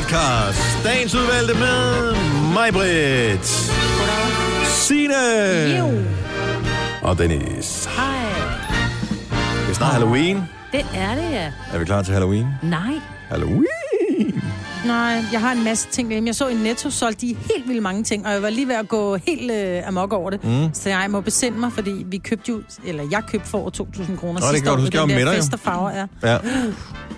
[0.00, 0.84] podcast.
[0.84, 2.14] Dagens udvalgte med
[2.54, 3.46] mig, Britt.
[4.64, 5.14] Signe.
[5.78, 6.02] Jo.
[7.02, 7.88] Og Dennis.
[7.96, 8.28] Hej.
[9.60, 10.42] Det er snart Halloween.
[10.72, 11.52] Det er det, ja.
[11.72, 12.46] Er vi klar til Halloween?
[12.62, 12.94] Nej.
[13.28, 14.42] Halloween.
[14.86, 16.26] Nej, jeg har en masse ting derhjemme.
[16.28, 18.74] Jeg så i Netto solgte de helt vildt mange ting, og jeg var lige ved
[18.74, 20.44] at gå helt øh, amok over det.
[20.44, 20.68] Mm.
[20.74, 24.16] Så jeg må besinde mig, fordi vi købte jo, eller jeg købte for over 2.000
[24.16, 24.86] kroner Nå, det sidste gjorde år.
[24.86, 24.98] du.
[24.98, 26.06] jeg den med dig, fest og farver, ja.
[26.22, 26.38] Ja.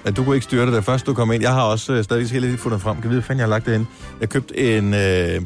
[0.05, 0.11] ja.
[0.11, 1.43] Du kunne ikke styre det, da først du kom ind.
[1.43, 3.01] Jeg har også øh, stadig helt fundet frem.
[3.01, 3.87] Kan vide, fanden jeg har lagt det ind?
[4.21, 5.41] Jeg købte en, øh,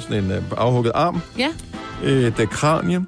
[0.00, 1.48] sådan en øh, afhugget arm, Ja.
[2.04, 3.04] øh, kranie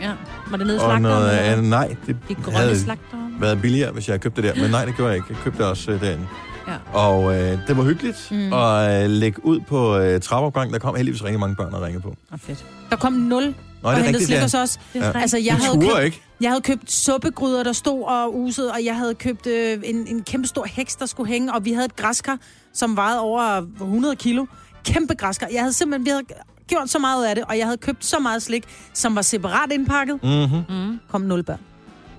[0.00, 0.10] Ja.
[0.50, 1.02] Var det nede i og slagteren?
[1.02, 1.62] noget eller?
[1.62, 3.16] Nej, det De grønne havde slagter.
[3.40, 4.54] været billigere, hvis jeg havde købt det der.
[4.62, 5.26] Men nej, det gjorde jeg ikke.
[5.30, 6.26] Jeg købte det også øh, derinde.
[6.68, 6.98] Ja.
[6.98, 8.52] Og øh, det var hyggeligt mm.
[8.52, 10.72] at øh, lægge ud på øh, trappeopgang.
[10.72, 12.14] Der kom heldigvis rigtig mange børn og ringe på.
[12.32, 12.64] Ah, fedt.
[12.90, 13.52] Der kom nul Nå,
[13.88, 14.42] og er det hentede rigtigt, slik ja.
[14.42, 14.76] hos os.
[14.76, 15.06] Er Ja.
[15.06, 15.20] ja.
[15.20, 16.22] Altså, jeg havde, købt, ikke.
[16.40, 20.22] jeg havde købt suppegryder, der stod og usede, og jeg havde købt øh, en, en
[20.22, 22.38] kæmpe stor heks, der skulle hænge, og vi havde et græskar,
[22.72, 24.46] som vejede over 100 kilo.
[24.84, 25.46] Kæmpe græskar.
[25.52, 26.22] Jeg havde simpelthen, vi havde
[26.68, 29.72] gjort så meget af det, og jeg havde købt så meget slik, som var separat
[29.72, 30.18] indpakket.
[30.22, 30.76] Mm-hmm.
[30.76, 30.98] Mm.
[31.10, 31.60] Kom nul børn.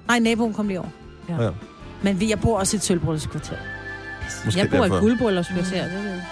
[0.08, 0.90] Nej, naboen kom lige over.
[1.30, 1.50] Ja.
[2.04, 3.56] Men vi, jeg bor også i et sølvbrødskvarter.
[4.46, 4.98] Måske Jeg bor derfor.
[4.98, 6.26] i guldbryllerskvarter, det ved jeg.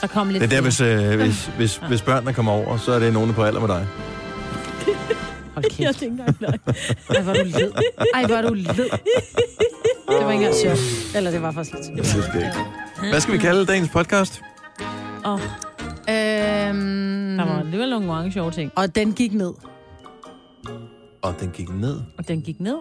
[0.00, 2.92] Der kom lidt Det er der, hvis, øh, hvis, hvis, hvis børnene kommer over, så
[2.92, 3.86] er det nogen på alder med dig.
[5.54, 6.58] Hold Jeg tænker ikke løgn.
[7.14, 7.72] Ej, hvor er du led.
[8.14, 8.66] Ej, hvor er du led.
[10.08, 11.16] Det var ikke engang sjovt.
[11.16, 11.96] Eller det var faktisk lidt.
[11.98, 13.08] Jeg synes det ikke.
[13.10, 14.42] Hvad skal vi kalde dagens podcast?
[15.26, 15.40] Åh,
[16.08, 18.72] Øhm, der var alligevel nogle mange sjove ting.
[18.76, 19.52] og den gik ned.
[21.22, 22.00] Og den gik ned.
[22.18, 22.76] Og den gik ned.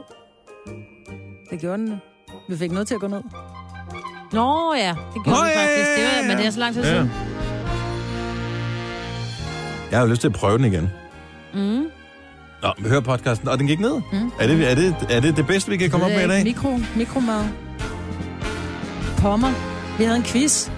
[1.52, 2.02] Det gjorde den.
[2.50, 3.22] Vi fik noget til at gå ned.
[4.34, 5.90] Nå ja, det gjorde Nå, vi ja, faktisk.
[5.98, 6.28] Det ja, var, ja.
[6.28, 6.90] men det er så lang tid Ja.
[6.90, 7.12] siden.
[9.92, 10.90] Jeg har jo lyst til at prøve den igen.
[11.54, 11.86] Mm.
[12.64, 14.02] Nå, vi hører podcasten, og den gik ned.
[14.12, 14.32] Mm.
[14.40, 16.44] Er, det, er, det, er det det bedste, vi kan komme op med i dag?
[16.44, 17.44] Mikro, mikromad.
[19.18, 19.52] Pommer.
[19.98, 20.70] Vi havde en quiz.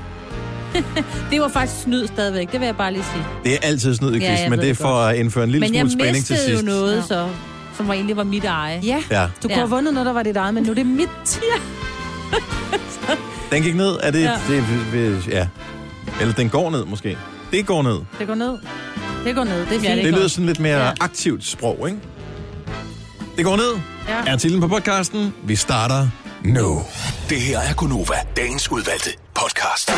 [1.31, 3.23] Det var faktisk snyd stadigvæk, det vil jeg bare lige sige.
[3.43, 5.49] Det er altid snyd i Ja, quiz, jeg men det er for at indføre en
[5.49, 6.65] lille Men jeg smule spænding til mistede jo sidst.
[6.65, 7.01] noget, Ja.
[7.01, 7.29] så,
[7.77, 8.79] som var egentlig var mit eje.
[8.83, 9.55] Ja, Ja, du kunne Ja.
[9.57, 11.09] have vundet noget, der var dit eget, men nu er det mit.
[13.51, 13.97] den gik ned.
[14.03, 14.39] Er det, ja.
[14.47, 15.47] Det, ja.
[16.21, 17.17] Eller den går ned, måske.
[17.51, 17.99] Det går ned.
[18.19, 18.57] Det går ned.
[19.25, 19.59] Det går ned.
[19.65, 20.91] Det er Ja, det Det lyder sådan lidt mere Ja.
[21.01, 21.99] aktivt sprog, ikke?
[23.37, 23.71] Det går ned.
[24.09, 24.31] Ja.
[24.33, 25.33] Er titlen på podcasten.
[25.43, 26.07] Vi starter
[26.43, 26.81] nu.
[27.29, 29.91] Det her er Gunova, dagens udvalgte podcast.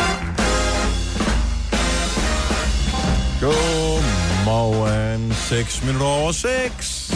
[3.40, 5.32] Godmorgen.
[5.34, 7.12] 6 minutter over 6.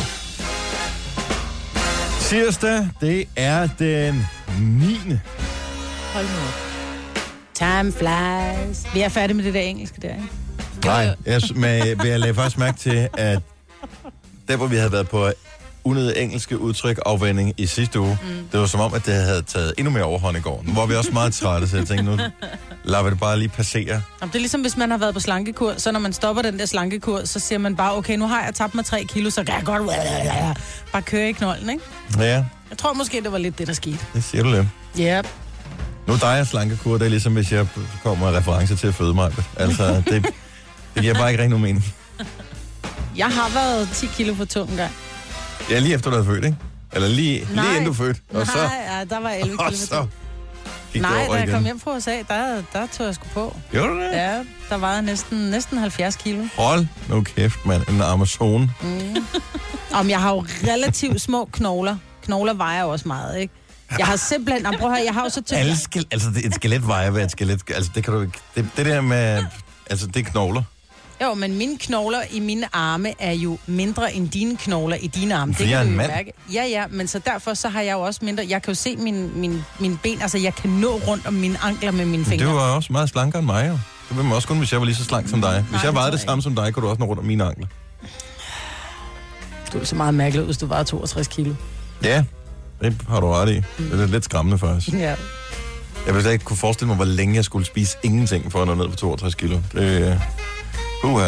[2.21, 4.27] Tirsdag, det er den
[4.61, 4.99] 9.
[6.13, 6.55] Hold nu op.
[7.55, 8.95] Time flies.
[8.95, 10.29] Vi er færdige med det der engelske der, ikke?
[10.85, 13.39] Nej, jeg, men jeg lagde faktisk mærke til, at
[14.49, 15.31] der, hvor vi havde været på
[15.85, 18.29] unødige engelske udtryk afvending i sidste uge, mm.
[18.53, 20.63] det var som om, at det havde taget endnu mere overhånd i går.
[20.67, 22.19] Nu var vi også meget trætte, så jeg tænkte, nu
[22.85, 23.83] lader vi det bare lige passere.
[24.21, 26.59] Jamen, det er ligesom, hvis man har været på slankekur, så når man stopper den
[26.59, 29.45] der slankekur, så siger man bare, okay, nu har jeg tabt mig 3 kilo, så
[29.45, 29.83] kan jeg godt
[30.93, 31.85] bare køre i knolden, ikke?
[32.19, 32.25] Ja,
[32.71, 33.99] Jeg tror måske, det var lidt det, der skete.
[34.15, 34.67] det siger du.
[34.99, 35.19] Ja.
[35.19, 35.29] Yep.
[36.07, 37.67] Nu dig og slankekur, det er ligesom, hvis jeg
[38.03, 39.33] kommer med reference til at føde mig.
[39.57, 40.27] Altså, det,
[40.95, 41.85] det giver bare ikke rigtig nogen mening.
[43.17, 44.93] Jeg har været 10 kilo for tung gang.
[45.71, 46.57] Ja, lige efter du er født, ikke?
[46.93, 47.65] Eller lige, Nej.
[47.65, 48.17] lige inden du født.
[48.35, 50.11] Og så, Nej, ja, der var 11 og kilo for så tung.
[50.95, 51.55] Nej, da jeg igen.
[51.55, 53.57] kom hjem fra USA, der, der tog jeg sgu på.
[53.71, 54.11] Gjorde du det?
[54.13, 54.39] Ja,
[54.69, 56.45] der var næsten, næsten 70 kilo.
[56.57, 57.89] Hold nu kæft, mand.
[57.89, 58.71] En Amazon.
[59.93, 60.41] Om jeg har jo
[60.73, 61.97] relativt små knogler.
[62.25, 63.55] Knogler vejer også meget, ikke?
[63.99, 64.63] Jeg har simpelthen...
[64.65, 65.53] Jamen, prøv at høre, jeg har jo så tyndt...
[65.61, 67.61] Alle skal, altså, det, et skelet vejer hvad et skelet.
[67.75, 68.39] Altså, det kan du ikke...
[68.57, 69.45] Det, det der med...
[69.91, 70.63] Altså, det er knogler.
[71.23, 75.35] Jo, men mine knogler i mine arme er jo mindre end dine knogler i dine
[75.35, 75.55] arme.
[75.55, 76.11] Fordi jeg er du en jo mand.
[76.13, 76.33] mærke.
[76.53, 78.47] Ja, ja, men så derfor så har jeg jo også mindre...
[78.49, 81.59] Jeg kan jo se mine, mine, mine ben, altså jeg kan nå rundt om mine
[81.63, 82.47] ankler med mine Men fingre.
[82.47, 83.73] det var også meget slankere end mig, jo.
[83.73, 83.81] Det
[84.17, 85.61] ville man også kun, hvis jeg var lige så slank som dig.
[85.61, 87.27] Hvis Nej, jeg det vejede det samme som dig, kunne du også nå rundt om
[87.27, 87.67] mine ankler.
[89.73, 91.55] Du er så meget mærkelig hvis du var 62 kilo.
[92.05, 92.25] Ja,
[92.83, 93.55] det har du ret i.
[93.79, 94.93] Det er lidt skræmmende faktisk.
[94.93, 95.15] Ja.
[96.07, 98.69] Jeg ville slet ikke kunne forestille mig, hvor længe jeg skulle spise ingenting for at
[98.69, 99.59] nå ned på 62 kilo.
[99.73, 100.19] Det
[101.05, 101.21] uh, uh.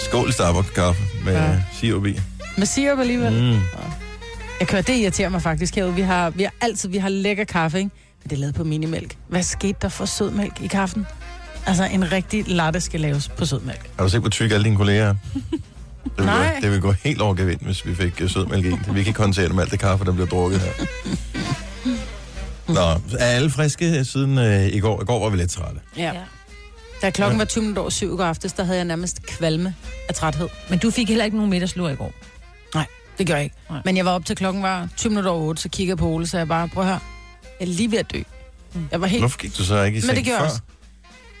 [0.00, 1.44] Skål Starbucks-kaffe med ja.
[1.44, 1.62] Ja.
[1.72, 2.20] sirup i.
[2.58, 3.32] Med sirup alligevel.
[3.32, 3.60] Mm.
[4.60, 5.94] Jeg kører, det irriterer mig faktisk herude.
[5.94, 7.90] Vi har, vi har altid vi har lækker kaffe, ikke?
[8.22, 9.16] Men det er lavet på minimælk.
[9.28, 11.06] Hvad skete der for sødmælk i kaffen?
[11.66, 13.90] Altså, en rigtig latte skal laves på sødmælk.
[13.96, 15.14] Har du set, hvor tykke alle dine kolleger er?
[16.06, 16.54] Det vil, Nej.
[16.54, 18.68] gå, det vil gå helt over gevind, hvis vi fik øh, sødmælk i.
[18.70, 20.72] Vi kan ikke håndtere det med alt det kaffe, der bliver drukket her.
[22.68, 22.80] Nå,
[23.18, 25.02] er alle friske siden øh, i går?
[25.02, 25.80] I går var vi lidt trætte.
[25.96, 26.02] Ja.
[26.14, 26.20] Ja.
[27.02, 29.74] Da klokken var 20 minutter over syv i går aftes, der havde jeg nærmest kvalme
[30.08, 30.48] af træthed.
[30.70, 32.12] Men du fik heller ikke nogen middagslur i går.
[32.74, 32.86] Nej,
[33.18, 33.56] det gør jeg ikke.
[33.70, 33.80] Nej.
[33.84, 36.06] Men jeg var op til klokken var 20 minutter over 8, så kiggede jeg på
[36.08, 37.00] Ole, så jeg bare, prøv at høre.
[37.60, 38.22] Jeg er lige ved at dø.
[38.92, 39.22] Jeg var helt...
[39.22, 40.44] Hvorfor gik du så ikke i seng Men det gjorde før?
[40.46, 40.60] også.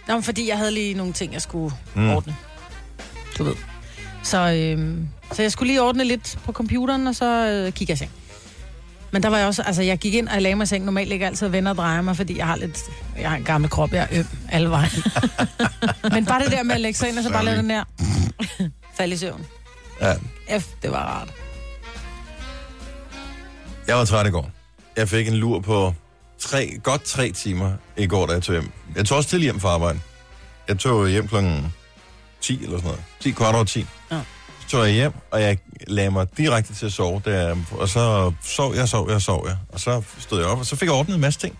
[0.08, 2.02] Nå, fordi jeg havde lige nogle ting, jeg skulle Mm.
[2.02, 2.10] mm.
[2.10, 2.36] ordne.
[3.38, 3.54] Du ved.
[4.26, 7.98] Så, øhm, så jeg skulle lige ordne lidt på computeren, og så øh, gik jeg
[7.98, 8.10] seng.
[9.10, 10.84] Men der var jeg også, altså jeg gik ind og jeg lagde mig i seng.
[10.84, 12.78] Normalt ikke altid vender og drejer mig, fordi jeg har lidt,
[13.18, 14.90] jeg har en gammel krop, jeg er øm alle vejen.
[16.14, 17.84] Men bare det der med at lægge sig ind, og så bare lade den der
[18.96, 19.46] falde i søvn.
[20.00, 20.14] Ja,
[20.58, 21.28] F, det var rart.
[23.88, 24.50] jeg var træt i går.
[24.96, 25.94] Jeg fik en lur på
[26.38, 28.70] tre, godt tre timer i går, da jeg tog hjem.
[28.96, 30.00] Jeg tog også til hjem fra arbejde.
[30.68, 31.72] Jeg tog hjem klokken
[32.40, 33.00] 10 eller sådan noget.
[33.20, 33.86] 10 kvart over 10.
[34.10, 34.20] Ja.
[34.60, 37.22] Så tog jeg hjem, og jeg lagde mig direkte til at sove.
[37.24, 39.56] Der, og så sov jeg, sov jeg, sov jeg.
[39.72, 41.58] Og så stod jeg op, og så fik jeg ordnet en masse ting.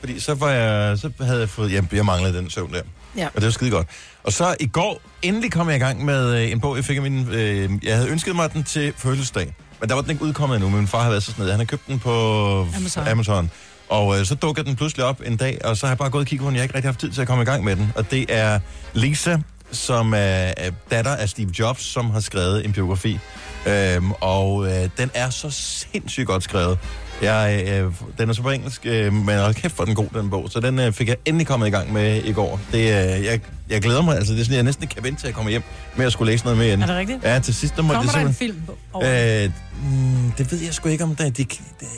[0.00, 1.72] Fordi så, var jeg, så havde jeg fået...
[1.72, 2.82] Jeg, jeg manglede den søvn der.
[3.16, 3.26] Ja.
[3.26, 3.86] Og det var skide godt.
[4.24, 6.96] Og så i går, endelig kom jeg i gang med øh, en bog, jeg fik
[6.96, 7.28] af min...
[7.28, 9.54] Øh, jeg havde ønsket mig den til fødselsdag.
[9.80, 11.52] Men der var den ikke udkommet endnu, men min far havde været så snedig.
[11.52, 12.12] Han har købt den på
[12.76, 13.08] Amazon.
[13.08, 13.50] Amazon.
[13.88, 16.20] Og øh, så dukker den pludselig op en dag, og så har jeg bare gået
[16.22, 16.56] og kigget på den.
[16.56, 17.92] Jeg har ikke rigtig haft tid til at komme i gang med den.
[17.96, 18.60] Og det er
[18.94, 19.38] Lisa,
[19.72, 23.18] som er, er datter af Steve Jobs, som har skrevet en biografi.
[23.66, 26.78] Øhm, og øh, den er så sindssygt godt skrevet.
[27.22, 30.30] Jeg, øh, den er så på engelsk, øh, men hold kæft for den god, den
[30.30, 30.50] bog.
[30.50, 32.60] Så den øh, fik jeg endelig kommet i gang med i går.
[32.72, 33.40] Det, øh, jeg,
[33.70, 35.50] jeg glæder mig, altså det er sådan, jeg næsten ikke kan vente til at komme
[35.50, 35.62] hjem
[35.96, 36.82] med at skulle læse noget med igen.
[36.82, 37.24] Er det rigtigt?
[37.24, 38.62] Ja, til sidst, der måtte Kommer jeg der en film
[38.92, 39.44] over?
[39.44, 39.50] Øh,
[39.92, 41.36] mm, det ved jeg sgu ikke om det.
[41.36, 41.88] De, det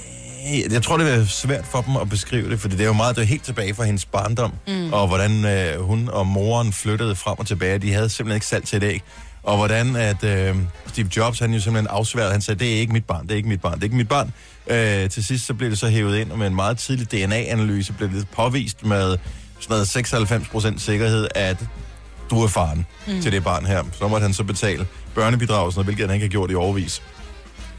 [0.71, 3.17] jeg tror, det er svært for dem at beskrive det, for det er jo meget,
[3.17, 4.93] det er helt tilbage fra hendes barndom, mm.
[4.93, 7.79] og hvordan øh, hun og moren flyttede frem og tilbage.
[7.79, 9.05] De havde simpelthen ikke salt til det, ikke?
[9.43, 10.57] Og hvordan at øh,
[10.87, 13.37] Steve Jobs, han jo simpelthen afsværede, han sagde, det er ikke mit barn, det er
[13.37, 14.33] ikke mit barn, det er ikke mit barn.
[14.67, 17.93] Øh, til sidst så blev det så hævet ind, og med en meget tidlig DNA-analyse
[17.93, 19.17] blev det påvist med
[19.61, 19.87] sådan
[20.49, 21.65] noget 96% sikkerhed, at
[22.31, 23.23] du er faren mm.
[23.23, 23.83] til det barn her.
[23.93, 26.55] Så måtte han så betale børnebidrag, og sådan noget, hvilket han ikke har gjort i
[26.55, 27.03] overvis.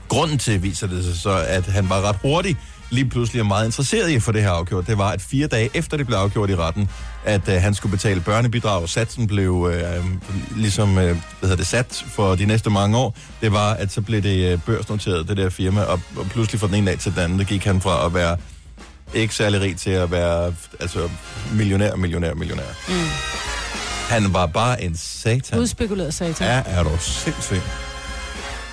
[0.08, 2.58] Grunden til, viser det sig så, at han var ret hurtig,
[2.90, 5.70] lige pludselig er meget interesseret i få det her afgjort, det var, at fire dage
[5.74, 6.90] efter det blev afgjort i retten,
[7.26, 8.90] at øh, han skulle betale børnebidrag.
[8.90, 10.06] Satsen blev øh,
[10.56, 13.18] ligesom øh, hvad hedder det, sat for de næste mange år.
[13.42, 16.68] Det var, at så blev det øh, børsnoteret, det der firma, og, og pludselig fra
[16.68, 18.38] den ene dag til den anden, der gik han fra at være
[19.14, 21.10] ikke særlig rig til at være altså,
[21.54, 22.64] millionær, millionær, millionær.
[22.88, 22.94] Mm.
[24.10, 25.60] Han var bare en satan.
[25.60, 26.48] Udspekuleret satan.
[26.48, 27.87] Ja, er du sindssygt.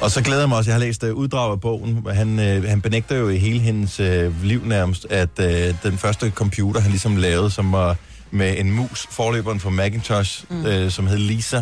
[0.01, 2.07] Og så glæder jeg mig også, jeg har læst uh, uddrag af bogen.
[2.15, 5.45] Han, uh, han benægter jo i hele hendes uh, liv nærmest, at uh,
[5.91, 7.97] den første computer, han ligesom lavede, som var
[8.31, 10.65] med en mus, forløberen for Macintosh, mm.
[10.65, 11.59] uh, som hed Lisa,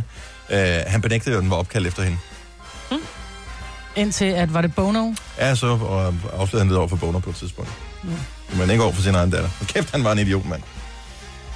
[0.50, 0.56] uh,
[0.86, 2.18] han benægtede jo, at den var opkaldt efter hende.
[3.96, 5.12] Indtil at, var det Bono?
[5.38, 7.70] Ja, så og afslørede han det over for Boner på et tidspunkt.
[8.02, 8.10] Mm.
[8.58, 9.50] Men ikke over for sin egen datter.
[9.60, 10.62] Og kæft, han var en idiot, mand.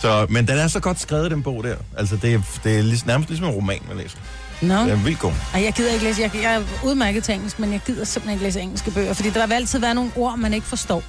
[0.00, 1.76] Så, men den er så godt skrevet, den bog der.
[1.98, 4.18] Altså, det er, det er lig, nærmest ligesom en roman, man læser.
[4.62, 4.74] Nå.
[4.74, 5.32] Det er vildt god.
[5.54, 6.22] Ej, jeg gider ikke læse.
[6.22, 9.30] Jeg, jeg er udmærket til engelsk, men jeg gider simpelthen ikke læse engelske bøger, fordi
[9.30, 11.02] der vil altid være nogle ord, man ikke forstår.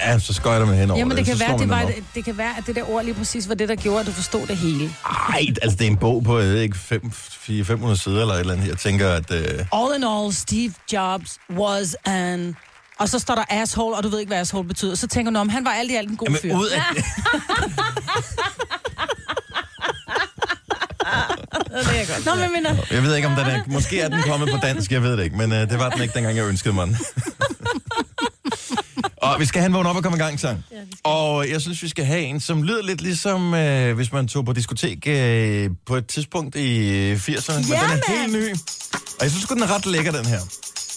[0.00, 2.58] Ja, så skøjter man henover Jamen, det kan, være, det, var, det, det kan være,
[2.58, 4.90] at det der ord lige præcis var det, der gjorde, at du forstod det hele.
[5.28, 8.54] Ej, altså det er en bog på, jeg ved ikke, 500 sider eller et eller
[8.54, 8.68] andet.
[8.68, 9.30] Jeg tænker, at...
[9.30, 12.56] Øh, All in all, Steve Jobs was an...
[12.98, 14.94] Og så står der asshole, og du ved ikke, hvad asshole betyder.
[14.94, 16.48] Så tænker du, om han var alt i alt en god fyr.
[16.48, 16.80] jamen, ud af...
[21.74, 22.26] Er jeg godt.
[22.26, 22.76] Nå, men mener...
[22.90, 23.60] Jeg ved ikke, om den er...
[23.66, 25.36] Måske er den kommet på dansk, jeg ved det ikke.
[25.36, 26.96] Men øh, det var den ikke, dengang jeg ønskede mig den.
[29.22, 30.64] og vi skal have en vågen op og komme i gang, sang.
[30.72, 30.76] Ja,
[31.10, 34.44] og jeg synes, vi skal have en, som lyder lidt ligesom, øh, hvis man tog
[34.44, 37.54] på diskotek øh, på et tidspunkt i 80'erne.
[37.54, 38.50] men Ja, den er helt ny.
[39.18, 40.40] Og jeg synes, den er ret lækker, den her.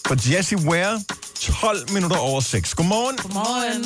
[0.08, 1.02] For Jessie Ware,
[1.40, 2.76] 12 minutter over 6.
[2.76, 3.18] Godmorgen.
[3.18, 3.84] Godmorgen.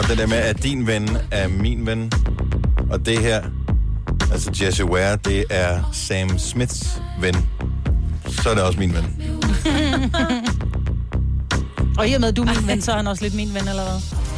[0.00, 2.12] Godt det der med, at din ven er min ven.
[2.90, 3.42] Og det her,
[4.32, 7.36] altså Jesse Ware, det er Sam Smiths ven.
[8.42, 9.04] Så er det også min ven.
[11.98, 13.54] Og i og med, at du er min ven, så er han også lidt min
[13.54, 13.94] ven, eller hvad?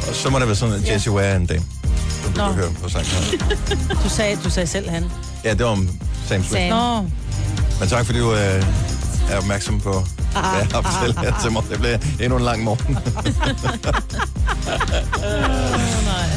[0.09, 1.63] Og så må det være sådan, at Jesse Ware er en dame.
[2.35, 2.43] Du Nå.
[2.43, 3.37] høre på sangen her.
[4.03, 5.05] Du sagde, du sagde selv han.
[5.43, 5.89] Ja, det var om
[6.27, 6.51] Sam Smith.
[6.51, 6.69] Sam.
[6.69, 7.01] Nå,
[7.79, 8.63] Men tak fordi du øh,
[9.29, 10.03] er opmærksom på,
[10.33, 11.63] hvad jeg har fortalt her til mig.
[11.69, 12.97] Det bliver endnu en lang morgen.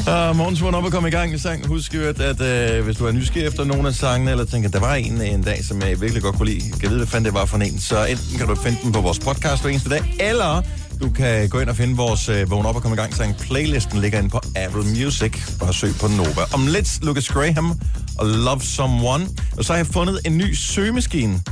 [0.06, 1.66] Uh, morgens vågn op og komme i gang med sang.
[1.66, 4.68] Husk jo, at, at uh, hvis du er nysgerrig efter nogle af sangene, eller tænker,
[4.68, 7.24] der var en en dag, som jeg virkelig godt kunne lide, kan vide, hvad fanden
[7.24, 9.90] det var for en, så enten kan du finde den på vores podcast hver eneste
[9.90, 10.62] dag, eller
[11.00, 13.36] du kan gå ind og finde vores uh, vågn op og komme i gang sang.
[13.36, 15.58] Playlisten ligger inde på Apple Music.
[15.60, 16.42] Bare søg på Nova.
[16.54, 17.80] Om lidt, Lucas Graham
[18.18, 19.26] og Love Someone.
[19.56, 21.42] Og så har jeg fundet en ny søgemaskine,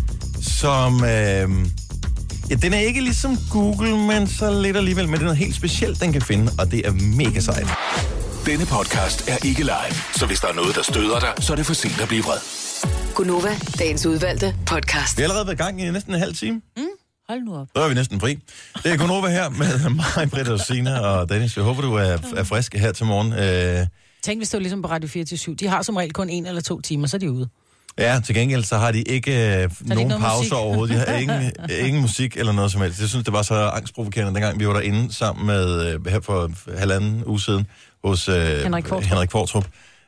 [0.43, 1.05] som...
[1.05, 1.49] Øh,
[2.51, 5.05] Ja, den er ikke ligesom Google, men så lidt alligevel.
[5.05, 7.67] Men det er noget helt specielt, den kan finde, og det er mega sejt.
[8.47, 11.57] Denne podcast er ikke live, så hvis der er noget, der støder dig, så er
[11.57, 12.39] det for sent at blive vred.
[13.15, 15.17] Gunova, dagens udvalgte podcast.
[15.19, 16.61] Vi har allerede været i gang i næsten en halv time.
[17.29, 17.67] Hold nu op.
[17.77, 18.39] Så er vi næsten fri.
[18.83, 21.57] Det er Gunova her med mig, Britta og Sina og Dennis.
[21.57, 23.33] Jeg håber, du er, er frisk her til morgen.
[23.33, 23.87] Øh,
[24.23, 26.61] tænk hvis det var ligesom på Radio 4 De har som regel kun en eller
[26.63, 27.49] to timer, så er de ude.
[27.99, 30.53] Ja, til gengæld så har de ikke øh, nogen noget pause musik?
[30.53, 30.95] overhovedet.
[30.95, 33.01] De har ingen, ingen musik eller noget som helst.
[33.01, 36.51] Jeg synes, det var så angstprovokerende, dengang vi var derinde sammen med, øh, her for
[36.79, 37.67] halvanden uge siden,
[38.05, 39.05] hos øh, Henrik Qvortrup.
[39.05, 39.67] Henrik Kvartrup.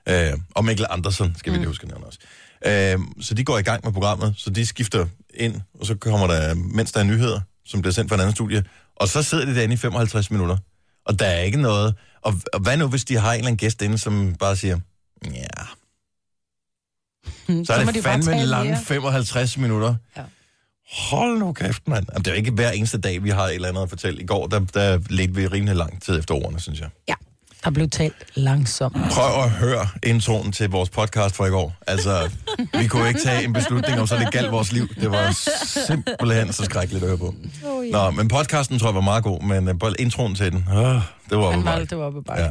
[0.09, 2.19] Øh, og Mikkel Andersen, skal vi lige huske at nævne også.
[2.67, 6.27] Øh, så de går i gang med programmet, så de skifter ind, og så kommer
[6.27, 8.65] der, mens der er nyheder, som bliver sendt fra en anden studie,
[8.97, 10.57] og så sidder de derinde i 55 minutter.
[11.07, 11.95] Og der er ikke noget...
[12.23, 14.79] Og, og hvad nu, hvis de har en eller anden gæst inde, som bare siger,
[15.35, 15.63] ja,
[17.67, 18.81] så er må det de fandme lange mere.
[18.85, 19.95] 55 minutter.
[20.17, 20.23] Ja.
[21.11, 22.07] Hold nu kæft, mand.
[22.13, 24.23] Jamen, det er jo ikke hver eneste dag, vi har et eller andet at fortælle.
[24.23, 26.89] I går, der, der ledte vi rimelig lang tid efter ordene, synes jeg.
[27.09, 27.15] Ja.
[27.65, 28.97] Der blev talt langsomt.
[29.11, 31.75] Prøv at høre introen til vores podcast fra i går.
[31.87, 32.31] Altså,
[32.81, 34.89] vi kunne ikke tage en beslutning om, så det galt vores liv.
[35.01, 35.31] Det var
[35.87, 37.35] simpelthen så skrækkeligt at høre på.
[37.67, 40.65] Oh, Nå, men podcasten tror jeg var meget god, men uh, bare introen til den,
[40.71, 41.91] uh, det var overvejet.
[41.91, 42.49] det var oppe bare, Ja.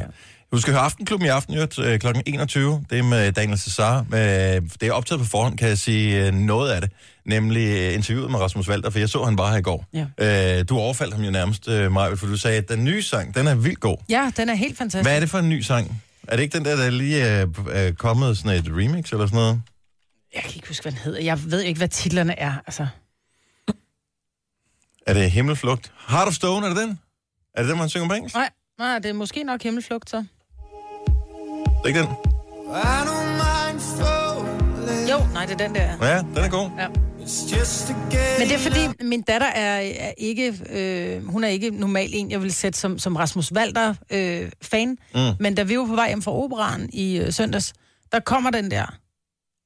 [0.52, 2.06] Du skal høre Aftenklubben i aften, øh, kl.
[2.26, 2.84] 21.
[2.90, 4.06] Det er med Daniel Cesar.
[4.08, 6.90] Med, det er optaget på forhånd, kan jeg sige øh, noget af det.
[7.24, 9.86] Nemlig øh, interviewet med Rasmus Walter, for jeg så, han var her i går.
[10.18, 10.58] Ja.
[10.58, 13.34] Øh, du overfaldt ham jo nærmest, øh, Maja, for du sagde, at den nye sang,
[13.34, 13.96] den er vildt god.
[14.08, 15.04] ja, den er helt fantastisk.
[15.08, 16.02] Hvad er det for en ny sang?
[16.28, 19.36] Er det ikke den der, der lige er, er kommet sådan et remix eller sådan
[19.36, 19.62] noget?
[20.34, 21.20] Jeg kan ikke huske, hvad den hedder.
[21.20, 22.52] Jeg ved ikke, hvad titlerne er.
[22.66, 22.86] Altså,
[25.06, 25.92] Er det Himmelflugt?
[26.08, 26.98] Heart of Stone, er det den?
[27.54, 28.34] Er det den, man synger på engelsk?
[28.36, 30.24] nej, nej, det er måske nok himmelflugt, så.
[31.76, 32.08] Det er ikke den?
[35.10, 36.06] Jo, nej, det er den der.
[36.08, 36.70] Ja, den er god.
[36.78, 36.88] Ja.
[38.38, 42.30] Men det er fordi, min datter er, er ikke, øh, hun er ikke normal en,
[42.30, 44.98] jeg vil sætte som, som Rasmus Walter øh, fan.
[45.14, 45.20] Mm.
[45.40, 47.72] Men da vi var på vej hjem fra operan i øh, søndags,
[48.12, 48.86] der kommer den der.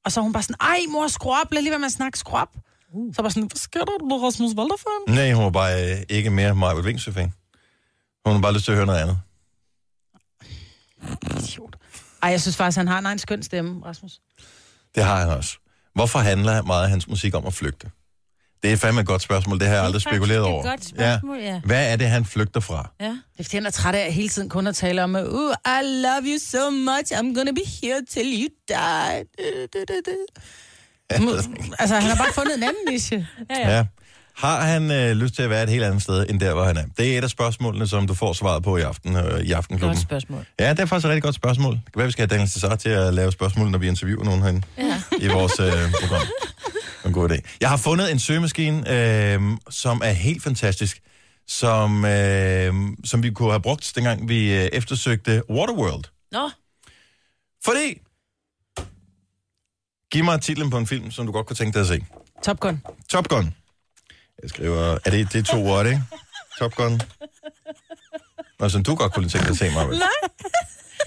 [0.05, 1.93] Og så er hun bare sådan, ej mor, skru op, lad lige være med at
[1.93, 2.49] snakke, skru op.
[2.95, 3.14] Uh.
[3.14, 5.14] Så var sådan, hvad sker der, du er Rasmus Walter fan?
[5.14, 7.33] Nej, hun var bare øh, ikke mere Maja Vingsø-fan.
[8.26, 9.19] Hun har bare lyst til at høre noget andet.
[11.37, 11.70] Idiot.
[12.23, 14.21] Ej, jeg synes faktisk, han har en egen skøn stemme, Rasmus.
[14.95, 15.57] Det har han også.
[15.95, 17.91] Hvorfor handler meget af hans musik om at flygte?
[18.62, 19.61] Det er fandme et godt spørgsmål.
[19.61, 20.62] Det har jeg aldrig spekuleret et over.
[20.62, 21.61] godt spørgsmål, ja.
[21.65, 22.91] Hvad er det, han flygter fra?
[23.00, 23.07] Ja.
[23.07, 25.21] Det er fordi, han er træt af hele tiden kun at tale om, uh,
[25.67, 29.25] I love you so much, I'm gonna be here till you die.
[29.39, 30.17] Du, du, du, du.
[31.79, 33.29] Altså, han har bare fundet en anden niche.
[33.50, 33.77] Ja, ja.
[33.77, 33.87] Ja.
[34.40, 36.76] Har han øh, lyst til at være et helt andet sted, end der, hvor han
[36.76, 36.85] er?
[36.99, 39.88] Det er et af spørgsmålene, som du får svaret på i aften øh, i Aftenklubben.
[39.97, 40.47] Godt spørgsmål.
[40.61, 41.73] Ja, det er faktisk et rigtig godt spørgsmål.
[41.75, 44.25] Det kan være, vi skal have Daniel Cesar til at lave spørgsmål, når vi interviewer
[44.25, 45.02] nogen herinde Ja.
[45.20, 45.66] i vores øh,
[46.00, 46.26] program.
[47.06, 47.56] En god idé.
[47.61, 48.90] Jeg har fundet en søgemaskine,
[49.35, 51.00] øh, som er helt fantastisk,
[51.49, 56.04] som, øh, som vi kunne have brugt, dengang vi øh, eftersøgte Waterworld.
[56.32, 56.50] Nå,
[57.64, 58.00] Fordi...
[60.12, 62.04] Giv mig titlen på en film, som du godt kunne tænke dig at se.
[62.44, 62.82] Top Gun.
[63.09, 63.54] Top Gun.
[64.42, 64.99] Jeg skriver...
[65.04, 66.02] Er det, det er to ord, ikke?
[66.59, 67.00] Top Gun.
[68.61, 69.99] Nå, som du godt kunne tænke dig at se, Marvind.
[69.99, 70.09] Nej.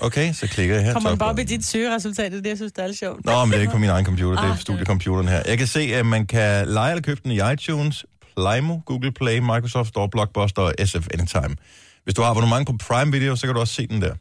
[0.01, 0.93] Okay, så klikker jeg her.
[0.93, 3.25] Kommer man bare i dit søgeresultat, det er det, jeg synes, det er lidt sjovt.
[3.25, 5.43] Nå, men det er ikke på min egen computer, det er Ah, studiecomputeren her.
[5.45, 9.37] Jeg kan se, at man kan lege eller købe den i iTunes, Plimo, Google Play,
[9.39, 11.55] Microsoft Store, Blockbuster og SF Anytime.
[12.03, 14.15] Hvis du har abonnement på Prime Video, så kan du også se den der.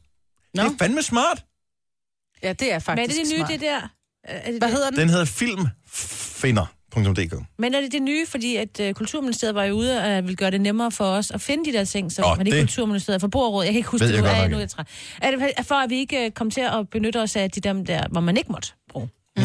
[0.54, 0.62] Nå.
[0.62, 1.44] Det er fandme smart.
[2.42, 3.50] Ja, det er faktisk men er det det nye, smart.
[3.50, 3.80] det der?
[4.24, 4.76] Er det Hvad det?
[4.76, 4.98] hedder den?
[4.98, 5.24] Den hedder
[6.94, 7.44] filmfinder.dk.
[7.58, 10.36] Men er det det nye, fordi at uh, Kulturministeriet var jo ude og uh, ville
[10.36, 12.60] gøre det nemmere for os at finde de der ting, så oh, var det, det-
[12.60, 14.86] Kulturministeriet Forbrugerråd, jeg kan ikke huske det jeg er, nu er jeg træt.
[15.22, 17.86] Er det for, at vi ikke uh, kom til at benytte os af de dem
[17.86, 19.08] der, hvor man ikke måtte bruge?
[19.36, 19.42] Nå,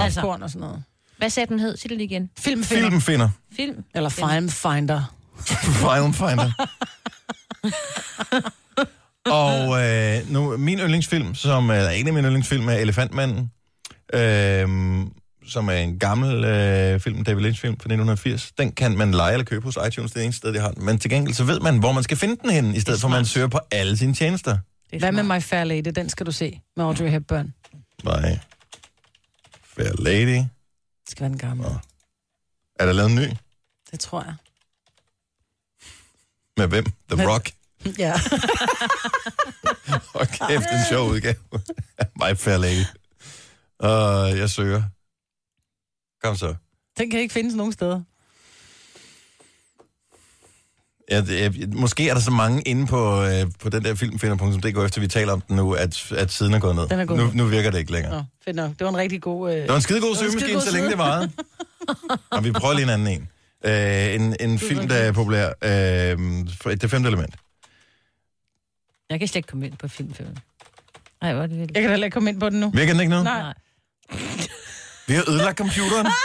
[0.00, 0.82] Altså, Popcorn og sådan noget.
[1.18, 1.76] hvad sagde den hed?
[1.76, 2.30] Sig det lige igen.
[2.38, 2.90] Filmfinder.
[2.90, 3.28] filmfinder.
[3.56, 3.84] Film?
[3.94, 5.02] Eller Film Finder.
[5.46, 6.50] Film Finder.
[9.26, 13.50] Og øh, nu, min yndlingsfilm, som er en af mine yndlingsfilm, er Elefantmanden,
[14.14, 14.68] øh,
[15.46, 18.52] som er en gammel øh, film, David Lynch-film fra 1980.
[18.58, 20.84] Den kan man lege eller købe hos iTunes, det er eneste sted, de har den.
[20.84, 23.08] Men til gengæld så ved man, hvor man skal finde den henne, i stedet for
[23.08, 24.58] at man søger på alle sine tjenester.
[24.92, 25.22] Er Hvad med.
[25.22, 25.92] My Fair Lady?
[25.96, 27.54] Den skal du se med Audrey Hepburn.
[28.04, 28.38] Nej.
[29.76, 30.36] Fair Lady.
[30.36, 31.66] Det skal være den gamle.
[32.80, 33.28] Er der lavet en ny?
[33.90, 34.34] Det tror jeg.
[36.56, 36.84] Med hvem?
[37.10, 37.50] The Rock.
[37.98, 38.12] Ja.
[40.14, 41.34] Og kæft, en sjov udgave.
[42.22, 42.84] My Fair Lady.
[43.78, 44.82] Og jeg søger.
[46.26, 46.54] Kom så.
[46.98, 48.02] Den kan ikke findes nogen steder.
[51.10, 54.84] Ja, det, er- måske er der så mange inde på, øh, på den der filmfinder.dk,
[54.84, 56.88] efter vi taler om den nu, at, at siden er gået ned.
[56.88, 57.34] Den er gået nu, ned.
[57.34, 58.12] nu virker det ikke længere.
[58.16, 58.70] Nå, fedt nok.
[58.70, 59.50] Det var en rigtig god...
[59.52, 59.56] Øh...
[59.60, 61.30] Det var en skidegod søgemaskine, så længe det varede.
[62.30, 63.28] Og vi prøver lige en anden en.
[63.64, 65.46] Øh, en en film, der er populær.
[65.62, 66.18] Øh,
[66.80, 67.34] det femte element.
[69.10, 70.38] Jeg kan slet ikke komme ind på filmfilmen.
[71.22, 71.72] Nej, hvor er det vildt.
[71.74, 72.70] Jeg kan heller ikke komme ind på den nu.
[72.70, 73.24] Virker den ikke noget?
[73.24, 73.54] Nej.
[75.08, 76.06] Vi har ødelagt computeren.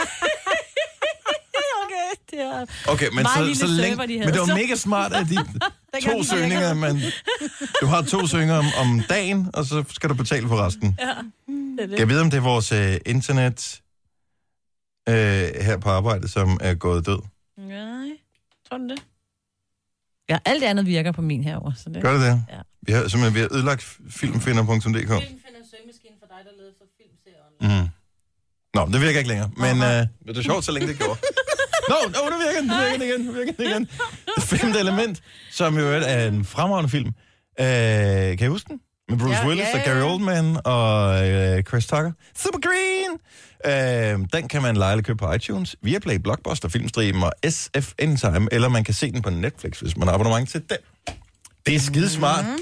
[1.84, 2.92] Okay, det er...
[2.92, 3.96] Okay, men Meget så, lille så længe...
[3.96, 5.36] server, de Men det var mega smart, at de
[6.10, 7.02] to søgninger, men
[7.80, 10.98] du har to søgninger om, om dagen, og så skal du betale for resten.
[10.98, 11.98] Det er det.
[11.98, 13.82] Jeg ved, om det er vores øh, internet
[15.08, 15.14] øh,
[15.64, 17.18] her på arbejde, som er gået død.
[17.58, 18.08] Nej,
[18.68, 19.02] tror du det?
[20.28, 21.72] Ja, alt andet virker på min herover.
[21.76, 22.02] Så det...
[22.02, 22.44] Gør det det?
[22.50, 22.58] Ja.
[22.82, 25.10] Vi har simpelthen vi har ødelagt filmfinder.dk.
[27.60, 27.88] Mm.
[28.74, 29.50] Nå, det virker ikke længere.
[29.56, 31.20] Men øh, det er sjovt, så længe det gjorde.
[31.88, 33.88] Nå, no, nu virker den, nu virker den igen, nu virker den igen.
[34.36, 37.08] Det femte element, som jo er en fremragende film.
[37.60, 38.80] Øh, kan I huske den?
[39.08, 40.12] Med Bruce Ja, Willis ja, og ja, Gary ja.
[40.12, 42.12] Oldman og øh, Chris Tucker.
[42.36, 43.18] Super Green!
[43.66, 48.48] Øh, den kan man lege eller købe på iTunes, Viaplay, Blockbuster, Filmstream og SF Anytime,
[48.52, 50.78] eller man kan se den på Netflix, hvis man har abonnement til den.
[51.66, 52.44] Det er skidesmart.
[52.44, 52.58] Mhm.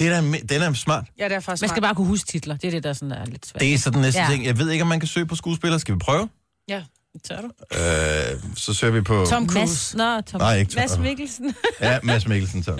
[0.00, 0.06] Mm.
[0.06, 1.04] Det er, da- den er smart.
[1.18, 1.70] Ja, det er faktisk Man smart.
[1.70, 2.56] skal bare kunne huske titler.
[2.56, 3.60] Det er det, der sådan er lidt svært.
[3.60, 4.26] Det er sådan næste ja.
[4.30, 4.44] Ting.
[4.44, 5.80] Jeg ved ikke, om man kan søge på skuespillere.
[5.80, 6.28] Skal vi prøve?
[6.68, 6.82] Ja.
[7.28, 7.48] Tør du?
[7.78, 9.26] Øh, så søger vi på...
[9.30, 9.96] Tom Mads, Cruise.
[9.96, 10.40] nå, Tom.
[10.40, 10.80] Nej, ikke Tom.
[10.80, 11.54] Mads Mikkelsen.
[11.80, 12.72] Ja, Mads Mikkelsen, så.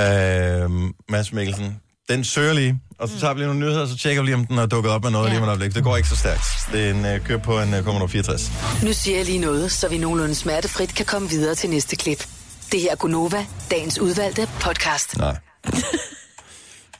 [0.00, 0.70] øh,
[1.08, 1.80] Mads Mikkelsen.
[2.08, 4.34] Den søger lige, og så tager vi lige nogle nyheder, og så tjekker vi lige,
[4.34, 5.30] om den har dukket op med noget ja.
[5.30, 5.74] Lige om et øjeblik.
[5.74, 6.42] Det går ikke så stærkt.
[6.72, 8.50] Det er en uh, kør på en uh, Commodore 64.
[8.82, 12.26] Nu siger jeg lige noget, så vi nogenlunde smertefrit kan komme videre til næste klip.
[12.72, 15.18] Det her er Gunova, dagens udvalgte podcast.
[15.18, 15.36] Nej.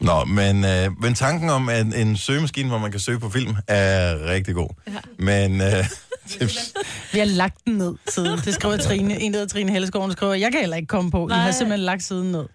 [0.00, 3.56] Nå, men, øh, men tanken om at en søgemaskine, hvor man kan søge på film,
[3.68, 4.68] er rigtig god.
[4.86, 4.92] Ja.
[5.18, 5.68] Men øh,
[6.28, 6.74] det,
[7.12, 8.38] Vi har lagt den ned siden.
[8.38, 9.20] Det skriver Trine.
[9.20, 11.28] En der hedder Trine Helleskoven, skriver, jeg kan heller ikke komme på.
[11.28, 11.50] I har Nej.
[11.52, 12.46] simpelthen lagt siden ned.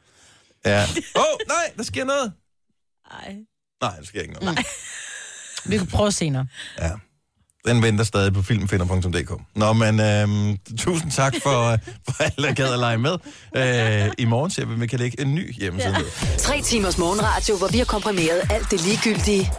[0.65, 0.83] ja.
[1.15, 2.33] Åh, oh, nej, der sker noget.
[3.11, 3.35] Nej.
[3.81, 4.55] Nej, der sker ikke noget.
[4.55, 4.63] Nej.
[5.65, 6.47] Vi kan prøve senere.
[6.79, 6.91] Ja.
[7.67, 9.41] Den venter stadig på filmfinder.dk.
[9.55, 13.11] Nå, men øhm, tusind tak for, øh, for alle, der gad at lege med.
[13.55, 16.37] Øh, I morgen ser vi, om vi kan lægge en ny hjemmeside ja.
[16.37, 19.51] Tre timers morgenradio, hvor vi har komprimeret alt det ligegyldige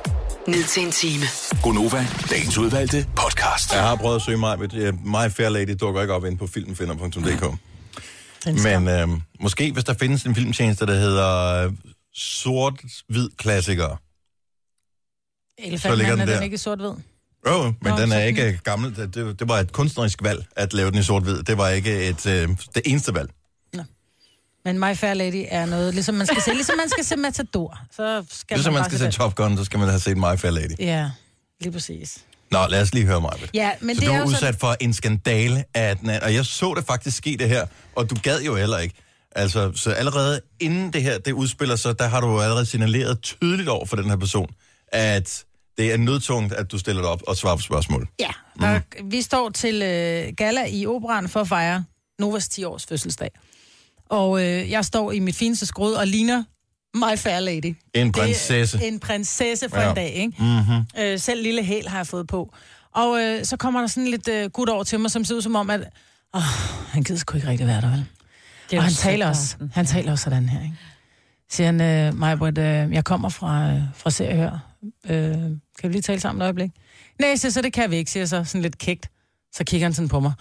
[0.49, 1.25] ned til en time.
[1.63, 3.73] Gonova, dagens udvalgte podcast.
[3.73, 6.39] Jeg har prøvet at søge mig, men øh, My Fair Lady dukker ikke op ind
[6.39, 7.55] på filmfinder.dk.
[8.47, 11.73] Men øhm, måske, hvis der findes en filmtjeneste, der hedder øh,
[12.15, 13.97] sort-hvid klassikere.
[15.59, 16.41] Så ligger Elefantmanden den er den der.
[16.41, 16.93] ikke sort-hvid.
[17.49, 18.97] Jo, men Nå, den er ikke gammel.
[18.97, 21.43] Det, det, det var et kunstnerisk valg at lave den i sort-hvid.
[21.43, 23.31] Det var ikke et, øh, det eneste valg.
[24.65, 27.79] Men My Fair Lady er noget, ligesom man skal se, ligesom man skal se Matador.
[27.97, 30.39] Så skal Ligesom man bare skal se Top Gun, så skal man have set My
[30.39, 30.75] Fair Lady.
[30.79, 31.11] Ja,
[31.61, 32.19] lige præcis.
[32.51, 33.33] Nå, lad os lige høre mig.
[33.55, 36.35] Ja, men så det du er udsat sådan- for en skandale af den anden, og
[36.35, 38.95] jeg så det faktisk ske det her, og du gad jo heller ikke.
[39.33, 43.21] Altså, så allerede inden det her, det udspiller sig, der har du jo allerede signaleret
[43.21, 44.51] tydeligt over for den her person,
[44.93, 45.45] at
[45.79, 48.09] det er nødtungt, at du stiller dig op og svarer på spørgsmål.
[48.21, 48.29] Ja,
[48.61, 49.11] der, mm.
[49.13, 51.85] vi står til øh, gala i operan for at fejre
[52.19, 53.31] Novas 10 års fødselsdag.
[54.11, 56.45] Og øh, jeg står i mit fineste skrud og ligner
[56.95, 57.77] My Fair Lady.
[57.95, 58.79] En prinsesse.
[58.79, 59.89] Det en prinsesse for Ja.
[59.89, 60.35] en dag, ikke?
[60.39, 61.03] Mm-hmm.
[61.03, 62.55] Øh, selv lille hæl har jeg fået på.
[62.95, 65.43] Og øh, så kommer der sådan lidt øh, gut over til mig, som ser ud
[65.43, 65.81] som om, at
[66.35, 66.43] åh,
[66.89, 68.05] han gider sgu ikke rigtig være der, vel?
[68.71, 70.75] Det Og han taler også, han taler også sådan her, ikke?
[71.51, 74.59] Siger han, øh, Majbrit, øh, jeg kommer fra, øh, fra Se her.
[75.07, 75.17] Hør.
[75.17, 75.35] Øh,
[75.81, 76.71] kan vi lige tale sammen et øjeblik?
[77.21, 79.11] Nej, så, så det kan vi ikke, siger jeg så sådan lidt kægt.
[79.53, 80.33] Så kigger han sådan på mig.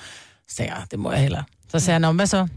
[0.47, 1.43] Så siger jeg, ah, det må jeg heller.
[1.69, 2.47] Så siger han, "Nå, hvad så?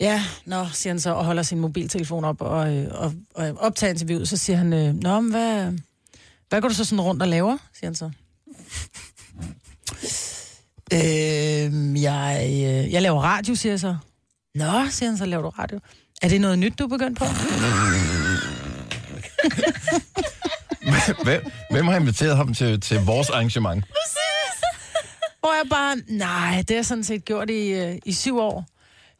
[0.00, 3.90] Ja, nå, siger han så, og holder sin mobiltelefon op og, øh, og, og optager
[3.90, 4.28] interviewet.
[4.28, 5.72] Så siger han, øh, nå, men hvad,
[6.48, 7.56] hvad går du så sådan rundt og laver?
[7.74, 8.10] Siger han så.
[10.92, 13.96] Øh, jeg, øh, jeg laver radio, siger jeg så.
[14.54, 15.78] Nå, siger han så, laver du radio.
[16.22, 17.24] Er det noget nyt, du er begyndt på?
[21.24, 23.84] hvem, hvem har inviteret ham til, til vores arrangement?
[25.40, 28.64] Hvor jeg bare, nej, det har jeg sådan set gjort i, øh, i syv år.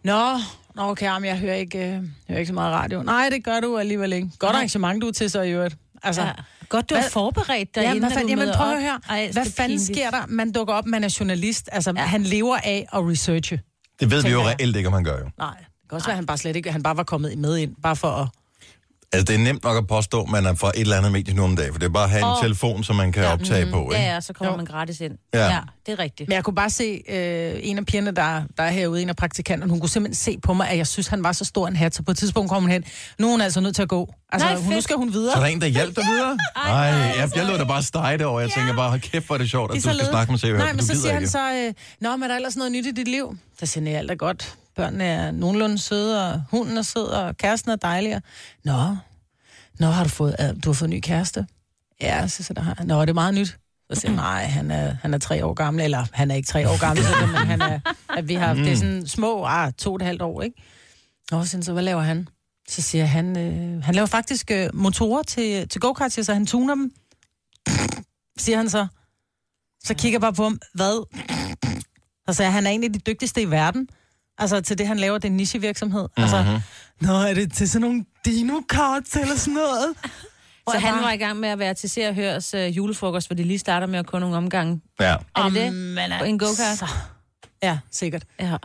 [0.04, 0.38] Nå,
[0.76, 3.02] Nå, okay, jamen, jeg hører ikke, øh, hører ikke så meget radio.
[3.02, 4.28] Nej, det gør du alligevel ikke.
[4.38, 4.58] Godt Nej.
[4.58, 5.76] arrangement, du er til så i øvrigt.
[6.02, 6.32] Altså, Ja.
[6.68, 8.82] Godt, du har Hvad- forberedt dig, Ja, inden hvad du fanden, jamen prøv at op.
[8.82, 9.00] høre.
[9.08, 10.22] Ej, hvad fanden sker der?
[10.28, 11.68] Man dukker op, man er journalist.
[11.72, 12.02] Altså, ja.
[12.02, 13.60] Han lever af at researche.
[14.00, 15.30] Det ved vi jo reelt ikke, om han gør jo.
[15.38, 15.54] Nej,
[15.88, 17.96] kan også være, at han bare slet ikke, han bare var kommet med ind, bare
[17.96, 18.28] for at...
[19.12, 21.34] Altså, det er nemt nok at påstå, at man er fra et eller andet medie
[21.34, 22.42] nu om dagen, for det er bare at have en Åh.
[22.42, 23.94] telefon, som man kan optage på, ikke?
[24.04, 24.56] Ja, ja, så kommer Jo.
[24.56, 25.12] man gratis ind.
[25.34, 25.38] Ja.
[25.38, 25.44] Ja.
[25.54, 26.28] ja, det er rigtigt.
[26.28, 29.16] Men jeg kunne bare se, øh, en af pigerne, der, der er herude, en af
[29.16, 31.76] praktikanterne, hun kunne simpelthen se på mig, at jeg synes, han var så stor en
[31.76, 32.84] hat, så på et tidspunkt kom hun hen.
[33.18, 34.14] Nu er hun altså nødt til at gå.
[34.32, 35.32] Altså, Nej, hun, nu skal hun videre.
[35.32, 36.38] Så er der en, der hjalp dig videre?
[36.66, 38.40] Nej, jeg, jeg lå da bare stege det over.
[38.40, 40.08] Jeg tænker bare, hold kæft, hvor er det sjovt, at De du skal lede.
[40.10, 41.30] snakke med Hør, Nej, men så siger han ikke.
[41.30, 43.36] så, øh, Nå, men er der ellers noget nyt i dit liv?
[43.60, 44.54] Så siger jeg, alt er godt.
[44.78, 48.14] Børnene er nogenlunde søde, og hunden er sød, og kæresten er dejlig.
[48.16, 48.22] og-
[48.64, 48.96] Nå,
[49.78, 51.46] Nå, har du fået, du har fået en ny kæreste?
[52.00, 52.84] Ja, så, så der har.
[52.84, 53.56] Nå, det er meget nyt.
[53.92, 56.68] Så siger nej, han er, han er tre år gammel, eller han er ikke tre
[56.68, 57.80] år gammel, så, men han er,
[58.16, 60.62] at vi har, det er sådan små, ah, to og et halvt år, ikke?
[61.30, 62.28] Nå, så, siger han så hvad laver han?
[62.68, 66.74] Så siger han, øh, han laver faktisk øh, motorer til, til go-karts, så han tuner
[66.74, 66.92] dem.
[68.38, 68.86] Siger han så.
[69.84, 71.06] Så kigger jeg bare på ham, hvad?
[72.28, 73.88] Så sagde jeg, han er en af de dygtigste i verden.
[74.38, 76.02] Altså til det, han laver, det er en nichevirksomhed.
[76.02, 76.22] Mm-hmm.
[76.22, 76.60] Altså,
[77.00, 79.94] nå, er det til sådan nogle dino-karts eller sådan noget?
[80.68, 83.28] Så jeg han var i gang med at være til Se og Hørs uh, julefrokost,
[83.28, 84.80] hvor de lige starter med at gå nogle omgange.
[85.00, 85.16] Ja.
[85.36, 85.72] Er det det?
[85.74, 86.78] Men På en go-kart?
[86.78, 86.86] så-
[87.62, 88.24] Ja, sikkert.
[88.40, 88.56] Ja.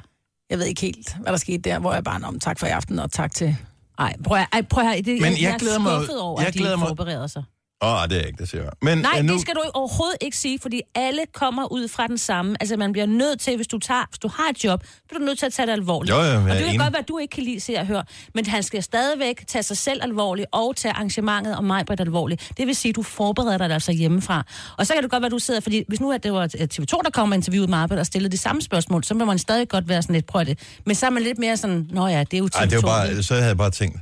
[0.49, 2.69] Jeg ved ikke helt, hvad der skete der, hvor jeg bare, om tak for i
[2.69, 3.57] aften, og tak til...
[3.99, 6.47] Ej, prøv at, ej, prøv at, det, Men jeg, jeg er glæder mig- over, jeg
[6.47, 7.43] at de glæder ikke mig- forbereder sig.
[7.83, 8.71] Åh, oh, det er ikke, det siger jeg.
[8.81, 12.07] Men Nej, øh, nu, det skal du overhovedet ikke sige, fordi alle kommer ud fra
[12.07, 12.55] den samme.
[12.59, 15.25] Altså, man bliver nødt til, hvis du, tager, hvis du har et job, bliver du
[15.25, 16.15] nødt til at tage det alvorligt.
[16.15, 16.79] Jo, jo, og det kan enig.
[16.79, 19.63] godt være, at du ikke kan lide se og høre, men han skal stadigvæk tage
[19.63, 22.51] sig selv alvorligt og tage arrangementet og mig på alvorligt.
[22.57, 24.43] Det vil sige, at du forbereder dig altså hjemmefra.
[24.77, 26.47] Og så kan det godt være, at du sidder, fordi hvis nu at det var
[26.47, 29.69] TV2, der kom og interviewede mig og stillede de samme spørgsmål, så må man stadig
[29.69, 30.59] godt være sådan lidt, prøv det.
[30.85, 32.59] Men så er man lidt mere sådan, nå ja, det er jo TV2.
[32.59, 33.97] ej, det er jo ikke?" bare, så havde jeg bare tænkt,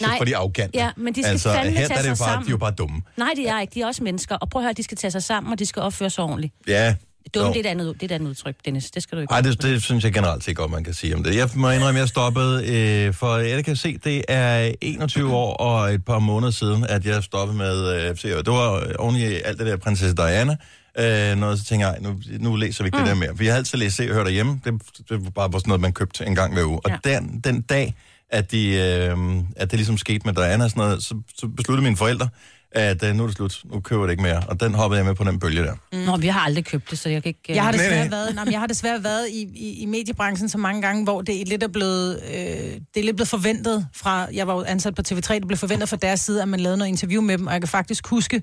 [0.00, 0.16] Nej.
[0.18, 0.78] for de arrogante.
[0.78, 2.44] Ja, men de skal altså, fandme her tage sig bare, sammen.
[2.44, 3.02] de er jo bare dumme.
[3.16, 3.74] Nej, de er ikke.
[3.74, 4.36] De er også mennesker.
[4.36, 6.54] Og prøv at høre, de skal tage sig sammen, og de skal opføre sig ordentligt.
[6.68, 6.94] Ja.
[7.34, 8.90] Dumme, det er, et andet, det er et andet udtryk, Dennis.
[8.90, 9.32] Det skal du ikke.
[9.32, 11.36] Ej, det, det synes jeg generelt ikke godt, man kan sige om det.
[11.36, 12.66] Jeg må indrømme, jeg stoppede,
[13.06, 17.04] øh, for jeg kan se, det er 21 år og et par måneder siden, at
[17.04, 18.24] jeg stoppede med øh, FC.
[18.24, 20.56] Og det var oven i alt det der prinsesse Diana.
[20.98, 23.04] Øh, noget, så tænker jeg, nu, nu læser vi ikke mm.
[23.04, 23.36] det der mere.
[23.36, 24.60] For jeg har altid læst Se og Hør derhjemme.
[24.64, 26.80] Det, det var bare sådan noget, man købte en gang hver uge.
[26.84, 27.14] Og Ja.
[27.16, 27.94] den, den dag,
[28.34, 29.16] at, de, øh,
[29.56, 32.28] at det ligesom skete med Diana og sådan noget, så, så besluttede mine forældre,
[32.72, 33.60] at øh, nu er det slut.
[33.72, 34.42] Nu køber jeg det ikke mere.
[34.48, 35.74] Og den hoppede jeg med på den bølge der.
[35.92, 35.98] Mm.
[35.98, 37.40] Nå, vi har aldrig købt det, så jeg kan ikke...
[37.48, 38.10] øh, Jeg har Nej, desværre nej.
[38.10, 41.20] været, nej, men jeg har desværre været i, i, i mediebranchen så mange gange, hvor
[41.22, 44.62] det er lidt er blevet, øh, det er lidt blevet forventet fra, jeg var jo
[44.62, 47.38] ansat på TV3, det blev forventet fra deres side, at man lavede noget interview med
[47.38, 48.42] dem, og jeg kan faktisk huske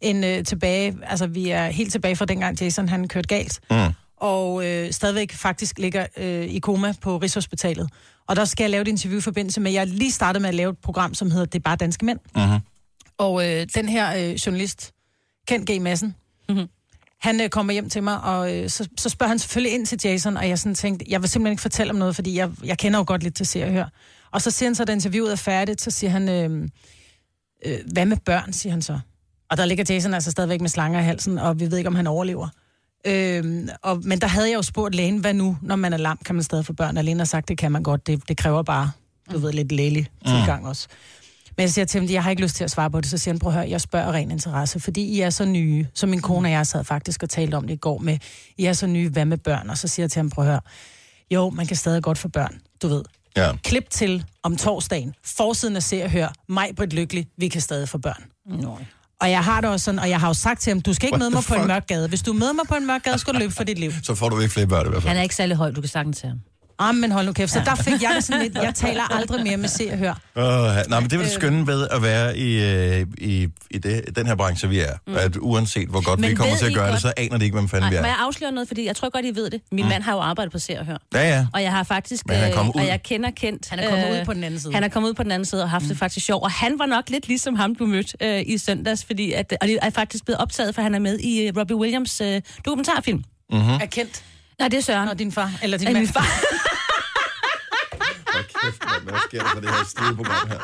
[0.00, 3.76] en øh, tilbage, altså vi er helt tilbage fra dengang Jason han kørte galt, mm.
[4.20, 7.90] Og øh, stadigvæk faktisk ligger øh, i koma på Rigshospitalet.
[8.26, 10.54] Og der skal jeg lave et interview i forbindelse med, jeg lige startede med at
[10.54, 12.18] lave et program, som hedder Det er bare danske mænd.
[12.36, 12.60] Mhm.
[13.18, 14.92] Og øh, den her øh, journalist,
[15.48, 15.82] Kent G.
[15.82, 16.14] Madsen,
[17.20, 20.00] han øh, kommer hjem til mig, og øh, så, så spørger han selvfølgelig ind til
[20.04, 22.78] Jason, og jeg sådan tænkte, jeg vil simpelthen ikke fortælle om noget, fordi jeg, jeg
[22.78, 23.84] kender jo godt lidt til Se og Hør.
[24.30, 26.68] Og så siger han så, da interviewet er færdigt, så siger han, øh,
[27.66, 28.98] øh, hvad med børn, siger han så.
[29.50, 31.94] Og der ligger Jason altså stadigvæk med slanger i halsen, og vi ved ikke, om
[31.94, 32.48] han overlever.
[33.06, 36.18] Øh, og, men der havde jeg jo spurgt lægen, hvad nu, når man er lam,
[36.24, 36.96] kan man stadig få børn?
[36.96, 38.90] Og lægen har sagt, det kan man godt, det, det kræver bare,
[39.32, 40.88] du ved, lidt lægelig tilgang også.
[41.56, 43.10] Men jeg siger til ham, jeg har ikke lyst til at svare på det.
[43.10, 45.86] Så siger han, prøv at høre, jeg spørger ren interesse, fordi I er så nye.
[45.94, 48.18] Så min kone og jeg sad faktisk og talte om det i går med,
[48.58, 49.70] I er så nye, hvad med børn?
[49.70, 50.60] Og så siger jeg til ham, prøv at høre,
[51.30, 53.02] jo, man kan stadig godt få børn, du ved.
[53.36, 53.52] Ja.
[53.64, 57.88] Klip til om torsdagen, forsiden af Se og Hør, mig Britt Lykkelig, vi kan stadig
[57.88, 58.24] få børn.
[58.46, 58.78] Nå.
[59.20, 61.06] Og jeg har det også sådan, og jeg har jo sagt til ham, du skal
[61.06, 61.68] ikke møde mig på en fuck?
[61.68, 62.08] mørk gade.
[62.08, 63.92] Hvis du møder mig på en mørk gade, skal du løbe for dit liv.
[64.02, 65.08] Så får du ikke flere børn i hvert fald.
[65.08, 66.38] Han er ikke særlig høj, du kan sagtens til ham.
[66.80, 67.50] Ah, men hold nu kæft.
[67.52, 70.10] Så der fik jeg det sådan lidt, jeg taler aldrig mere med Se og Hør.
[70.36, 70.42] Uh,
[70.90, 72.64] nej, men det er det skønne ved at være i,
[73.00, 74.92] øh, i, i det, den her branche, vi er.
[75.06, 75.16] Mm.
[75.16, 77.38] At uanset hvor godt Men vi kommer til at I gøre det, godt- så aner
[77.38, 78.06] de ikke, hvem fanden Nej, vi må er.
[78.06, 79.60] jeg afsløre noget, fordi jeg tror godt, I ved det.
[79.72, 79.88] Min mm.
[79.88, 80.96] mand har jo arbejdet på Se og Hør.
[81.14, 81.46] Ja, ja.
[81.54, 82.26] Og jeg har faktisk...
[82.26, 82.72] Men han er øh, ud.
[82.74, 83.68] Og jeg kender Kent.
[83.68, 84.72] Han er kommet øh, ud på den anden side.
[84.74, 85.88] Han er kommet ud på den anden side og haft mm.
[85.88, 86.42] det faktisk sjovt.
[86.44, 89.68] Og han var nok lidt ligesom ham, du mødte øh, i søndags, fordi at, og
[89.68, 93.24] det er faktisk blevet optaget, for han er med i øh, Robbie Williams øh, dokumentarfilm.
[93.52, 94.22] Er kendt.
[94.58, 95.06] Nej, det er Søren.
[95.06, 96.04] Når din far, eller din Er mand.
[96.04, 96.26] min far.
[98.62, 99.02] Kæft, mand.
[99.02, 100.60] Hvad sker der for det her stive program her?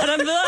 [0.00, 0.42] Og der ved,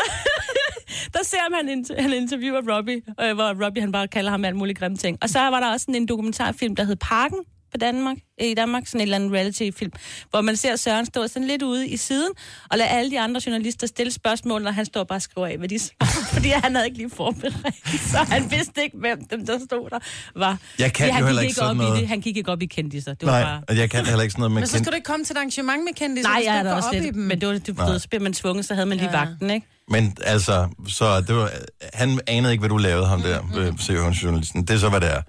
[1.15, 4.55] der ser man, han, han interviewer Robbie, øh, hvor Robbie han bare kalder ham alt
[4.55, 5.17] muligt grimme ting.
[5.21, 7.39] Og så var der også sådan en dokumentarfilm, der hed Parken
[7.71, 9.91] på Danmark, i Danmark, sådan en eller anden reality-film,
[10.29, 12.29] hvor man ser Søren stå sådan lidt ude i siden,
[12.71, 15.57] og lade alle de andre journalister stille spørgsmål, når han står bare og skriver af,
[15.57, 19.45] hvad de svarer, fordi han havde ikke lige forberedt, så han vidste ikke, hvem dem,
[19.45, 19.99] der stod der,
[20.35, 20.57] var.
[20.79, 21.99] Jeg kan han jo gik heller ikke ikke sådan op i noget.
[21.99, 22.07] det.
[22.07, 23.13] Han gik ikke op i kendiser.
[23.13, 23.61] Det var Nej, bare...
[23.67, 25.33] og jeg kan heller ikke sådan noget med Men så skal du ikke komme til
[25.33, 26.21] et arrangement med kendte.
[26.21, 27.97] Nej, jeg er da også lidt, men det var det, Nej.
[28.11, 29.25] det, man tvunget, så havde man lige Ja.
[29.25, 29.67] vagten, ikke?
[29.89, 31.51] Men altså, så det var,
[31.93, 33.95] han anede ikke, hvad du lavede, ham der, Mm-hmm.
[33.95, 34.61] øh, journalisten.
[34.61, 35.21] Det er så, hvad det er.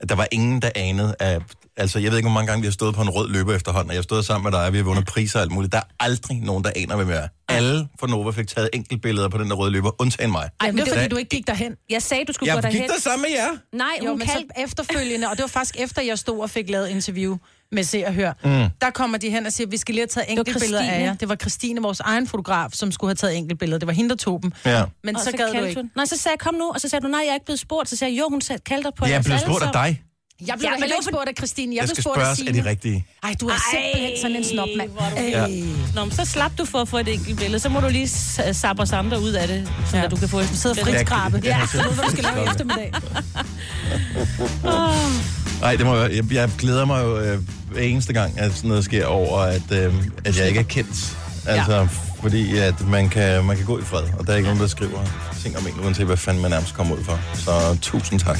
[0.00, 1.42] At Der var ingen, der anede, at,
[1.76, 3.90] altså, jeg ved ikke, hvor mange gange vi har stået på en rød løber efterhånden,
[3.90, 5.72] og jeg har stået sammen med dig, og vi har vundet priser og alt muligt.
[5.72, 7.28] Der er aldrig nogen, der aner, hvem jeg er.
[7.48, 10.50] Alle fra Nova fik taget enkeltbilleder på den der røde løber, undtagen mig.
[10.60, 11.76] Ej, men det var fordi, du ikke gik derhen.
[11.90, 12.80] Jeg sagde, du skulle Jeg gå derhen.
[12.80, 13.48] gik der sammen med jer.
[13.72, 14.48] Nej, Jo, hun men kaldte...
[14.56, 17.36] så efterfølgende, og det var faktisk efter, jeg stod og fik lavet interview
[17.72, 18.70] med Se og Hør, mm.
[18.80, 21.14] der kommer de hen og siger, vi skal lige have taget enkeltbilleder af jer.
[21.14, 23.78] Det var Christine, vores egen fotograf, som skulle have taget enkeltbilleder.
[23.78, 24.52] Det var hende, der tog dem.
[24.64, 24.84] Ja.
[25.04, 25.80] Men Og så, gad du ikke.
[25.80, 25.90] Hun.
[25.96, 26.70] Nej, så sagde jeg, kom nu.
[26.74, 27.88] Og så sagde du, nej, jeg er ikke blevet spurgt.
[27.88, 30.02] Så sagde jeg, jo, hun kaldte dig på Jeg er alle spurgt af dig.
[30.40, 31.74] Jeg blev Ja, heller ikke spurgt af Christine.
[31.74, 32.62] Jeg, Jeg skal spurgt af spørges, er Signe.
[32.64, 33.06] de rigtige?
[33.22, 34.90] Ej, du er simpelthen sådan en snop, mand.
[35.16, 35.22] er.
[35.22, 35.46] Ja.
[35.94, 37.58] Nå, men så slap du for at få et enkelt billede.
[37.58, 40.06] Så må du lige s- sabbe os andre ud af det, så Ja.
[40.08, 40.84] du kan få et billede.
[40.84, 41.40] frit skrabe.
[41.44, 41.66] Ja.
[41.72, 42.92] Så ved du, hvad du skal lave i eftermiddag.
[45.60, 47.38] Nej, det må jeg, jeg, jeg glæder mig jo øh,
[47.70, 49.94] hver eneste gang, at sådan noget sker over, at, øh,
[50.24, 51.16] at jeg ikke er kendt.
[51.46, 51.88] Altså, ja.
[52.22, 54.66] Fordi at man kan, man kan gå i fred, og der er ikke nogen, der
[54.68, 54.98] skriver
[55.42, 57.18] ting om en, uanset hvad fanden man nærmest kommer ud for.
[57.34, 58.38] Så tusind tak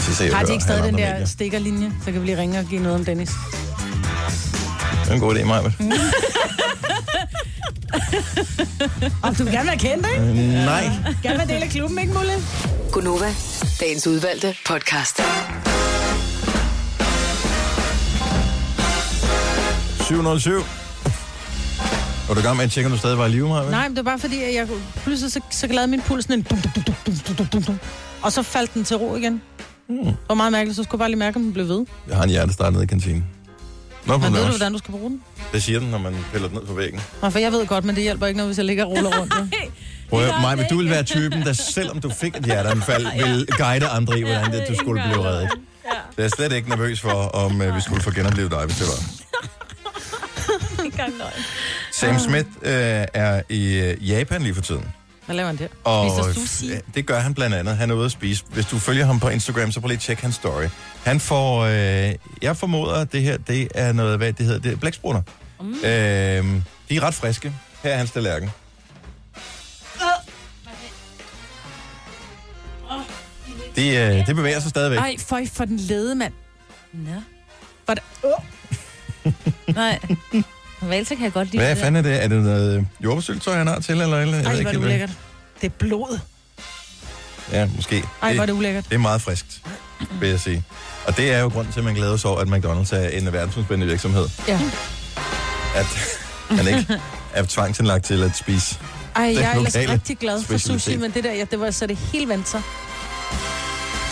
[0.00, 1.26] til Se Har de ikke stadig den der medier.
[1.26, 1.92] stikkerlinje?
[2.04, 3.30] Så kan vi lige ringe og give noget om Dennis.
[5.04, 5.60] Det er en god idé, Maja.
[9.22, 10.46] Og du vil gerne være kendt, ikke?
[10.64, 10.84] Nej.
[11.22, 12.32] Gerne være del af klubben, ikke, Mulle?
[12.92, 13.34] Gunova,
[13.80, 15.20] dagens udvalgte podcast.
[20.06, 20.83] 707.
[22.30, 23.70] Er du i gang med at tjekke, om du stadig var i live, Maja?
[23.70, 24.68] Nej, men det var bare fordi, at jeg
[25.02, 27.78] pludselig så, så lavede min puls sådan en dum, dum, dum, dum, dum, dum, dum.
[28.22, 29.42] Og så faldt den til ro igen.
[29.88, 30.04] Mm.
[30.04, 31.86] Det var meget mærkeligt, så skulle jeg bare lige mærke, om den blev ved.
[32.08, 33.24] Jeg har en hjertestart nede i kantinen.
[34.06, 35.22] Nå, Men ved du, hvordan du skal bruge den?
[35.52, 37.00] Det siger den, når man piller den ned på væggen.
[37.22, 39.20] Nå, for jeg ved godt, men det hjælper ikke, når hvis jeg ligger og ruller
[39.20, 39.34] rundt.
[39.34, 39.68] Ja.
[40.10, 43.06] Prøv Det at Maja, det du vil være typen, der selvom du fik et hjerteanfald,
[43.26, 45.48] vil guide andre i, hvordan det, du skulle blive reddet.
[46.16, 48.86] Jeg er slet ikke nervøs for, om uh, vi skulle få genoplevet dig, hvis det
[48.86, 49.00] var.
[50.84, 51.14] Ikke engang.
[51.94, 52.68] Sam Smith uh,
[53.14, 54.84] er i uh, Japan lige for tiden.
[55.26, 55.68] Hvad laver han der?
[55.84, 56.72] Og Spiser sushi?
[56.72, 57.76] øh, det gør han blandt andet.
[57.76, 58.44] Han er ude at spise.
[58.50, 60.64] Hvis du følger ham på Instagram, så prøv lige at tjekke hans story.
[61.04, 64.72] Han får, øh, jeg formoder, at det her, det er noget, hvad det hedder, det
[64.72, 65.22] er blæksprutter.
[65.60, 65.74] Mm.
[65.74, 65.82] Øh,
[66.88, 67.52] de er ret friske.
[67.82, 68.50] Her er hans tallerken.
[73.76, 74.98] Det, øh, det bevæger sig stadigvæk.
[74.98, 76.32] Ej, føj for den lede, mand.
[76.92, 77.10] Nå.
[77.86, 78.02] Var det...
[79.74, 79.98] Nej.
[80.88, 81.58] Valse kan jeg godt lide.
[81.58, 81.84] Hvad det der.
[81.84, 82.24] fanden er det?
[82.24, 84.18] Er det noget jordbærsyltøj, han har til, eller?
[84.18, 84.36] eller?
[84.36, 85.10] Ej, hvor er det ulækkert.
[85.60, 86.18] Det er blod.
[87.52, 88.04] Ja, måske.
[88.22, 88.84] Ej, hvor er det ulækkert.
[88.84, 89.62] Det er meget friskt,
[90.20, 90.64] vil jeg sige.
[91.06, 93.32] Og det er jo grund til, at man glæder sig over, at McDonald's er en
[93.32, 94.28] verdensomspændende virksomhed.
[94.48, 94.60] Ja.
[95.74, 95.86] At
[96.56, 97.00] man ikke
[97.34, 98.78] er tvangsindlagt til at spise.
[99.16, 101.86] Ej, jeg er ellers rigtig glad for sushi, men det der, ja, det var så
[101.86, 102.62] det helt sig.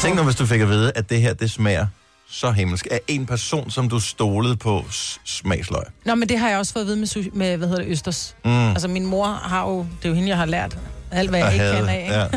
[0.01, 1.87] Tænk nu, hvis du fik at vide, at det her, det smager
[2.33, 2.87] så himmelsk.
[2.91, 4.85] Af en person, som du stolede på
[5.25, 5.83] smagsløg.
[6.05, 8.37] Nå, men det har jeg også fået at vide med, med hvad hedder det, Østers.
[8.45, 8.51] Mm.
[8.71, 10.79] Altså, min mor har jo, det er jo hende, jeg har lært
[11.11, 12.31] alt, hvad jeg Og ikke havde- kan af.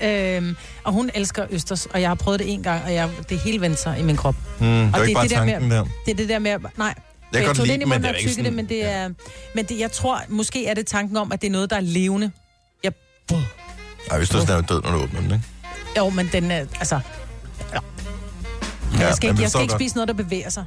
[0.00, 0.36] Ikke?
[0.36, 3.34] øhm, og hun elsker Østers, og jeg har prøvet det en gang, og jeg, det
[3.34, 4.34] er helt vendt sig i min krop.
[4.60, 5.84] Mm, det var Og ikke bare det er det der tanken der.
[6.06, 6.94] Det er det der med, nej.
[7.32, 8.56] Jeg kan jeg godt lide det men det er ikke tykkede det, sådan...
[8.56, 9.08] men det er...
[9.54, 11.80] Men det, jeg tror, måske er det tanken om, at det er noget, der er
[11.80, 12.30] levende.
[12.84, 12.92] Jeg,
[14.10, 15.44] Ej, hvis du er død, når du åbner den, ikke?
[15.98, 17.00] jo, men den er, altså...
[18.98, 19.06] Ja.
[19.06, 20.64] Jeg skal, ikke, jeg skal ikke spise noget, der bevæger sig.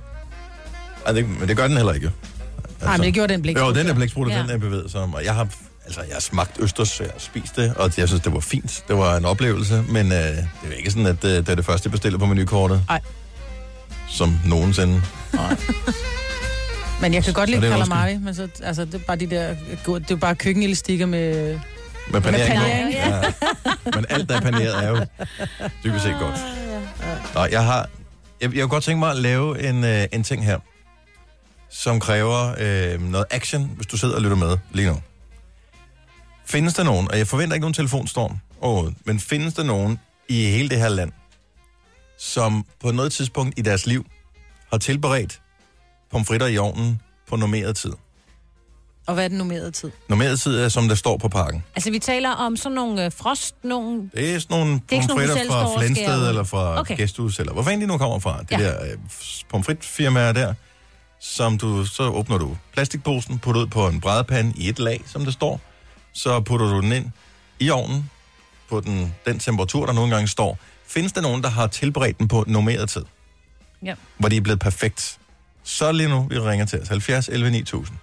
[1.05, 2.11] Ej, det, men det gør den heller ikke.
[2.63, 3.57] Altså, Nej, men det gjorde den blik.
[3.57, 4.41] Jo, den der blæksprutte, Ja.
[4.41, 5.01] den er bevæget sig.
[5.01, 5.47] Og jeg har,
[5.85, 8.83] altså, jeg har smagt østers, jeg har spist det, og jeg synes, det var fint.
[8.87, 10.37] Det var en oplevelse, men øh, det
[10.71, 12.81] er ikke sådan, at øh, det er det første, jeg bestiller på menukortet.
[12.89, 13.01] Ej.
[14.09, 15.01] Som nogensinde.
[17.01, 20.11] Men jeg kan godt lide calamari, men så, altså, det er bare de der, det
[20.11, 21.59] er bare køkkenelastikker med...
[22.11, 22.53] Med panering.
[22.53, 22.59] på.
[22.63, 23.21] panering, ja.
[23.95, 25.05] Men alt, der er paneret, er jo
[25.83, 26.39] dybest set godt.
[27.35, 27.89] Nå, jeg har...
[28.45, 30.59] Jeg, jeg kunne godt tænke mig at lave en, øh, en ting her,
[31.69, 35.01] som kræver øh, noget action, hvis du sidder og lytter med lige nu.
[36.45, 40.45] Findes der nogen, og jeg forventer ikke nogen telefonstorm overhovedet, men findes der nogen i
[40.45, 41.11] hele det her land,
[42.17, 44.05] som på noget tidspunkt i deres liv
[44.71, 45.41] har tilberedt
[46.11, 47.93] pomfritter i ovnen på normeret tid?
[49.05, 49.91] Og hvad er den nummerede tid?
[50.09, 51.63] Normeret tid er, som der står på pakken.
[51.75, 54.09] Altså, vi taler om sådan nogle øh, frost, nogle...
[54.15, 56.27] Det er sådan nogle er ikke sådan nogle, pomfritter du selv står fra og Flensted
[56.29, 56.79] eller fra okay.
[56.79, 56.97] Okay.
[56.97, 58.41] Gæsthus, eller hvor fanden de nu kommer fra.
[58.41, 58.57] Det Ja.
[58.57, 58.97] der øh,
[59.49, 60.53] pomfritfirmaer der,
[61.19, 65.25] som du, så åbner du plastikposen, putter ud på en brædepande i et lag, som
[65.25, 65.61] det står.
[66.13, 67.05] Så putter du den ind
[67.59, 68.09] i ovnen
[68.69, 70.57] på den, den temperatur, der nogle gange står.
[70.87, 73.03] Findes der nogen, der har tilberedt den på normeret tid?
[73.83, 73.95] Ja.
[74.17, 75.17] hvor de er blevet perfekt.
[75.63, 76.87] Så lige nu, vi ringer til os.
[76.87, 77.97] 70 11 9000.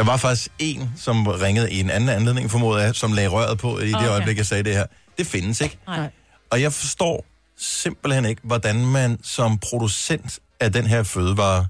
[0.00, 3.58] Der var faktisk en, som ringede i en anden anledning, formoder jeg, som lagde røret
[3.58, 4.08] på i det Okay.
[4.08, 4.86] øjeblik, jeg sagde det her.
[5.18, 5.78] Det findes ikke.
[5.86, 6.10] Nej.
[6.50, 7.24] Og jeg forstår
[7.56, 11.66] simpelthen ikke, hvordan man som producent af den her fødevare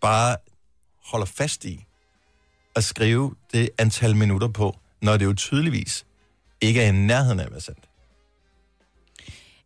[0.00, 0.36] bare
[1.04, 1.84] holder fast i
[2.76, 6.04] at skrive det antal minutter på, når det jo tydeligvis
[6.60, 7.84] ikke er i nærheden af at være sandt.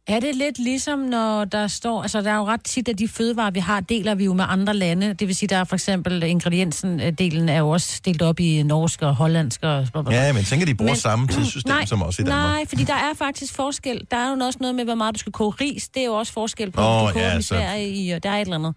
[0.09, 2.03] Er det lidt ligesom, når der står...
[2.03, 4.45] Altså, der er jo ret tit, at de fødevarer, vi har, deler vi jo med
[4.49, 5.15] andre lande.
[5.15, 9.03] Det vil sige, der er for eksempel ingrediensen-delen er jo også delt op i norsk
[9.03, 9.87] og hollandsk og...
[10.11, 12.39] Ja, men tænker, de bruger Men- samme tidssystem nej, som os i Danmark.
[12.53, 14.07] Nej, fordi der er faktisk forskel.
[14.11, 15.89] Der er jo også noget med, hvor meget du skal koge ris.
[15.89, 18.11] Det er jo også forskel på, oh, du koger ja, i Sverige i...
[18.11, 18.75] og Der er et eller andet.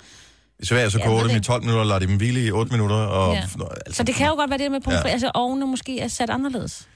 [0.60, 1.44] I Sverige så koger ved dem i det.
[1.46, 2.96] 12 minutter, og lader dem hvile i 8 minutter.
[2.96, 3.40] Og, Ja.
[3.42, 3.58] altså,
[3.98, 5.10] Så det kan jo godt være det med pommes Ja.
[5.10, 6.88] Altså, ovnene måske er sat anderledes.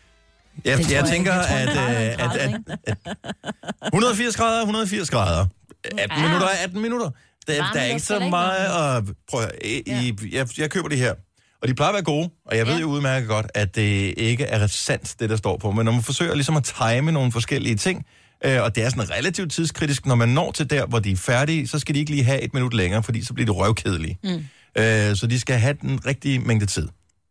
[0.66, 1.34] Jeg, Det jeg jeg tænker.
[1.34, 5.46] Jeg tror, at, det øh, at, en at, at 180 grader, 180 grader.
[5.84, 6.22] 18 Ja.
[6.22, 7.10] minutter er 18 minutter.
[7.48, 9.04] Der, Varme der er ikke så meget at...
[9.30, 11.13] Prøv at, i, i, jeg, jeg køber de her,
[11.62, 12.80] og de plejer at være gode, og jeg ved Ja.
[12.80, 16.04] jo udmærket godt, at det ikke er sandt, det der står på, men når man
[16.04, 18.06] forsøger ligesom at time nogle forskellige ting,
[18.46, 21.16] øh, og det er sådan relativt tidskritisk, når man når til der, hvor de er
[21.18, 24.18] færdige, så skal de ikke lige have et minut længere, fordi så bliver de røvkedelige.
[24.24, 24.46] Mm.
[24.78, 26.88] Øh, så de skal have den rigtige mængde tid.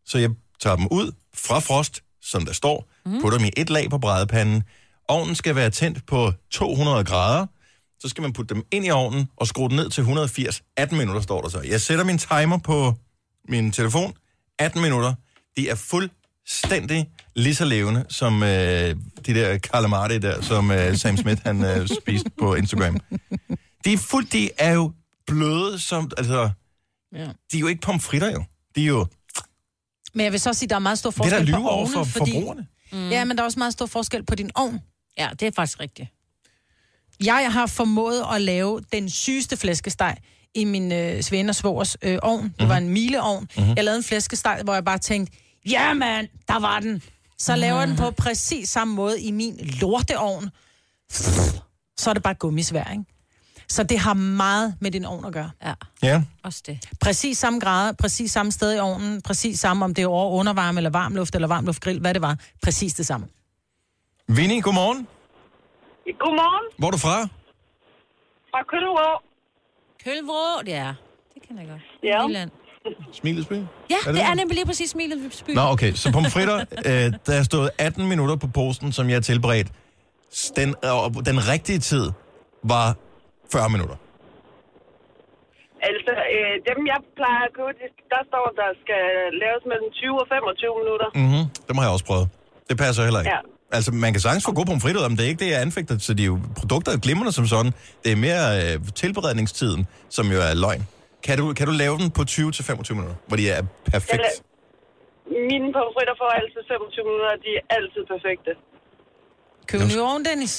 [0.07, 0.31] Så jeg
[0.63, 3.21] tager dem ud fra frost, som der står, mm.
[3.21, 4.63] putter dem i et lag på brædepanden.
[5.09, 7.47] Ovnen skal være tændt på 200 grader.
[8.01, 10.63] Så skal man putte dem ind i ovnen og skrue den ned til 180.
[10.77, 11.61] 18 minutter står der så.
[11.61, 12.95] Jeg sætter min timer på
[13.49, 14.15] min telefon.
[14.59, 15.15] 18 minutter.
[15.57, 18.49] De er fuldstændig lige så levende som øh,
[19.27, 23.01] de der calamari der, som øh, Sam Smith han øh, spiste på Instagram.
[23.85, 24.93] De er fuld, de er jo
[25.27, 26.51] bløde som, altså,
[27.15, 27.25] Ja.
[27.25, 28.45] de er jo ikke pomfritter jo.
[28.77, 29.07] De er jo,
[30.15, 31.71] Men jeg vil så sige, at der er meget stor det forskel der på lyve
[31.71, 32.33] over for fordi...
[32.33, 32.67] forbrugerne.
[32.93, 33.09] Mm.
[33.11, 34.81] Ja, men der er også meget stor forskel på din ovn.
[35.19, 36.09] Ja, det er faktisk rigtigt.
[37.25, 40.17] Jeg har formået at lave den sygeste flæskesteg
[40.55, 42.55] i min øh, svende og svogers øh, ovn.
[42.59, 43.49] Det var en mileovn.
[43.57, 43.73] Mm-hmm.
[43.77, 47.03] Jeg lavede en flæskesteg, hvor jeg bare tænkte, ja mand, der var den.
[47.39, 50.51] Så laver jeg den på præcis samme måde i min lorteovn.
[51.99, 53.05] Så er det bare gummisvær, ikke?
[53.73, 55.51] Så det har meget med din ovn at gøre.
[55.65, 56.23] Ja, Ja.
[56.43, 56.79] også det.
[57.01, 60.79] Præcis samme grader, præcis samme sted i ovnen, præcis samme, om det er over undervarme
[60.79, 62.37] eller varmluft eller varmluftgrill, hvad det var.
[62.63, 63.27] Præcis det samme.
[64.29, 65.07] Vinnie, godmorgen.
[66.19, 67.23] Godmorgen Hvor er du fra?
[68.51, 69.21] fra.
[70.05, 70.95] Kølvrå, det er.
[71.35, 71.81] Det kan jeg godt.
[72.03, 72.27] Ja.
[72.27, 72.51] Jylland.
[73.13, 73.55] Smilets by?
[73.55, 73.61] Ja,
[73.91, 75.51] Er det, det er nemlig lige præcis Smilets by.
[75.51, 75.93] Nå, okay.
[75.95, 76.57] Så pomfritter,
[76.87, 79.69] øh, der er stået 18 minutter på posten, som jeg har tilberedt.
[80.57, 82.11] Den, øh, den rigtige tid
[82.65, 82.97] var
[83.53, 83.97] 40 minutter.
[85.89, 89.03] Altså, øh, dem jeg plejer at købe, de- der står, der skal
[89.45, 91.09] laves mellem 20 og 25 minutter.
[91.21, 91.45] Mm-hmm.
[91.69, 92.27] Dem har jeg også prøvet.
[92.69, 93.35] Det passer heller ikke.
[93.37, 93.41] Ja.
[93.77, 95.95] Altså, man kan sagtens få gode pomfritter, men det er ikke det, jeg anfægter.
[96.07, 97.73] Så de er jo produkter er glimrende som sådan.
[98.05, 99.83] Det er mere øh, tilberedningstiden,
[100.17, 100.83] som jo er løgn.
[101.27, 103.63] Kan du, kan du lave den på 20-25 minutter, hvor de er
[103.95, 104.23] perfekt?
[104.27, 104.49] Jeg la-
[105.51, 108.51] Mine pomfritter får altid 25 minutter, og de er altid perfekte.
[109.69, 110.55] Køb en ny ovn, Dennis.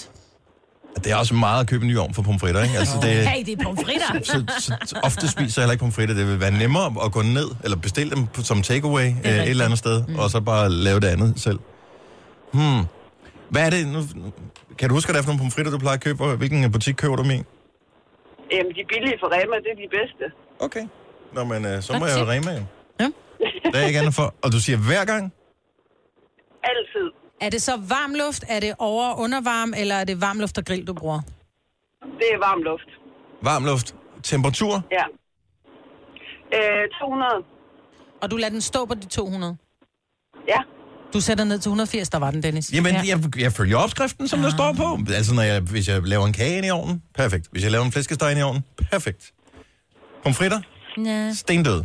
[0.95, 2.77] Det er også meget at købe en ny ovn for pomfritter, ikke?
[2.77, 4.07] Altså, det, Hey, det er pomfritter.
[4.23, 6.15] så, så, så ofte spiser jeg heller ikke pomfritter.
[6.15, 9.49] Det vil være nemmere at gå ned, eller bestille dem på- som takeaway øh, et
[9.49, 10.15] eller andet sted, mm.
[10.19, 11.59] og så bare lave det andet selv.
[12.53, 12.81] Hmm.
[13.49, 13.87] Hvad er det?
[13.87, 13.99] Nu,
[14.77, 16.23] kan du huske, hvad det er for nogle pomfritter, du plejer at købe?
[16.23, 17.39] og Hvilken butik køber du dem i?
[18.53, 20.23] Jamen, de billige fra Rema, det er de bedste.
[20.59, 20.85] Okay.
[21.33, 22.63] Nå, men øh, så må jeg jo reme jo.
[22.99, 23.09] Ja.
[23.71, 24.33] Det er ikke andet for.
[24.43, 25.33] Og du siger hver gang?
[26.63, 27.07] Altid.
[27.45, 30.57] Er det så varm luft, er det over- og undervarm, eller er det varm luft
[30.57, 31.21] og grill, du bruger?
[32.01, 32.89] Det er varm luft.
[33.41, 33.95] Varm luft.
[34.23, 34.81] Temperatur?
[34.91, 35.03] Ja.
[36.57, 37.31] Øh, 200.
[38.21, 39.57] Og du lader den stå på de 200?
[40.47, 40.57] Ja.
[41.13, 42.73] Du sætter ned til 180, der var den, Dennis.
[42.73, 43.01] Jamen, Ja.
[43.07, 44.97] jeg, jeg følger opskriften, som der står på.
[45.15, 47.47] Altså, når jeg, hvis jeg laver en kage ind i ovnen, perfekt.
[47.51, 49.33] Hvis jeg laver en flæskesteg ind i ovnen, perfekt.
[50.23, 50.61] Pomfritter?
[51.05, 51.33] Ja.
[51.33, 51.83] Stendød.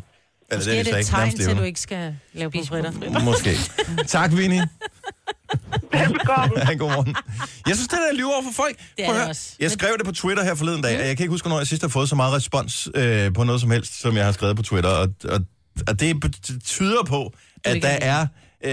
[0.51, 3.21] Eller Måske er det et tegn til, at du ikke skal lave pomfritter.
[3.25, 3.57] Måske.
[4.07, 4.69] tak, Vinnie.
[5.93, 6.55] Velbekomme.
[6.69, 7.17] Ja, godmorgen.
[7.67, 8.77] Jeg synes, det er lyve over for folk.
[8.97, 9.55] Det er det også.
[9.61, 11.67] Jeg skrev det på Twitter her forleden dag, og jeg kan ikke huske, hvornår jeg
[11.67, 14.57] sidst har fået så meget respons øh, på noget som helst, som jeg har skrevet
[14.57, 14.91] på Twitter.
[14.91, 15.41] Og, og,
[15.89, 17.33] og det bet- tyder på,
[17.65, 18.27] at der er...
[18.65, 18.71] Øh,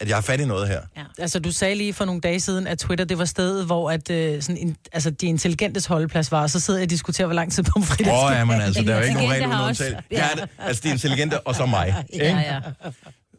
[0.00, 0.80] at jeg har fat i noget her.
[1.18, 4.10] Altså, du sagde lige for nogle dage siden, at Twitter, det var stedet, hvor at,
[4.10, 7.34] øh, sådan, in, altså, de intelligentes holdeplads var, og så sidder jeg og diskuterer, hvor
[7.34, 9.46] lang tid pomfritter Åh, skal ja, men altså, De der er jo ikke nogen regel
[9.46, 10.02] uden også- undtagelse.
[10.10, 10.16] ja.
[10.36, 10.40] Ja.
[10.42, 11.94] det, altså, de intelligente, og så mig.
[12.14, 12.38] Ja, ikke?
[12.38, 12.60] ja.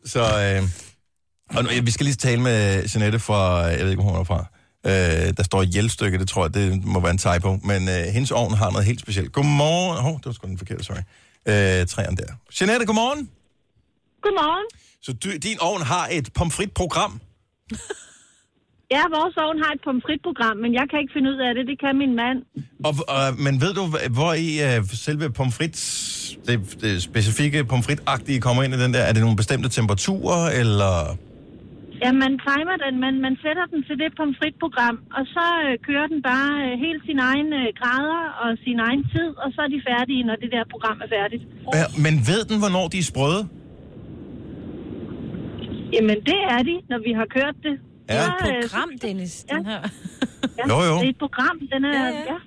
[0.06, 0.70] Så, øh,
[1.58, 4.24] og nu, vi skal lige tale med Jeanette fra, jeg ved ikke, hvor hun er
[4.24, 4.46] fra.
[4.86, 7.60] Øh, der står hjælpstykke, det tror jeg, det må være en typo.
[7.64, 9.32] Men øh, hendes ovn har noget helt specielt.
[9.32, 9.98] Godmorgen.
[10.02, 10.98] Hov, det var sgu den forkerte, sorry.
[11.46, 12.24] Øh, træerne der.
[12.62, 13.30] Jeanette, godmorgen.
[14.22, 14.66] Godmorgen.
[15.06, 17.14] Så du, din ovn har et pomfritprogram.
[18.96, 21.64] Ja, vores ovn har et pomfritprogram, men jeg kan ikke finde ud af det.
[21.72, 22.38] Det kan min mand.
[22.88, 23.84] Og, og, men ved du,
[24.18, 24.76] hvor i uh,
[25.08, 25.82] selve pomfrits,
[26.48, 29.04] det, det specifikke pomfritagtige kommer ind i den der?
[29.10, 30.94] Er det nogle bestemte temperaturer, eller...
[32.04, 36.08] Ja, man timer den, man, man sætter den til det pomfritprogram, og så øh, kører
[36.14, 39.70] den bare øh, helt sin egen øh, grader og sin egen tid, og så er
[39.76, 41.44] de færdige, når det der program er færdigt.
[41.80, 43.42] Ja, men ved den, hvornår de er sprøde?
[45.94, 47.80] Jamen, det er de, når vi har kørt det.
[48.10, 48.24] Ja.
[48.24, 49.80] Så, øh, Program, Dennis, den her.
[50.58, 50.96] ja, Jo, jo.
[50.98, 51.94] Det er et program, den er...
[51.94, 52.20] Ja, Ja, ja.
[52.20, 52.38] ja.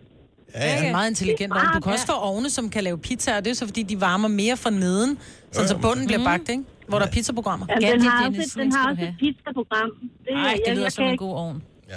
[0.55, 1.63] Ja, Det er en meget intelligent ovn.
[1.75, 4.01] Du kan også få ovne, som kan lave pizza, og det er så fordi, de
[4.01, 5.19] varmer mere fra neden,
[5.53, 6.63] sådan så bunden bliver bagt, ikke?
[6.89, 7.67] Hvor der er pizzaprogrammer.
[7.69, 9.91] Ja, Ja, den det er har også, et- den har også et pizzaprogram.
[10.25, 11.63] Det, Ej, det jeg, lyder jeg som en god ovn.
[11.89, 11.95] ja.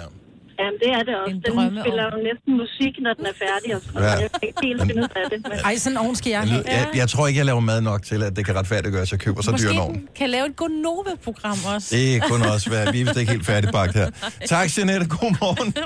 [0.60, 1.34] Jamen, det er det også.
[1.34, 3.68] En Den spiller jo næsten musik, når den er færdig.
[3.76, 4.02] Og sådan.
[4.02, 4.10] Ja.
[4.24, 5.38] Jeg kan ikke helt finde ud af det.
[5.48, 5.58] Men...
[5.68, 6.64] Ej, sådan en ovn skal jeg Jeg, have.
[6.66, 9.20] jeg, jeg tror ikke, jeg laver mad nok til, at det kan retfærdiggøre, at jeg
[9.20, 10.08] køber så dyr en ovn.
[10.16, 11.96] kan lave et Gonova-program også.
[11.96, 12.92] Det kunne også være.
[12.92, 14.10] Vi er vist ikke helt færdigbagt her.
[14.54, 15.06] Tak, Jeanette.
[15.08, 15.74] God morgen.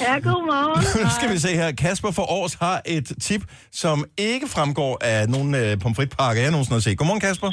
[0.00, 0.84] Ja, godmorgen.
[1.04, 1.72] Nu skal vi se her.
[1.72, 3.42] Kasper for Års har et tip,
[3.72, 6.98] som ikke fremgår af nogen øh, pomfritpakker, jeg nogensinde har set.
[6.98, 7.50] Godmorgen, Kasper.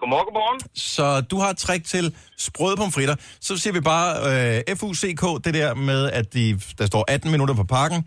[0.00, 0.58] Godmorgen, godmorgen.
[0.94, 2.04] Så du har et trick til
[2.46, 3.16] sprøde pomfritter.
[3.46, 6.44] Så siger vi bare øh, FUCK, det der med, at de,
[6.78, 8.00] der står 18 minutter på pakken.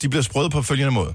[0.00, 1.12] De bliver sprøde på følgende måde.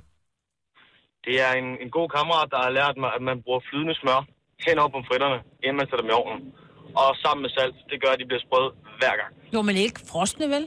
[1.28, 4.20] Det er en, en god kammerat, der har lært mig, at man bruger flydende smør
[4.68, 6.40] hen over pomfritterne, inden man sætter dem i ovnen.
[7.02, 8.70] Og sammen med salt, det gør, at de bliver sprøde
[9.02, 9.32] hver gang.
[9.56, 10.64] Jo, men ikke frosne, vel?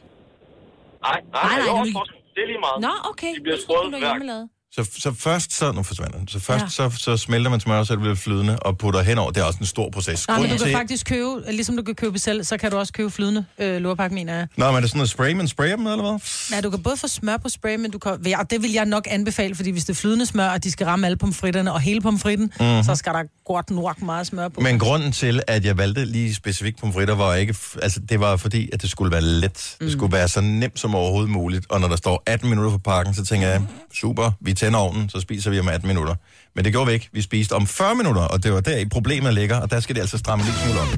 [1.07, 2.17] Nej, nej, Nej, nej, nej, jo, nu- også frossen.
[2.35, 2.79] det er lige meget.
[2.87, 3.33] Nå, okay.
[3.37, 4.17] De bliver Jeg troede, sprøde det var hver gang.
[4.17, 4.47] hjemmelavet.
[4.77, 6.29] Så, så først så, nu forsvinder den.
[6.29, 6.69] Så først Ja.
[6.69, 9.31] så, så smelter man smør, så det bliver flydende, og putter henover.
[9.31, 10.29] Det er også en stor proces.
[10.29, 12.77] Nej, men du kan til- faktisk købe, ligesom du kan købe selv, så kan du
[12.79, 14.47] også købe flydende øh, lurpak, mener jeg.
[14.57, 16.21] Nå, men er det sådan noget spray, man sprayer dem, eller hvad?
[16.57, 18.13] Ja, du kan både få smør på spray, men du kan...
[18.39, 20.87] Og det vil jeg nok anbefale, fordi hvis det er flydende smør, og de skal
[20.87, 22.83] ramme alle pomfritterne og hele pomfritten, mm-hmm.
[22.85, 24.61] så skal der godt nok meget smør på.
[24.61, 28.69] Men grunden til, at jeg valgte lige specifikt pomfritter, var ikke, altså det var fordi,
[28.73, 29.77] at det skulle være let.
[29.81, 29.87] Mm.
[29.87, 31.67] Det skulle være så nemt som overhovedet muligt.
[31.69, 33.63] Og når der står 18 minutter på pakken, så tænker jeg,
[33.95, 36.15] super, vi tænder ovnen, så spiser vi om 18 minutter.
[36.55, 37.09] Men det gjorde vi ikke.
[37.13, 39.95] Vi spiste om 40 minutter, og det var der i problemet ligger, og der skal
[39.95, 40.89] det altså stramme lidt smule op.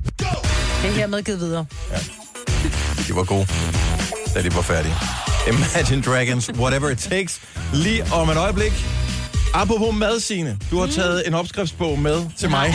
[0.83, 1.67] Det er hermed givet videre.
[3.09, 3.47] De var gode,
[4.35, 4.95] da de var færdige.
[5.49, 7.41] Imagine Dragons, whatever it takes.
[7.75, 8.73] Lige om et øjeblik.
[9.55, 10.59] Apropos mad, Signe.
[10.71, 12.75] Du har taget en opskriftsbog med til mig.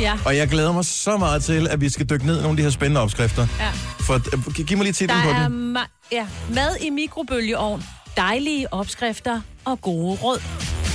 [0.00, 0.12] Ja.
[0.24, 2.56] Og jeg glæder mig så meget til, at vi skal dykke ned i nogle af
[2.56, 3.46] de her spændende opskrifter.
[3.60, 3.70] Ja.
[4.00, 5.76] For, øh, gi- giv mig lige titlen Der på er den.
[5.76, 7.84] ma- ja, mad i mikrobølgeovn,
[8.16, 10.42] dejlige opskrifter og gode råd.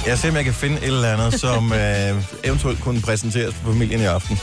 [0.05, 3.71] Jeg ser, om jeg kan finde et eller andet, som øh, eventuelt kunne præsenteres for
[3.71, 4.37] familien i aften.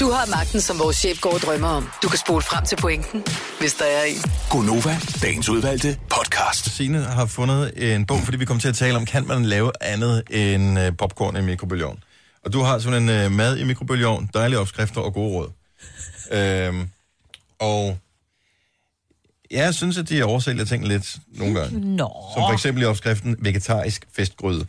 [0.00, 1.88] Du har magten, som vores chef går og drømmer om.
[2.02, 3.24] Du kan spole frem til pointen,
[3.60, 4.16] hvis der er en.
[4.50, 6.70] Gonova, dagens udvalgte podcast.
[6.76, 9.72] Signe har fundet en bog, fordi vi kommer til at tale om, kan man lave
[9.80, 12.02] andet end øh, popcorn i mikrobølgeovn.
[12.44, 15.48] Og du har sådan en øh, mad i mikrobølgeovn, dejlige opskrifter og gode råd.
[16.32, 16.88] øhm,
[17.60, 17.98] og
[19.50, 21.80] jeg synes, at de oversælger ting lidt nogle gange.
[21.80, 22.08] Nå.
[22.34, 24.66] Som for eksempel i opskriften vegetarisk festgryde.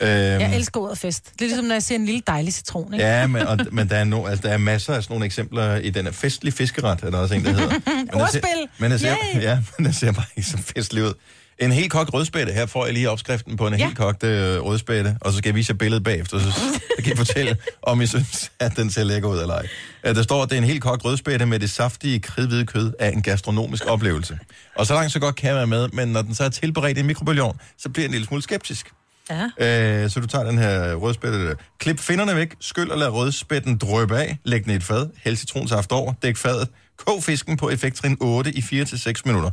[0.00, 1.24] Øhm, Jeg elsker ordet fest.
[1.32, 3.06] Det er ligesom, når jeg ser en lille dejlig citron, ikke?
[3.06, 5.76] Ja, men, og, men der, er no, altså, der er masser af sådan nogle eksempler
[5.76, 7.68] i den her festlig fiskeret, er der også en, der hedder.
[7.86, 8.40] Men Ordspil!
[8.42, 11.12] ser- Men den ser, ja, men den ser bare ikke så festlig ud.
[11.58, 12.52] En helt kogt rødspætte.
[12.52, 13.84] Her får jeg lige opskriften på en ja.
[13.86, 17.16] Helt kogt øh, rødspætte, og så skal jeg vise jer billedet bagefter, så, så kan
[17.16, 19.66] fortælle, om I synes, at den ser lækker ud eller ej.
[20.04, 22.92] Øh, Der står, at det er en helt kogt rødspætte med det saftige, kridhvide kød
[22.98, 24.38] af en gastronomisk oplevelse.
[24.76, 26.96] Og så langt så godt kan jeg være med, men når den så er tilberedt
[26.98, 28.90] i en mikrobølgeovn, så bliver jeg en lille smule skeptisk.
[29.30, 30.02] Ja.
[30.04, 31.54] Øh, så du tager den her rødspætte der.
[31.78, 35.36] Klip finderne væk, skyld og lad rødspætten drøbe af, læg den i et fad, hæld
[35.36, 36.68] citronsaft over, dæk fadet,
[37.06, 39.50] kog fisken på effekttrin 8 i 4-6 minutter.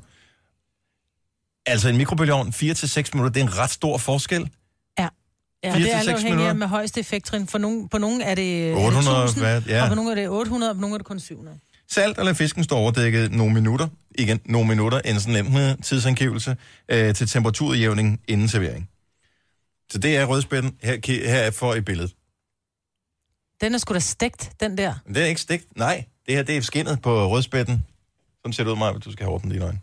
[1.66, 2.54] Altså en mikrobølgeovn, 4-6
[3.14, 4.50] minutter, det er en ret stor forskel.
[5.64, 7.48] Ja, Fire det til er alt seks afhængigt af med højeste effekttrin.
[7.48, 9.84] For nogen, på nogle er det 800 er det 1000, watt, ja.
[9.84, 11.60] og på nogle er det 800, og på nogle er det kun 700.
[11.92, 16.58] Salt eller fisken står overdækket nogle minutter, igen nogle minutter, en sådan nem tidsangivelse,
[16.90, 18.90] øh, til temperaturudjævning inden servering.
[19.92, 22.14] Så det er rødspætten, her, her er for i billedet.
[23.62, 24.94] Den er sgu da stegt, den der.
[25.08, 27.86] Det er ikke stegt, nej, det her det er skinnet på rødspætten.
[28.42, 29.80] Sådan ser det ud, Maja, hvis du skal have orden dine øjne.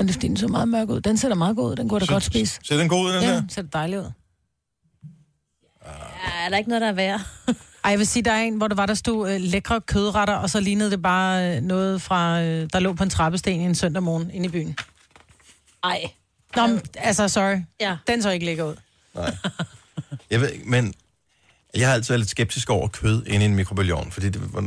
[0.00, 1.00] Er det fordi, den så meget mørk ud?
[1.00, 1.76] Den ser da meget god ud.
[1.76, 2.60] Den kunne da godt spise.
[2.64, 3.40] Ser den god ud, den Ja, der?
[3.40, 4.04] den ser da dejlig ud.
[5.86, 7.20] Ja, er der ikke noget, der er værd?
[7.84, 10.34] Ej, jeg vil sige, der er en, hvor der var, der stod øh, lækre kødretter,
[10.34, 13.74] og så lignede det bare øh, noget fra, øh, der lå på en trappesten en
[13.74, 14.76] søndag morgen inde i byen.
[15.84, 16.00] Ej.
[16.56, 17.56] Nå, men, altså, sorry.
[17.80, 17.96] Ja.
[18.06, 18.74] Den så ikke lækker ud.
[19.14, 19.36] Nej.
[20.30, 20.94] Jeg ved, ikke, men
[21.76, 24.64] jeg har altid været lidt skeptisk over kød inde i en mikrobølgeovn, fordi det var...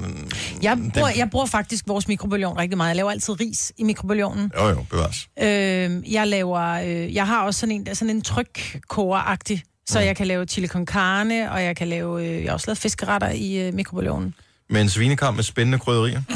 [0.62, 2.88] Jeg bruger, jeg bruger faktisk vores mikrobølgeovn rigtig meget.
[2.90, 4.52] Jeg laver altid ris i mikrobølgeovnen.
[4.60, 5.28] Jo, jo, bevares.
[5.42, 10.28] Øh, jeg laver, øh, jeg har også sådan en, sådan en trykkoger-agtig, så jeg kan
[10.28, 13.68] lave chili con carne, og jeg kan lave, øh, jeg har også lavet fiskeretter i
[13.68, 14.36] øh, mikrobølgeovnen.
[14.70, 16.22] Men svinekam med spændende krydderier.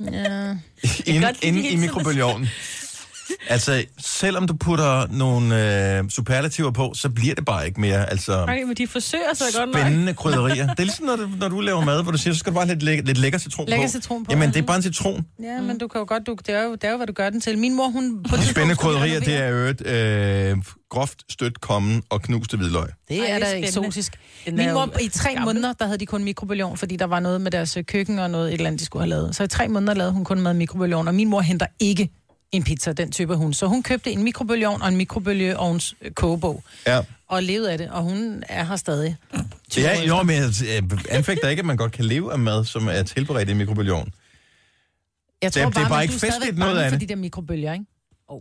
[0.00, 0.56] Ja.
[1.06, 2.48] Ind, inde hele i mikrobølgeovnen.
[3.48, 8.32] Altså, selvom du putter nogle øh, superlativer på, så bliver det bare ikke mere altså,
[8.32, 9.80] Ej, men de forsøger så godt nok.
[9.82, 10.66] spændende krydderier.
[10.66, 12.54] Det er ligesom, når du, når du laver mad, hvor du siger, så skal du
[12.54, 13.90] bare lidt, læk- lidt lækker citron Lækker på.
[13.90, 14.52] citron på, Jamen, ja.
[14.52, 15.26] det er bare en citron.
[15.42, 17.12] Ja, men du kan jo godt, du, det, er jo, det er jo, hvad du
[17.12, 17.58] gør den til.
[17.58, 18.22] Min mor, hun...
[18.30, 20.56] På Spændende krydderier, det er jo et øh,
[20.90, 22.88] groft stødt kommen og knuste hvidløg.
[23.08, 23.66] Det Ej, er det er da spændende.
[23.68, 24.18] eksotisk.
[24.46, 25.44] Min mor, i tre gammel.
[25.54, 28.30] måneder, der havde de kun mikrobølgeovn, fordi der var noget med deres øh, køkken og
[28.30, 29.36] noget et eller andet, de skulle have lavet.
[29.36, 32.08] Så i tre måneder lavede hun kun mad i mikrobølgeovn, og min mor henter ikke
[32.56, 33.52] en pizza, den type hun.
[33.54, 37.00] Så hun købte en mikrobølgeovn og en mikrobølgeovns øh, kogebog, Ja.
[37.28, 39.16] og levede af det, og hun er her stadig.
[39.76, 40.44] Ja, jo, men jeg
[40.92, 44.12] øh, anfægter ikke, at man godt kan leve af mad, som er tilberedt i mikrobølgeovn.
[45.42, 46.90] Jeg Det er- tror det er bare, bare ikke du er festligt, noget bange af
[46.90, 47.08] for det.
[47.08, 47.84] de der mikrobølger, ikke?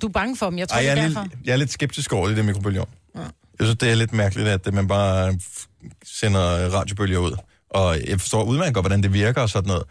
[0.02, 1.24] Du er bange for dem, jeg tror, Ej, det jeg, er er derfor.
[1.24, 2.90] lidt, jeg er lidt skeptisk over det der mikrobølgeovn.
[3.16, 3.20] Ja.
[3.60, 5.68] Jeg synes, det er lidt mærkeligt, at man bare f-
[6.06, 7.38] sender radiobølger ud.
[7.70, 9.84] Og jeg forstår udmærket godt, hvordan det virker og sådan noget.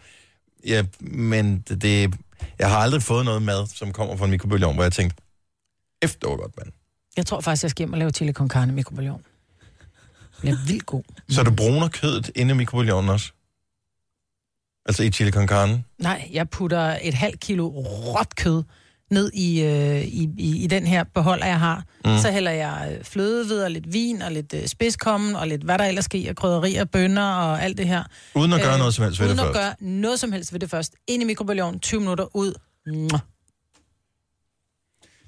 [0.67, 2.13] Ja, men det, det,
[2.59, 5.17] jeg har aldrig fået noget mad, som kommer fra en mikrobølgeovn, hvor jeg tænkte,
[6.01, 6.71] efter det var godt, mand.
[7.17, 9.23] Jeg tror faktisk, jeg skal hjem og lave chili con carne i mikrobølgeovn.
[10.31, 11.03] Det bliver vildt god.
[11.29, 13.31] Så du bruner kødet inde i mikrobølgeovnen også?
[14.85, 15.83] Altså i chili con carne?
[15.97, 18.63] Nej, jeg putter et halvt kilo råt kød
[19.11, 21.83] ned i, øh, i, i, i den her beholder, jeg har.
[22.05, 22.17] Mm.
[22.17, 25.77] Så hælder jeg øh, flødeved og lidt vin og lidt øh, spidskommen og lidt hvad
[25.77, 28.03] der ellers sker, krydderier, bønner og alt det her.
[28.35, 29.59] Uden at gøre Øh, noget som helst ved Uden det at først.
[29.59, 30.93] gøre noget som helst ved det først.
[31.07, 32.53] Ind i mikrobølgeovnen, 20 minutter ud.
[32.87, 33.19] Mwah.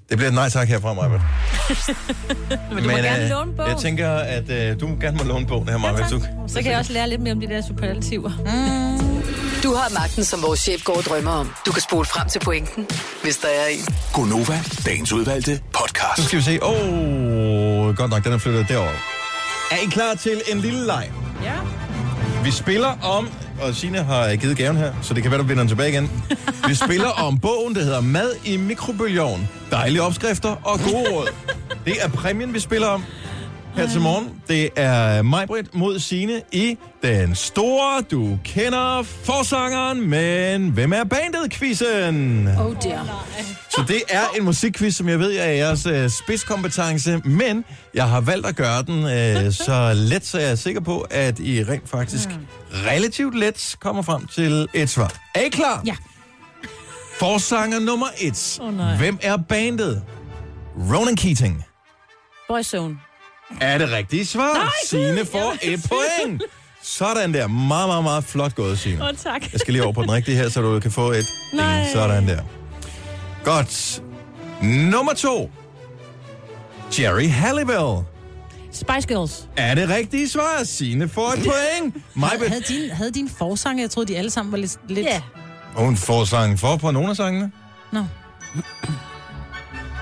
[0.10, 1.10] Det bliver et nej tak herfra, Maja.
[2.74, 3.72] Men du må gerne øh, låne bogen.
[3.72, 5.94] jeg tænker, at øh, du gerne må låne bogen her, Maja.
[5.94, 6.22] Ja, tak.
[6.48, 8.32] Så kan jeg også lære lidt mere om de der superlativer.
[9.64, 11.52] Du har magten, som vores chef går og drømmer om.
[11.66, 12.88] Du kan spole frem til pointen,
[13.24, 13.86] hvis der er en.
[14.14, 16.18] Gonova, dagens udvalgte podcast.
[16.18, 16.60] Nu skal vi se.
[16.64, 18.92] Åh, oh, godt nok, den er flyttet derover.
[19.72, 21.12] Er I klar til en lille leg?
[21.44, 21.54] Ja.
[22.44, 23.30] Vi spiller om,
[23.62, 26.24] og Signe har givet gaven her, så det kan være, du vinder den tilbage igen.
[26.68, 29.50] Vi spiller om bogen, der hedder Mad i mikrobølgeovn.
[29.72, 31.28] Dejlige opskrifter og gode råd.
[31.86, 33.04] Det er præmien, vi spiller om
[33.78, 34.42] her til morgen.
[34.48, 42.48] Det er Majbrit mod Signe i den store, du kender forsangeren, men hvem er bandet-quizzen?
[42.60, 43.28] Oh dear.
[43.70, 48.22] Så det er en musikquiz, som jeg ved er jeres øh, spidskompetence, men jeg har
[48.22, 51.90] valgt at gøre den øh, så let, så jeg er sikker på, at I rent
[51.90, 52.30] faktisk
[52.72, 55.14] relativt let kommer frem til et svar.
[55.36, 55.82] Er I klar?
[55.86, 55.96] Ja.
[57.20, 58.60] Forsanger nummer et.
[58.62, 58.98] Åh, nej.
[58.98, 60.04] Hvem er bandet?
[60.94, 61.66] Ronan Keating.
[62.50, 62.98] Boyzone.
[63.62, 64.54] Er det rigtige svar?
[64.54, 66.44] Nej, Signe får et point.
[66.82, 67.48] Sådan der.
[67.48, 69.02] Meget, meget, meget flot gået, Signe.
[69.04, 69.52] Åh, oh, tak.
[69.54, 71.88] Jeg skal lige over på den rigtige her, så du kan få et Nej.
[71.94, 72.42] Sådan der.
[73.44, 74.04] Godt.
[74.62, 75.52] Nummer to.
[77.00, 78.06] Jerry Halliwell.
[78.72, 79.48] Spice Girls.
[79.58, 80.62] Er det rigtige svar?
[80.64, 81.96] Signe får et point.
[82.14, 84.78] Mig Havde din, havde din forsanger, jeg troede, de alle sammen var lidt...
[84.88, 85.06] lidt...
[85.06, 85.22] Ja.
[85.76, 87.52] Hun får sang for på nogle af sangene.
[87.92, 88.06] Nå.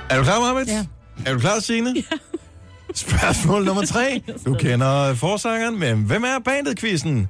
[0.09, 0.69] Er du klar, Marvitt?
[0.69, 0.85] Ja.
[1.25, 1.93] Er du klar, Signe?
[1.95, 2.17] Ja.
[2.95, 4.21] Spørgsmål nummer tre.
[4.45, 7.27] Du kender forsangeren, men hvem er bandet-quizzen?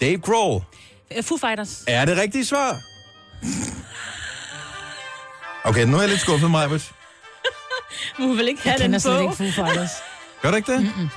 [0.00, 0.62] Dave Grohl.
[1.16, 1.84] Øh, Foo Fighters.
[1.86, 2.80] Er det rigtige svar?
[5.64, 6.90] Okay, nu er jeg lidt skuffet, Majbert.
[8.16, 9.22] Hun vil ikke Jeg have den kender slet bog.
[9.22, 9.90] ikke Foo Fighters.
[10.42, 10.80] Gør du ikke det?
[10.82, 11.08] Mm-mm.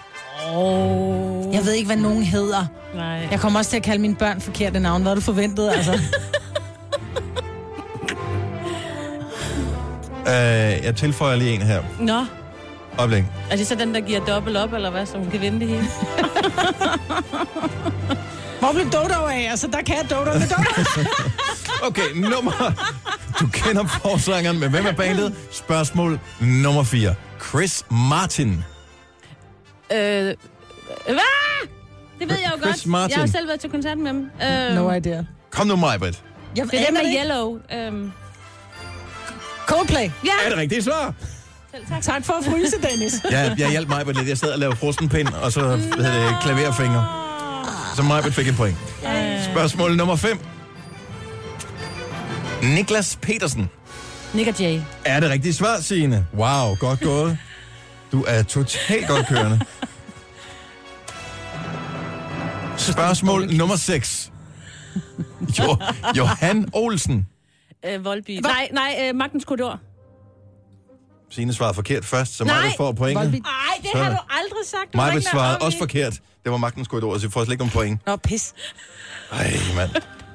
[0.55, 1.53] Oh.
[1.53, 2.65] Jeg ved ikke, hvad nogen hedder.
[2.95, 3.27] Nej.
[3.31, 5.01] Jeg kommer også til at kalde mine børn forkerte navn.
[5.01, 5.99] Hvad er du forventet, altså?
[10.27, 11.83] Øh, jeg tilføjer lige en her.
[11.99, 12.25] Nå,
[12.97, 13.23] Øjeblik.
[13.51, 15.67] er det så den, der giver dobbelt op, eller hvad, så hun kan vinde det
[15.67, 15.83] hele?
[18.59, 19.47] Hvor blev Dodo af?
[19.49, 21.09] Altså, der kan jeg Dodo med Dodo.
[21.83, 22.51] Okay, nummer...
[23.39, 25.35] Du kender forsangeren, men hvem er bandet?
[25.51, 27.15] Spørgsmål nummer 4.
[27.49, 28.63] Chris Martin.
[29.91, 30.35] øh, hvad?
[32.19, 32.85] Det ved jeg jo Chris godt.
[32.87, 33.09] Martin.
[33.11, 34.29] Jeg har jo selv været til koncert med ham.
[34.69, 35.23] Øh, No idea.
[35.51, 36.23] Kom nu, Majbrit.
[36.55, 37.15] Jeg det er aner med.
[37.19, 37.59] Yellow.
[37.73, 38.11] Øhm,
[39.67, 40.09] Coldplay.
[40.25, 41.13] ja, Er det rigtige svar?
[41.71, 42.03] Selv tak.
[42.03, 43.13] Tak for at fryse, Dennis.
[43.31, 44.27] Ja, jeg hjalp Majbrit lidt.
[44.29, 47.05] Jeg sad og lavede frostenpind, og så hvad hedder det, klaverfingre.
[47.95, 48.77] Så Majbrit fik et point.
[49.51, 50.39] Spørgsmål nummer 5.
[52.63, 53.69] Niklas Petersen.
[54.33, 54.81] Nick og Jay.
[55.05, 56.25] Er det rigtige svar, Signe?
[56.33, 57.37] Wow, godt gået.
[58.11, 59.59] Du er totalt godt kørende.
[62.77, 64.31] Spørgsmål nummer 6.
[65.59, 65.77] Jo,
[66.17, 67.27] Johan Olsen.
[67.85, 68.29] Øh, Volby.
[68.31, 69.79] Nej, nej, øh, Magtens Korridor.
[71.31, 73.31] Signe svarede forkert først, så Majbrit får pointet.
[73.31, 73.41] Nej,
[73.81, 75.15] det Så- har du aldrig sagt.
[75.15, 76.13] Ikke svarede også forkert.
[76.43, 78.05] Det var magtens korridor, så vi får slet ikke nogen point.
[78.05, 78.53] Nå, pis.
[79.31, 79.89] Ej, mand.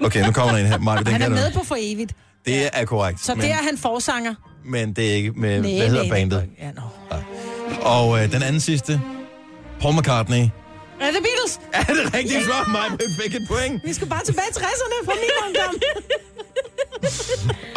[0.05, 0.79] Okay, nu kommer der en her.
[0.79, 1.59] Majbrit, den Han er med du.
[1.59, 2.13] på for evigt.
[2.47, 3.21] Det er korrekt.
[3.25, 4.35] Så men, det er han forsanger.
[4.65, 6.45] men det er ikke med, Nej, hvad hedder nej, bandet?
[6.59, 6.83] Ja, no.
[7.83, 9.01] Og øh, den anden sidste.
[9.81, 10.37] Paul McCartney.
[11.01, 11.61] Er det Beatles?
[11.73, 12.69] Er det rigtigt svar?
[12.73, 13.81] Majbrit fik et point.
[13.85, 15.75] Vi skal bare tilbage til 60'erne fra min ungdom.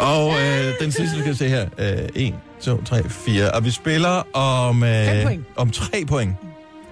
[0.14, 1.68] Og øh, den sidste, du kan se her.
[1.78, 3.50] Øh, 1, 2, 3, 4.
[3.50, 4.82] Og vi spiller om...
[4.82, 5.44] Øh, point.
[5.56, 6.36] Om 3 point.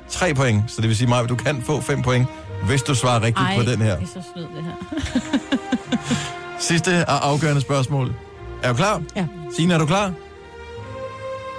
[0.08, 0.62] 3 point.
[0.68, 2.26] Så det vil sige, Maja, du kan få 5 point,
[2.66, 3.98] hvis du svarer rigtigt Ej, på den her.
[3.98, 5.98] det er så snyd, det her.
[6.68, 8.14] Sidste og afgørende spørgsmål.
[8.62, 9.02] Er du klar?
[9.16, 9.26] Ja.
[9.56, 10.12] Signe, er du klar?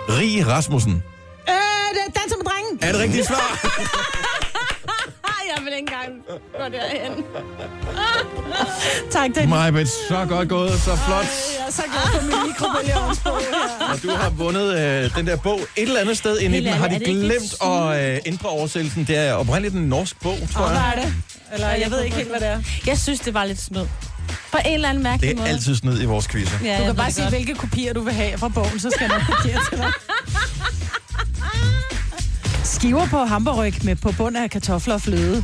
[0.10, 1.04] Rig Rasmussen.
[1.50, 1.54] Øh,
[1.94, 2.80] det er danser med drengen.
[2.82, 3.60] Er det rigtigt svar?
[5.80, 6.10] engang
[6.58, 7.24] gå derhen.
[9.12, 9.50] Tak, Dennis.
[9.50, 11.26] Maja, så godt gået, så flot.
[11.60, 13.94] Jeg er så glad for min mikrobølgeovnsbog her.
[13.94, 16.74] Og du har vundet øh, den der bog et eller andet sted inde i den.
[16.74, 19.04] Har de glemt at øh, ændre oversættelsen?
[19.08, 20.94] Det er oprindeligt en norsk bog, tror Hvad jeg.
[20.98, 21.14] er det?
[21.54, 22.62] Eller jeg ved ikke helt, hvad det er.
[22.88, 23.86] Jeg synes, det var lidt snyd.
[24.52, 25.50] På en eller anden mærkelig Det er måde.
[25.50, 26.58] altid snyd i vores quizzer.
[26.64, 27.34] Ja, Du jeg kan bare sige, godt.
[27.34, 29.92] hvilke kopier du vil have fra bogen, så skal jeg nok kopiere til dig.
[32.70, 35.44] Skiver på hamburg med på bund af kartofler og fløde.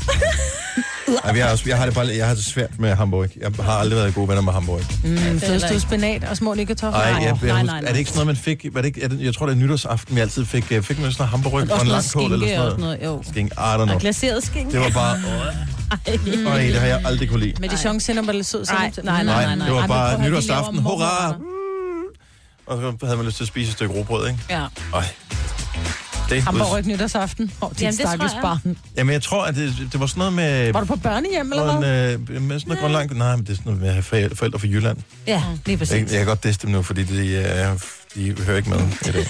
[1.23, 3.29] Ej, jeg, har også, jeg, har det bare, jeg har det svært med Hamburg.
[3.41, 4.81] Jeg har aldrig været gode venner med Hamburg.
[5.03, 5.79] Mm, ikke.
[5.79, 6.99] spinat og små kartofler.
[6.99, 7.89] Ej, jeg, jeg, nej, jeg, nej, nej.
[7.89, 8.65] Er det ikke sådan noget, man fik?
[8.73, 10.71] Var det ikke, er det, jeg tror, det er nytårsaften, vi altid fik.
[10.71, 12.71] øh, Fik man sådan noget hamburg og en Også noget lang kål eller skinke og
[12.71, 13.01] sådan sådan noget?
[13.01, 13.31] noget, jo.
[13.31, 13.95] Skink, I don't know.
[13.95, 14.71] Og glaseret skinke.
[14.71, 15.17] Det var bare...
[16.51, 17.53] Øj, det har jeg aldrig kunne lide.
[17.59, 19.65] Med de sjong sender lidt sød Nej, nej, nej, nej, nej.
[19.65, 20.79] det var Ej, men bare nytårsaften.
[20.79, 21.35] Hurra!
[22.67, 24.39] Og så havde man lyst til at spise et stykke råbrød, ikke?
[24.49, 24.61] Ja.
[24.93, 25.03] Øj.
[26.29, 27.51] Det, Hamburg nytårsaften.
[27.61, 28.41] Åh, oh, det er Jamen, et det tror stakkels jeg.
[28.41, 28.77] barn.
[28.97, 30.73] Jamen, jeg tror, at det, det var sådan noget med...
[30.73, 32.13] Var du på børnehjem, eller hvad?
[32.13, 33.17] en, øh, med sådan noget grundlang...
[33.17, 34.97] Nej, men det er sådan noget med at have forældre, forældre fra Jylland.
[35.27, 36.11] Ja, lige Jeg, præcis.
[36.11, 37.79] jeg kan godt disse dem nu, fordi de, øh,
[38.15, 39.25] de hører ikke med i dag.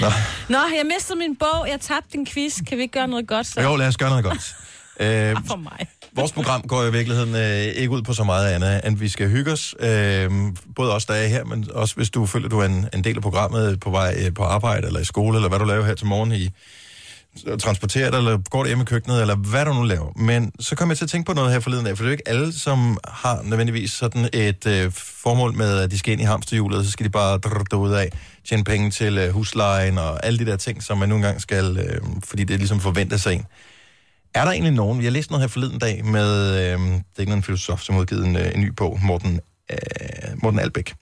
[0.48, 1.66] Nå, jeg mistede min bog.
[1.70, 2.58] Jeg tabte din quiz.
[2.68, 3.60] Kan vi ikke gøre noget godt så?
[3.60, 4.54] Jo, lad os gøre noget godt.
[5.00, 5.86] Øh, For mig
[6.16, 9.28] vores program går i virkeligheden øh, ikke ud på så meget andet, end vi skal
[9.28, 9.74] hygge os.
[9.80, 10.30] Øh,
[10.76, 13.16] både os, der er her, men også hvis du føler, du er en, en del
[13.16, 15.94] af programmet på vej øh, på arbejde, eller i skole, eller hvad du laver her
[15.94, 16.50] til morgen i
[17.46, 20.12] øh, transporterer dig, eller går du hjemme i køkkenet, eller hvad du nu laver.
[20.16, 22.10] Men så kom jeg til at tænke på noget her forleden af, for det er
[22.10, 26.20] jo ikke alle, som har nødvendigvis sådan et øh, formål med, at de skal ind
[26.20, 28.08] i hamsterhjulet, og så skal de bare drrr ud af,
[28.48, 31.78] tjene penge til øh, huslejen og alle de der ting, som man nogle engang skal,
[31.78, 33.46] øh, fordi det ligesom forventer sig en.
[34.34, 37.30] Er der egentlig nogen, jeg læste noget her forleden dag med, øh, det er ikke
[37.30, 39.40] nogen filosof, som har udgivet en, øh, en ny bog, Morten,
[39.72, 39.78] øh,
[40.42, 40.94] Morten Albæk.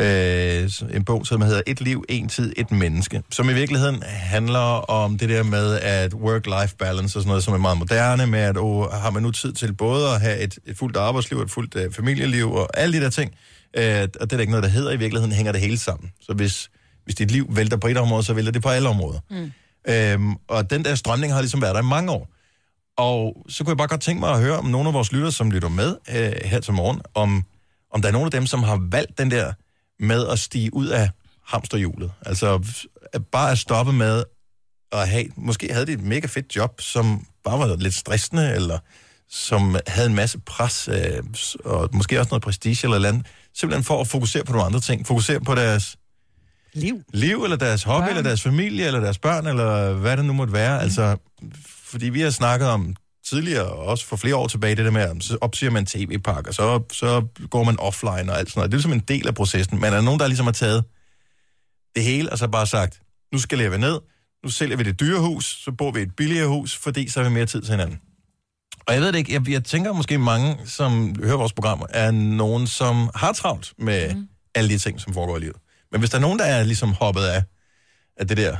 [0.00, 3.22] Øh, en bog, som hedder Et liv, en tid, et menneske.
[3.30, 7.54] Som i virkeligheden handler om det der med, at work-life balance og sådan noget, som
[7.54, 10.58] er meget moderne, med at oh, har man nu tid til både at have et,
[10.66, 13.34] et fuldt arbejdsliv, et fuldt øh, familieliv og alle de der ting.
[13.76, 14.90] Øh, og det er ikke noget, der hedder.
[14.92, 16.10] I virkeligheden hænger det hele sammen.
[16.20, 16.70] Så hvis,
[17.04, 19.18] hvis dit liv vælter på et område, så vælter det på alle områder.
[19.30, 19.52] Mm.
[19.88, 22.28] Øhm, og den der strømning har ligesom været der i mange år.
[22.98, 25.32] Og så kunne jeg bare godt tænke mig at høre om nogle af vores lyttere,
[25.32, 27.44] som lytter med øh, her til morgen, om,
[27.94, 29.52] om der er nogle af dem, som har valgt den der
[30.00, 31.10] med at stige ud af
[31.46, 32.12] hamsterhjulet.
[32.26, 32.60] Altså
[33.12, 34.24] at bare at stoppe med
[34.92, 38.78] at have, måske havde de et mega fedt job, som bare var lidt stressende, eller
[39.30, 41.22] som havde en masse pres, øh,
[41.64, 45.06] og måske også noget prestige eller andet, simpelthen for at fokusere på nogle andre ting.
[45.06, 45.96] Fokusere på deres
[46.74, 47.02] Liv.
[47.12, 48.08] liv, eller deres hobby, Børn.
[48.08, 50.78] eller deres familie, eller deres børn, eller hvad det nu måtte være.
[50.78, 50.82] Mm.
[50.82, 51.16] Altså,
[51.90, 52.96] fordi vi har snakket om
[53.28, 56.52] tidligere, og også for flere år tilbage, det der med, at så opsiger man tv-pakker,
[56.52, 58.70] så, så går man offline og alt sådan noget.
[58.70, 60.84] Det er ligesom en del af processen, men er der nogen, der ligesom har taget
[61.94, 63.00] det hele, og så bare sagt,
[63.32, 64.00] nu skal jeg ned,
[64.44, 67.28] nu sælger vi det dyre hus, så bor vi et billigere hus, fordi så har
[67.28, 68.00] vi mere tid til hinanden.
[68.86, 72.10] Og jeg ved det ikke, jeg, jeg tænker måske mange, som hører vores program, er
[72.10, 74.28] nogen, som har travlt med mm.
[74.54, 75.56] alle de ting, som foregår i livet.
[75.92, 77.42] Men hvis der er nogen, der er ligesom hoppet af,
[78.16, 78.56] af det der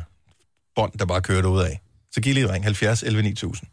[0.76, 1.81] bånd, der bare kører ud af,
[2.18, 3.68] så giv lige et ring 70 11 9000.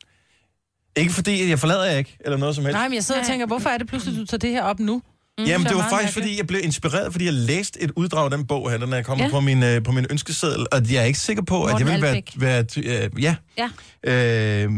[0.98, 2.76] Ikke fordi, jeg forlader jer ikke, eller noget som helst.
[2.76, 4.80] Nej, men jeg sidder og tænker, hvorfor er det pludselig, du tager det her op
[4.80, 5.02] nu?
[5.38, 6.14] Mm, Jamen, det er var faktisk, mærkeligt.
[6.26, 9.02] fordi jeg blev inspireret, fordi jeg læste et uddrag af den bog her, den er
[9.02, 9.30] kommet ja.
[9.30, 11.94] På, min, øh, på min ønskeseddel, og jeg er ikke sikker på, at jeg Morten
[11.94, 12.22] vil være...
[12.38, 13.36] Være ty- øh, ja.
[13.58, 13.70] Ja.
[14.04, 14.72] Øh,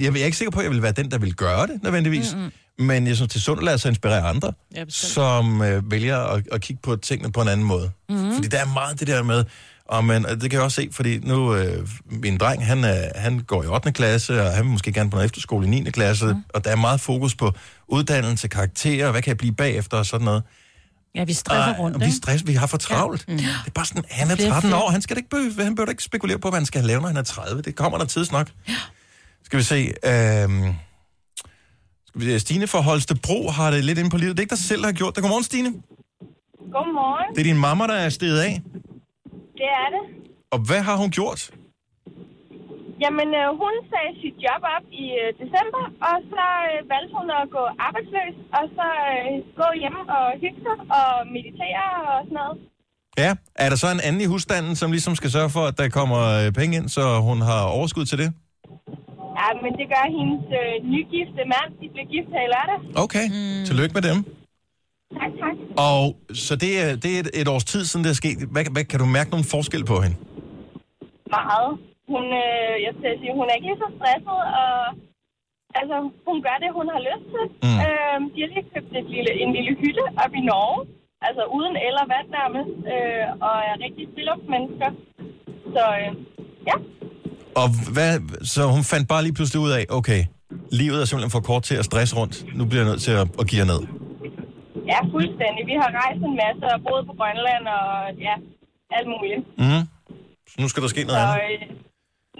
[0.00, 2.34] jeg er ikke sikker på, at jeg vil være den, der vil gøre det, nødvendigvis.
[2.34, 2.86] Mm-hmm.
[2.86, 5.12] Men jeg synes, det er sundt at lade sig inspirere andre, Ja, bestemt.
[5.12, 7.90] som øh, vælger at, at kigge på tingene på en anden måde.
[8.08, 8.34] Mm-hmm.
[8.34, 9.44] Fordi der er meget det der med,
[9.88, 13.38] og man, det kan jeg også se, fordi nu, øh, min dreng, han, er, han
[13.40, 13.92] går i 8.
[13.92, 15.90] klasse, og han vil måske gerne på noget efterskole i 9.
[15.90, 16.42] klasse, mm.
[16.54, 17.52] og der er meget fokus på
[17.88, 20.42] uddannelse, karakterer, hvad kan jeg blive bagefter og sådan noget.
[21.14, 23.24] Ja, vi stresser Og- rundt, og vi stress, vi har for travlt.
[23.28, 23.32] Ja.
[23.32, 23.38] Mm.
[23.38, 24.82] Det er bare sådan, han er Flere 13 flere.
[24.82, 26.84] år, han skal da ikke bø, han bør da ikke spekulere på, hvad han skal
[26.84, 27.62] lave, når han er 30.
[27.62, 28.50] Det kommer der tids nok.
[28.68, 28.74] Ja.
[29.44, 29.92] Skal vi se,
[32.06, 34.36] skal vi se, Stine fra Holstebro har det lidt inde på livet.
[34.36, 35.22] Det er ikke dig selv, der har gjort det.
[35.22, 35.68] Godmorgen, Stine.
[36.72, 37.34] Godmorgen.
[37.34, 38.62] Det er din mamma, der er steget af.
[39.64, 40.04] Det er det.
[40.54, 41.40] Og hvad har hun gjort?
[43.02, 47.28] Jamen, øh, hun sagde sit job op i øh, december, og så øh, valgte hun
[47.40, 52.38] at gå arbejdsløs, og så øh, gå hjem og hygge sig og meditere og sådan
[52.40, 52.56] noget.
[53.22, 53.30] Ja,
[53.64, 56.20] er der så en anden i husstanden, som ligesom skal sørge for, at der kommer
[56.38, 58.28] øh, penge ind, så hun har overskud til det?
[59.40, 61.68] Ja, men det gør hendes øh, nygifte mand.
[61.80, 62.78] De blev gift her i lørdag.
[63.04, 63.64] Okay, mm.
[63.68, 64.18] tillykke med dem.
[65.20, 65.54] Tak, tak.
[65.90, 66.02] Og
[66.44, 68.38] så det er, det er et, et års tid siden, det er sket.
[68.54, 70.16] Hvad, hvad, kan du mærke nogen forskel på hende?
[71.36, 71.70] Meget.
[72.12, 74.74] Hun, øh, jeg skal sige, hun er ikke lige så stresset, og
[75.80, 75.96] altså,
[76.28, 77.44] hun gør det, hun har lyst til.
[77.66, 77.78] Mm.
[77.86, 80.78] Øh, de har lige købt et lille, en lille hytte op i Norge,
[81.26, 84.90] altså uden el og vand nærmest, øh, og er rigtig friluftsmennesker.
[85.74, 86.10] Så øh,
[86.70, 86.76] ja,
[87.62, 88.12] Og hvad,
[88.54, 90.20] så hun fandt bare lige pludselig ud af, okay,
[90.80, 92.36] livet er simpelthen for kort til at stresse rundt.
[92.58, 93.80] Nu bliver jeg nødt til at, at give ned.
[94.90, 95.62] Ja, fuldstændig.
[95.70, 97.88] Vi har rejst en masse og boet på Grønland og
[98.26, 98.34] ja,
[98.96, 99.42] alt muligt.
[99.62, 99.82] Mm.
[100.50, 101.40] Så nu skal der ske noget Så andet.
[101.44, 101.60] øh,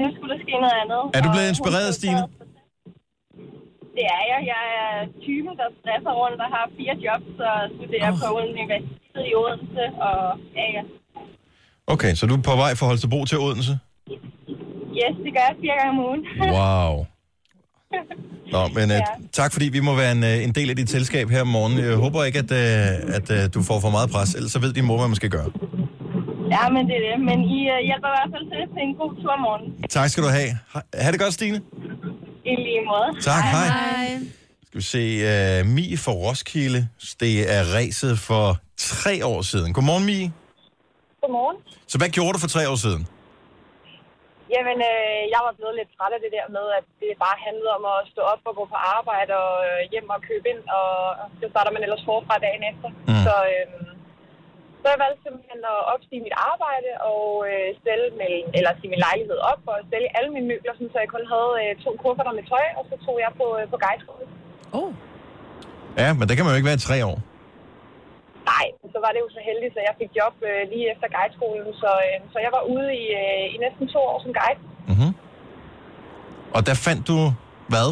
[0.00, 1.02] nu skulle der ske noget andet.
[1.16, 2.22] Er du blevet inspireret, Stine?
[3.96, 4.40] Det er jeg.
[4.52, 4.92] Jeg er
[5.26, 8.18] typen, der stresser rundt og har fire jobs og studerer oh.
[8.22, 9.84] på universitetet i Odense.
[10.08, 10.18] Og
[10.58, 10.82] ja, ja.
[11.94, 13.74] Okay, så du er på vej fra Holstebro til Odense?
[15.00, 16.22] Yes, det gør jeg fire gange om ugen.
[16.58, 16.92] Wow.
[18.52, 19.00] Nå, men uh, Ja.
[19.32, 21.78] tak fordi vi må være en, uh, en del af dit selskab her om morgenen.
[21.84, 24.72] Jeg håber ikke, at, uh, at uh, du får for meget pres, ellers så ved
[24.72, 25.50] din mor, hvad man skal gøre.
[26.54, 27.16] ja, men det er det.
[27.28, 29.82] Men I uh, hjælper i hvert fald til til en god tur om morgenen.
[29.90, 30.50] Tak skal du have.
[30.72, 31.60] Ha, ha' det godt, Stine.
[32.44, 33.08] I lige måde.
[33.22, 33.66] Tak, hej.
[33.66, 34.18] Hej.
[34.66, 36.88] Skal vi se, uh, Mie fra Roskilde.
[37.20, 39.72] Det er ræset for tre år siden.
[39.72, 40.32] Godmorgen, Mie.
[41.22, 41.56] Godmorgen.
[41.88, 43.06] Så hvad gjorde du for tre år siden?
[44.52, 47.72] Jamen, øh, jeg var blevet lidt træt af det der med, at det bare handlede
[47.78, 50.88] om at stå op og gå på arbejde og øh, hjem og købe ind, og
[51.38, 52.88] så starter man ellers forfra dagen efter.
[53.10, 53.22] Mm.
[53.26, 53.66] Så, øh,
[54.80, 59.04] så jeg valgte simpelthen at opstige mit arbejde og øh, stille mellem, eller sige min
[59.06, 62.34] lejlighed op og stille alle mine møbler, sådan, så jeg kun havde øh, to kufferter
[62.38, 64.24] med tøj, og så tog jeg på, øh, på guideskole.
[64.78, 64.90] Oh.
[66.00, 67.18] Ja, men der kan man jo ikke være i tre år.
[68.52, 71.70] Nej, så var det jo så heldigt, så jeg fik job øh, lige efter guideskolen,
[71.82, 74.60] så, øh, så jeg var ude i, øh, i næsten to år som guide.
[74.90, 75.12] Mm-hmm.
[76.56, 77.18] Og der fandt du
[77.72, 77.88] hvad?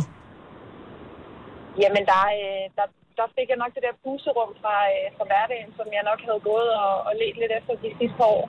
[1.82, 2.86] Jamen, der, øh, der,
[3.18, 6.40] der fik jeg nok det der puserum fra, øh, fra hverdagen, som jeg nok havde
[6.50, 8.46] gået og, og let lidt efter de sidste par år.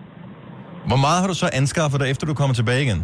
[0.89, 3.01] Hvor meget har du så anskaffet dig, efter du kommer tilbage igen?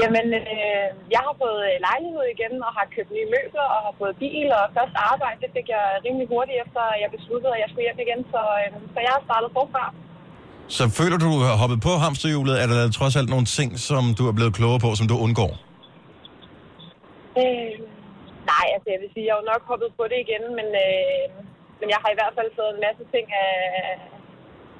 [0.00, 3.94] Jamen, øh, jeg har fået øh, lejlighed igen og har købt nye møbler og har
[4.00, 5.38] fået bil og først arbejde.
[5.44, 8.20] Det fik jeg rimelig hurtigt efter, jeg besluttede, at jeg skulle hjem igen.
[8.32, 9.84] Så, øh, så jeg har startet forfra.
[10.78, 14.02] Så føler du, du har hoppet på hamsterhjulet, er der trods alt nogle ting, som
[14.18, 15.52] du er blevet klogere på, som du undgår?
[17.40, 17.74] Øh,
[18.52, 21.24] nej, altså jeg vil sige, jeg har jo nok hoppet på det igen, men, øh,
[21.80, 23.52] men jeg har i hvert fald fået en masse ting af,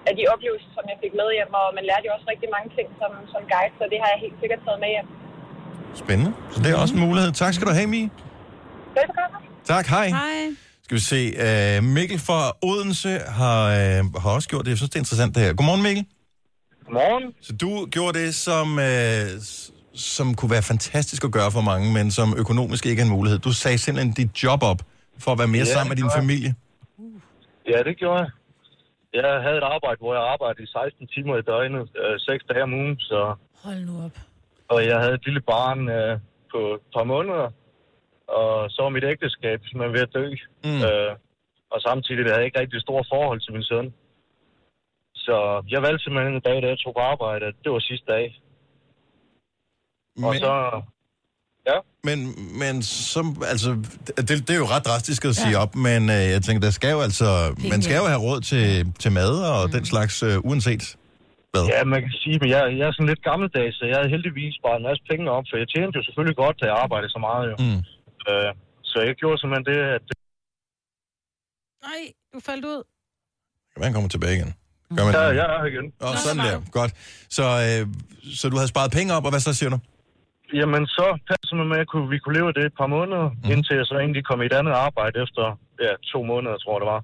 [0.09, 2.69] af de oplevelser, som jeg fik med hjem, og man lærte jo også rigtig mange
[2.77, 5.09] ting som, som guide, så det har jeg helt sikkert taget med hjem.
[6.03, 6.33] Spændende.
[6.53, 7.31] Så det er også en mulighed.
[7.43, 8.09] Tak skal du have, Mie.
[8.97, 9.37] Velbekomme.
[9.73, 10.09] Tak, hej.
[10.09, 10.41] Hej.
[10.85, 11.21] Skal vi se.
[11.47, 12.41] Uh, Mikkel fra
[12.71, 14.71] Odense har, uh, har også gjort det.
[14.71, 15.53] Jeg synes, det er interessant det her.
[15.59, 16.05] Godmorgen, Mikkel.
[16.85, 17.25] Godmorgen.
[17.47, 18.85] Så du gjorde det, som, uh,
[19.95, 23.39] som kunne være fantastisk at gøre for mange, men som økonomisk ikke er en mulighed.
[23.39, 24.81] Du sagde simpelthen dit job op
[25.19, 26.55] for at være mere Ja, sammen med din familie.
[27.73, 28.31] Ja, det gjorde jeg.
[29.21, 32.63] Jeg havde et arbejde, hvor jeg arbejdede i 16 timer i døgnet, øh, 6 dage
[32.63, 33.21] om ugen, så,
[33.65, 34.17] Hold nu op.
[34.73, 36.15] og jeg havde et lille barn øh,
[36.53, 37.47] på et par måneder,
[38.39, 40.27] og så var mit ægteskab simpelthen ved at dø.
[40.65, 40.81] Mm.
[40.89, 41.13] Øh,
[41.73, 43.95] og samtidig havde jeg ikke rigtig et stort forhold til min søn.
[45.15, 45.37] Så
[45.73, 48.27] jeg valgte simpelthen en dag, da jeg tog på arbejde, at det var sidste dag.
[50.27, 50.81] Og Men, så, ja,
[52.09, 52.19] men,
[52.63, 52.75] men
[53.13, 53.71] som, altså,
[54.29, 55.63] det, det er jo ret drastisk at sige ja.
[55.63, 57.29] op, men uh, jeg tænker, der skal jo altså,
[57.73, 58.65] man skal jo have råd til,
[59.03, 59.73] til mad og mm.
[59.77, 60.85] den slags, uh, uanset
[61.53, 61.65] hvad.
[61.75, 64.53] ja, man kan sige, men jeg, jeg er sådan lidt gammeldags, så jeg havde heldigvis
[64.61, 67.21] sparet en masse penge op, for jeg tjente jo selvfølgelig godt, da jeg arbejdede så
[67.29, 67.57] meget jo.
[67.65, 67.81] Mm.
[68.29, 68.51] Øh,
[68.91, 70.05] så jeg gjorde simpelthen det, at
[71.89, 72.03] Nej,
[72.33, 72.81] du faldt ud.
[73.85, 74.55] Man kommer tilbage igen.
[74.97, 75.37] Gør man ja, det?
[75.41, 75.87] jeg er her igen.
[76.01, 76.57] Og sådan der.
[76.79, 76.93] Godt.
[77.37, 77.83] Så, øh,
[78.39, 79.79] så du havde sparet penge op, og hvad så siger du?
[80.55, 83.51] Jamen, så passede det med, at vi kunne leve det et par måneder, mm.
[83.53, 85.45] indtil jeg så egentlig kom i et andet arbejde efter
[85.85, 87.03] ja, to måneder, tror jeg det var.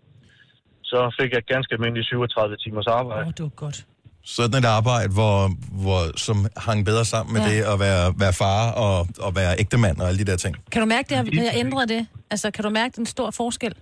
[0.82, 3.20] Så fik jeg ganske almindelig 37 timers arbejde.
[3.20, 3.86] Åh, oh, det var godt.
[4.24, 5.38] Sådan et arbejde, hvor,
[5.84, 7.48] hvor, som hang bedre sammen med ja.
[7.50, 10.56] Det at være, være far og, og være ægtemand og alle de der ting.
[10.72, 12.06] Kan du mærke, det har, det har ændret det?
[12.30, 13.74] Altså, kan du mærke den stor forskel?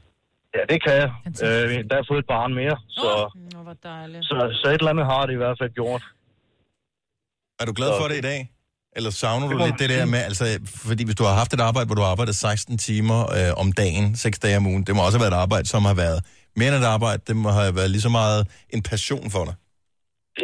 [0.54, 1.10] Ja, det kan jeg.
[1.26, 1.44] Øh,
[1.88, 4.24] der har jeg fået et barn mere, så, Nå, hvor dejligt.
[4.24, 6.02] så, så et eller andet har det i hvert fald gjort.
[7.60, 8.50] Er du glad Så- for det i dag?
[8.96, 10.44] Eller savner Det du lidt det der med, altså,
[10.88, 13.68] fordi hvis du har haft et arbejde, hvor du har arbejdet 16 timer øh, om
[13.82, 16.20] dagen, 6 dage om ugen, det må også have været et arbejde, som har været
[16.58, 18.40] mere end et arbejde, det må have været lige så meget
[18.74, 19.54] en passion for dig.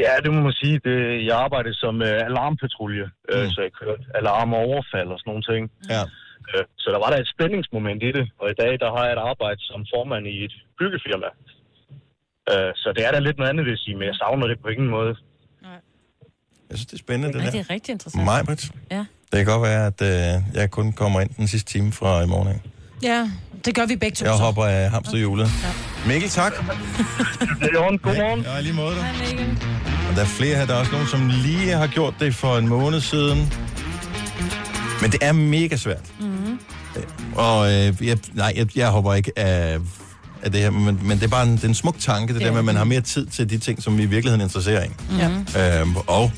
[0.05, 0.77] Ja, det må man sige.
[0.89, 0.97] Det,
[1.29, 3.51] jeg arbejdede som øh, alarmpatrulje, øh, Mm.
[3.55, 5.63] så jeg kørte alarm og overfald og sådan nogle ting.
[5.95, 6.03] Ja.
[6.51, 9.15] Øh, så der var der et spændingsmoment i det, og i dag der har jeg
[9.19, 11.31] et arbejde som formand i et byggefirma.
[12.53, 14.59] Øh, så det er da lidt noget andet, vil jeg sige, men jeg savner det
[14.65, 15.13] på ingen måde.
[16.71, 17.51] Jeg synes, det er spændende, det Nej, der.
[17.51, 18.25] det er rigtig interessant.
[18.25, 18.97] Majbrit, Ja.
[18.99, 20.03] det kan godt være, at
[20.37, 22.61] øh, jeg kun kommer ind den sidste time fra i morgen.
[23.03, 23.31] Ja,
[23.64, 24.25] Det gør vi begge to.
[24.25, 24.43] Jeg så.
[24.43, 25.51] hopper af hamsterhjulet.
[26.07, 26.53] Mikkel, tak.
[27.75, 28.41] Godmorgen.
[28.41, 28.97] Ja, lige måde.
[30.11, 30.67] Og der er flere her.
[30.67, 33.53] Der er også nogen, som lige har gjort det for en måned siden.
[35.03, 36.05] Men det er mega svært.
[36.21, 36.59] Mm-hmm.
[37.35, 39.79] Og øh, jeg, nej, jeg, jeg hopper ikke af,
[40.43, 42.41] af det her, men, men det er bare en, det er en smuk tanke, det,
[42.41, 44.41] det der med, at man har mere tid til de ting, som vi i virkeligheden
[44.41, 44.95] interesserer en.
[45.57, 45.81] Ja.
[45.81, 46.33] Øhm, og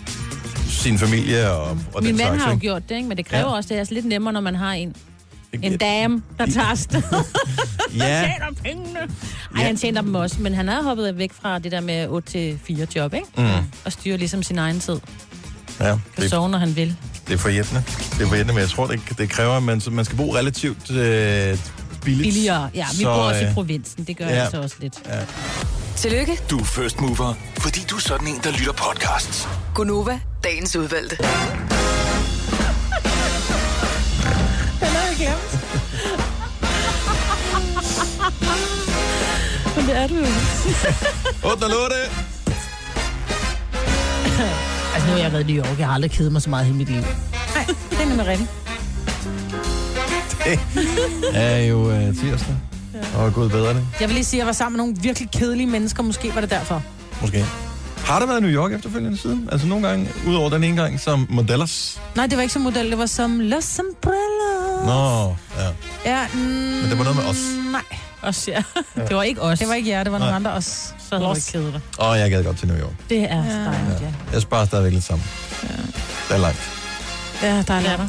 [0.68, 2.42] sin familie og, og Min den mand slags.
[2.42, 2.66] har jo ikke?
[2.66, 3.08] gjort det, ikke?
[3.08, 3.50] men det kræver Ja.
[3.50, 3.56] ja.
[3.56, 4.94] også, det er altså lidt nemmere, når man har en,
[5.62, 7.02] en dame, der tager afsted.
[7.96, 8.98] Ja, tjener pengene.
[9.56, 12.30] Ej, han tjener dem også, men han er hoppet væk fra det der med 8
[12.30, 13.26] til 4 job, ikke?
[13.36, 13.44] mm,
[13.84, 14.96] Og styrer ligesom sin egen tid.
[15.80, 16.96] ja Kan det, sove, når han vil.
[17.28, 17.82] det er forjættende.
[17.86, 20.90] Det er forjættende, men jeg tror, det, det kræver, at man, man skal bo relativt
[20.90, 21.58] øh,
[22.04, 22.24] billigt.
[22.26, 22.70] Billigere.
[22.74, 24.04] Ja, vi Så, bor også øh, i provinsen.
[24.04, 24.34] Det gør ja.
[24.34, 24.40] ja.
[24.42, 24.94] altså også lidt.
[25.06, 25.20] Ja.
[25.98, 29.48] Tillykke, Du er first mover, fordi du er sådan en, der lytter podcasts.
[29.74, 31.16] Gunova, dagens udvalgte.
[34.80, 35.58] Den har jeg glemt.
[39.76, 40.24] Men det er du jo.
[41.50, 41.96] 8 og 8.
[44.94, 45.78] Altså, nu har jeg været i New York.
[45.78, 47.00] Jeg har aldrig kedet mig så meget i mit liv.
[47.00, 48.50] Nej, det er nemlig rigtigt.
[50.44, 50.60] Det
[51.34, 52.56] er jo øh, tirsdag.
[53.16, 55.30] Og gud bedre det, Jeg vil lige sige, at jeg var sammen med nogle virkelig
[55.30, 56.02] kedelige mennesker.
[56.02, 56.82] Måske var det derfor.
[57.20, 57.44] måske.
[58.04, 59.48] Har der været i New York efterfølgende siden?
[59.52, 62.00] Altså nogle gange, udover den ene gang, som modellers?
[62.16, 62.90] Nej, det var ikke som model.
[62.90, 64.86] Det var som Los Umbrellas.
[64.86, 65.70] Nå, ja.
[66.20, 67.36] Ja, mm, Men det var noget med os.
[67.72, 67.82] Nej,
[68.22, 68.62] Også, ja.
[69.08, 69.58] Det var ikke os.
[69.58, 70.02] det var ikke jer.
[70.04, 70.36] Det var nogle Nej.
[70.36, 70.64] andre os.
[71.10, 71.80] Så havde ikke kedet dig.
[72.06, 72.92] Åh, jeg gad godt til New York.
[73.08, 73.64] Det er Ja.
[73.64, 74.06] dejligt, ja.
[74.32, 75.26] Jeg sparer stadigvæk lidt sammen.
[76.28, 76.58] Det er langt.
[77.42, 78.08] Ja, der er er der.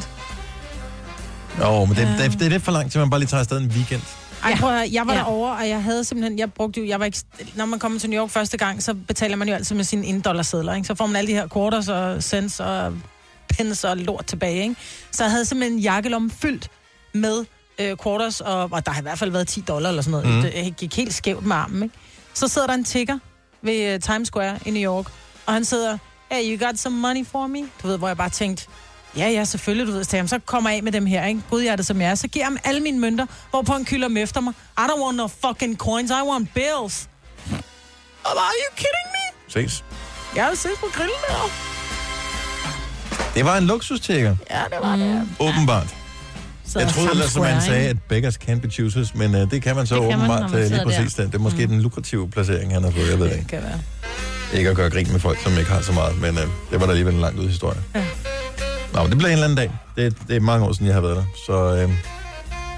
[1.60, 3.58] Jo, men det, det, det er lidt for langt, til man bare lige tager afsted
[3.58, 4.02] en weekend.
[4.42, 5.18] Ej, prøv at, høre, jeg var Ja.
[5.18, 5.24] ja.
[5.24, 7.18] derovre, og jeg havde simpelthen, jeg brugte jo, jeg var ikke,
[7.54, 10.06] når man kommer til New York første gang, så betaler man jo altid med sine
[10.06, 10.86] 1 dollar sedler, ikke?
[10.86, 12.92] Så får man alle de her quarters og cents og
[13.48, 14.76] pence og lort tilbage, ikke?
[15.12, 16.68] Så jeg havde simpelthen en jakkelomme fyldt
[17.12, 17.44] med
[17.78, 20.36] øh, quarters, og, og der har i hvert fald været 10 dollar eller sådan noget.
[20.36, 20.42] Mm.
[20.42, 21.94] Det gik helt skævt med armen, ikke?
[22.34, 23.18] Så sidder der en tigger
[23.62, 25.06] ved uh, Times Square i New York,
[25.46, 25.98] og han sidder,
[26.30, 27.58] hey, you got some money for me?
[27.82, 28.66] Du ved, hvor jeg bare tænkte,
[29.16, 31.40] Ja, ja, selvfølgelig, du ved, så, så kommer jeg af med dem her, ikke?
[31.50, 32.14] Godhjertet som jeg er.
[32.14, 34.54] Så giver jeg ham alle mine mønter, hvorpå han kylder dem efter mig.
[34.78, 37.08] I don't want no fucking coins, I want bills.
[38.24, 39.50] Oh, are you kidding me?
[39.68, 39.84] Ses.
[40.36, 41.50] Jeg har set på grillen der.
[43.34, 45.02] Det var en luksustigger, Ja, det var mm.
[45.02, 45.28] det.
[45.40, 45.86] åbenbart.
[46.66, 49.62] Så Jeg troede ellers, som man sagde, at beggars can be choosers, men uh, det
[49.62, 51.22] kan man så Det åbenbart man øh, lige præcis der.
[51.22, 51.32] den.
[51.32, 51.72] Det er måske mm.
[51.72, 53.48] den lukrative placering, han har fået, jeg ved det Det ikke.
[53.48, 53.80] kan være.
[54.58, 56.86] Ikke at gøre grin med folk, som ikke har så meget, men uh, det var
[56.86, 57.78] da alligevel en langt ud historie.
[57.94, 58.04] Ja.
[59.00, 59.70] Nå, det bliver en eller anden dag.
[59.96, 61.90] Det, det er mange år siden, jeg har været der, så uh,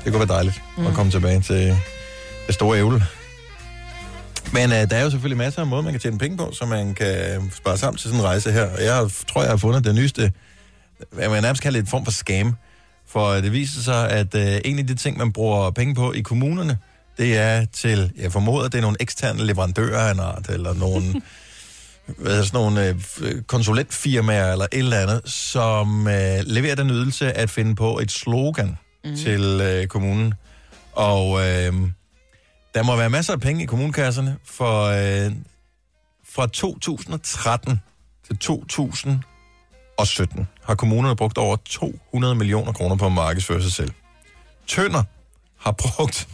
[0.04, 0.86] det kunne være dejligt mm.
[0.86, 1.76] at komme tilbage til
[2.46, 3.04] det store ævle.
[4.52, 6.66] Men uh, der er jo selvfølgelig masser af måder, man kan tjene penge på, så
[6.66, 8.62] man kan spare sammen til sådan en rejse her.
[8.76, 10.32] Og jeg har- tror, jeg har fundet det nyeste,
[11.12, 12.56] hvad man nærmest kalder det en form for scam.
[13.08, 16.20] For det viser sig, at øh, en af de ting, man bruger penge på i
[16.20, 16.78] kommunerne,
[17.18, 21.04] det er til, jeg formoder, det er nogle eksterne leverandører af en art, eller nogle,
[22.06, 27.32] hvad er sådan nogle øh, konsulentfirmaer, eller et eller andet, som øh, leverer den ydelse
[27.32, 29.16] at finde på et slogan mm.
[29.16, 30.34] til øh, kommunen.
[30.92, 31.72] Og øh,
[32.74, 35.32] der må være masser af penge i kommunekasserne, for øh,
[36.28, 37.80] fra 2013
[38.26, 43.90] til 2017 har kommunerne brugt over 200 millioner kroner på at markedsføre sig selv.
[44.66, 45.02] Tønder
[45.58, 46.28] har brugt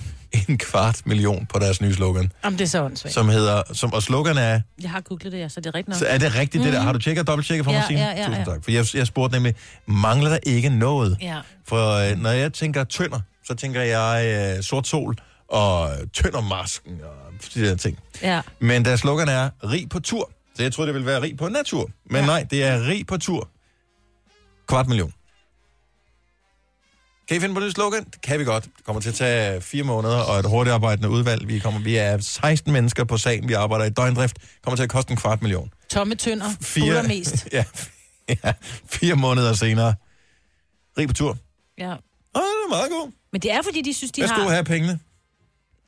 [0.48, 3.14] en kvart million på deres nye slogan, Jamen, det er så åndssvagt.
[3.14, 5.88] som hedder, som, og slogan er, Jeg har googlet det, ja, så det er rigtigt
[5.88, 5.98] nok.
[5.98, 6.80] så er det rigtigt det der?
[6.80, 8.02] Har du tjekket og dobbelttjekket for Ja, mig, Signe?
[8.02, 8.52] ja, ja, Tusind ja.
[8.52, 8.64] tak.
[8.64, 9.54] For jeg, jeg spurgte nemlig,
[9.86, 11.16] mangler der ikke noget?
[11.20, 11.38] Ja.
[11.68, 15.16] For øh, når jeg tænker tønder, så tænker jeg øh, sort sol
[15.48, 17.98] og tøndermasken og de der ting.
[18.22, 18.40] Ja.
[18.60, 20.30] Men deres slogan er rig på tur.
[20.56, 21.90] Så jeg troede, det ville være rig på natur.
[22.10, 22.26] Men ja.
[22.26, 23.48] nej, det er rig på tur.
[24.68, 25.12] Kvart million.
[27.28, 28.04] Kan I finde på det slogan?
[28.04, 28.64] Det kan vi godt.
[28.64, 31.48] Det kommer til at tage fire måneder, og et hurtigt arbejdende udvalg.
[31.48, 33.48] Vi, kommer, vi er 16 mennesker på sagen.
[33.48, 34.34] Vi arbejder i døgndrift.
[34.40, 35.70] Det kommer til at koste en kvart million.
[35.90, 36.46] Tomme tønder.
[36.60, 37.48] Fire, mest.
[37.52, 37.64] ja,
[38.44, 38.52] ja,
[38.86, 39.94] fire måneder senere.
[40.98, 41.36] Rig på tur.
[41.78, 41.94] ja.
[42.36, 43.12] Åh, det er meget god.
[43.32, 44.36] Men det er, fordi de synes, de Hvad har...
[44.36, 44.98] skulle have pengene?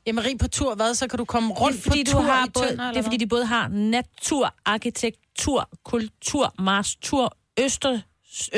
[0.07, 0.95] Jamen, rig på tur, hvad?
[0.95, 2.87] Så kan du komme rundt det er, fordi på du tur har i både, tønder,
[2.87, 7.99] det er fordi, de både har natur, arkitektur, kultur, marstur, øster,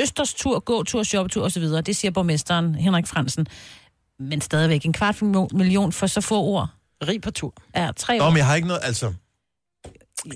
[0.02, 1.62] østers tur, gåtur, shoptur osv.
[1.62, 3.46] Det siger borgmesteren Henrik Fransen.
[4.20, 5.22] Men stadigvæk en kvart
[5.52, 6.68] million for så få ord.
[7.08, 7.54] Rig på tur.
[7.76, 8.30] Ja, tre Nå, år.
[8.30, 9.12] men jeg har ikke noget, altså...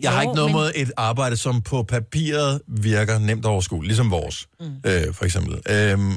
[0.03, 3.89] Jeg har Jo, ikke noget men- mod et arbejde, som på papiret virker nemt overskueligt,
[3.89, 4.67] ligesom vores, mm.
[4.85, 5.53] øh, for eksempel.
[5.71, 6.13] Øhm,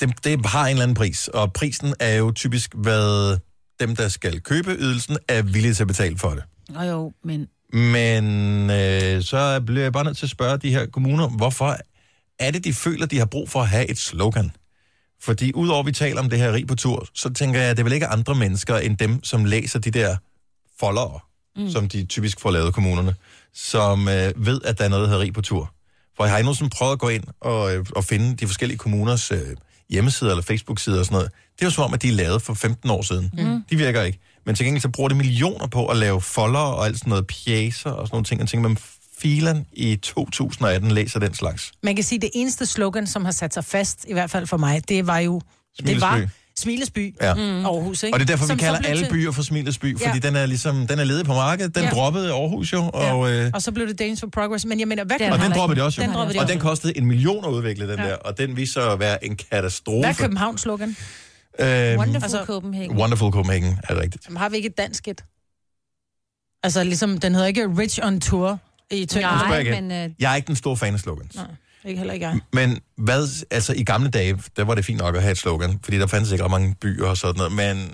[0.00, 3.38] det, det har en eller anden pris, og prisen er jo typisk, hvad
[3.80, 6.42] dem, der skal købe ydelsen, er villige til at betale for det.
[6.68, 10.86] Nå jo, men Men øh, så bliver jeg bare nødt til at spørge de her
[10.86, 11.76] kommuner, hvorfor
[12.40, 14.50] er det, de føler, de har brug for at have et slogan?
[15.22, 17.76] Fordi udover at vi taler om det her rig på tur, så tænker jeg, at
[17.76, 20.16] det er vel ikke andre mennesker end dem, som læser de der
[20.80, 21.20] foldere,
[21.56, 21.70] mm.
[21.70, 23.14] som de typisk får lavet af kommunerne,
[23.54, 25.74] som øh, ved, at der er noget, der hedder rig på tur.
[26.16, 28.78] For jeg har I nogensinde prøvet at gå ind og, øh, og finde de forskellige
[28.78, 29.56] kommuners øh,
[29.90, 31.30] hjemmesider eller Facebook-sider og sådan noget.
[31.56, 33.30] Det er jo som om, at de er lavet for 15 år siden.
[33.32, 33.62] Mm.
[33.70, 34.18] De virker ikke.
[34.46, 37.26] Men til gengæld så bruger de millioner på at lave folder og alt sådan noget
[37.26, 38.42] pjæser og sådan nogle ting.
[38.42, 38.78] Og tænker, man
[39.20, 41.72] filen i 2018 læser den slags.
[41.82, 44.46] Man kan sige, at det eneste slogan, som har sat sig fast, i hvert fald
[44.46, 45.34] for mig, det var jo...
[45.40, 46.00] Det Smilesby.
[46.00, 46.26] var
[46.58, 47.26] Smilesby, Ja.
[47.26, 48.14] Aarhus, ikke?
[48.14, 50.28] Og det er derfor, Som vi kalder alle til- byer for Smilesby, fordi Ja.
[50.28, 51.74] den er ligesom, den er ledig på markedet.
[51.74, 51.90] Den Ja.
[51.90, 54.64] droppede Aarhus jo, og, øh, Og så blev det Danish for Progress.
[54.64, 55.80] Men jeg mener, hvad Den og den droppede ikke.
[55.80, 56.06] de også jo.
[56.06, 56.52] Den droppede og også.
[56.52, 58.04] den kostede en million at udvikle, den Ja.
[58.08, 58.14] der.
[58.16, 60.00] Og den viste sig at være en katastrofe.
[60.06, 60.88] Hvad er Københavns slogan?
[60.88, 62.96] Øhm, Wonderful Altså- altså, Copenhagen.
[62.96, 64.24] Wonderful Copenhagen, er det rigtigt.
[64.26, 65.24] Jamen, har vi ikke et dansk et?
[66.62, 68.58] Altså, ligesom, den hedder ikke Rich on Tour
[68.90, 69.28] i Tønder.
[69.28, 69.88] Nej, igen.
[69.88, 71.34] men øh, Jeg er ikke den store fan af slogans.
[71.34, 71.46] Nej.
[71.84, 72.38] Ikke heller ikke jeg.
[72.52, 75.78] Men hvad, altså i gamle dage, der var det fint nok at have et slogan,
[75.82, 77.92] fordi der fandtes ikke ret mange byer og sådan noget, men,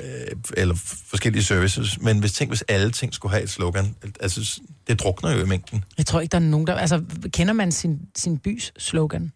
[0.00, 0.74] øh, eller
[1.10, 2.00] forskellige services.
[2.00, 5.46] Men hvis tænk, hvis alle ting skulle have et slogan, altså det drukner jo i
[5.46, 5.84] mængden.
[5.98, 6.74] Jeg tror ikke, der er nogen, der...
[6.74, 9.32] Altså, kender man sin, sin bys slogan?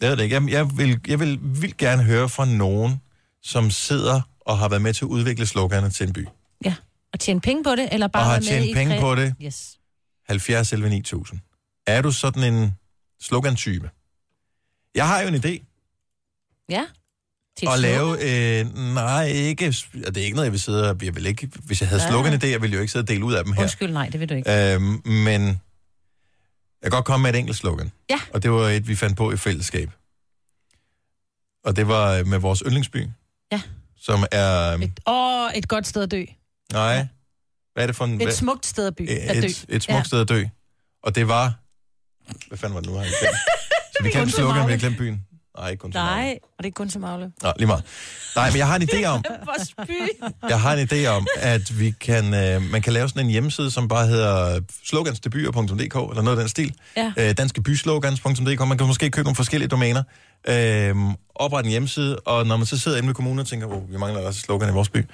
[0.00, 0.34] Jeg ved det ikke.
[0.36, 3.00] Jeg, jeg, vil, jeg vil vildt gerne høre fra nogen,
[3.42, 6.26] som sidder og har været med til at udvikle sloganer til en by.
[6.64, 6.74] ja.
[7.12, 9.34] Og tjene penge på det, eller bare Og har i penge på det.
[9.42, 9.76] Yes.
[10.28, 11.40] 70 11 9000.
[11.86, 12.74] Er du sådan en
[13.20, 13.90] slogan-type?
[14.94, 15.64] Jeg har jo en idé.
[16.68, 16.86] Ja.
[17.58, 18.10] Til at lave...
[18.60, 19.66] Øh, nej, ikke...
[20.06, 21.04] og Det er ikke noget, jeg vil sidde og...
[21.04, 22.08] Jeg vil ikke, hvis jeg havde Ja.
[22.08, 23.62] slogan-idéer, ville jeg jo ikke sidde og dele ud af dem her.
[23.62, 24.74] Undskyld, nej, det vil du ikke.
[24.74, 25.56] Øhm, men jeg
[26.82, 27.92] kan godt komme med et enkelt slogan.
[28.10, 28.20] Ja.
[28.34, 29.90] Og det var et, vi fandt på i fællesskab.
[31.64, 33.08] Og det var øh, med vores yndlingsby.
[33.52, 33.60] Ja.
[33.98, 34.72] Som er...
[34.72, 36.24] øhm, Et, åh, et godt sted at dø.
[36.72, 37.06] Nej.
[37.76, 38.20] Hvad er det for en...
[38.20, 39.48] Et smukt sted at, by, at et, dø.
[39.48, 40.44] et, et smukt sted at dø.
[41.02, 41.54] Og det var...
[42.48, 43.12] Hvad fanden var det nu, glemt?
[43.96, 45.22] Så vi kan til slogan, vi har glemt byen.
[45.56, 46.16] Nej, ikke kun til Magle.
[46.16, 46.38] Nej.
[46.58, 47.32] Og det er kun til Magle.
[47.42, 47.84] Nå, lige meget.
[48.36, 49.24] Nej, men jeg har en idé om,
[50.50, 53.70] jeg har en idé om, at vi kan, øh, man kan lave sådan en hjemmeside,
[53.70, 56.74] som bare hedder slogansdebyer.dk, eller noget af den stil.
[56.96, 57.12] Ja.
[57.16, 58.68] Øh, danskebyslogans.dk.
[58.68, 60.02] Man kan måske købe nogle forskellige domæner,
[60.48, 60.96] øh,
[61.34, 63.96] oprette en hjemmeside, og når man så sidder inde ved kommunen og tænker, oh, vi
[63.98, 65.04] mangler også slogan i vores by,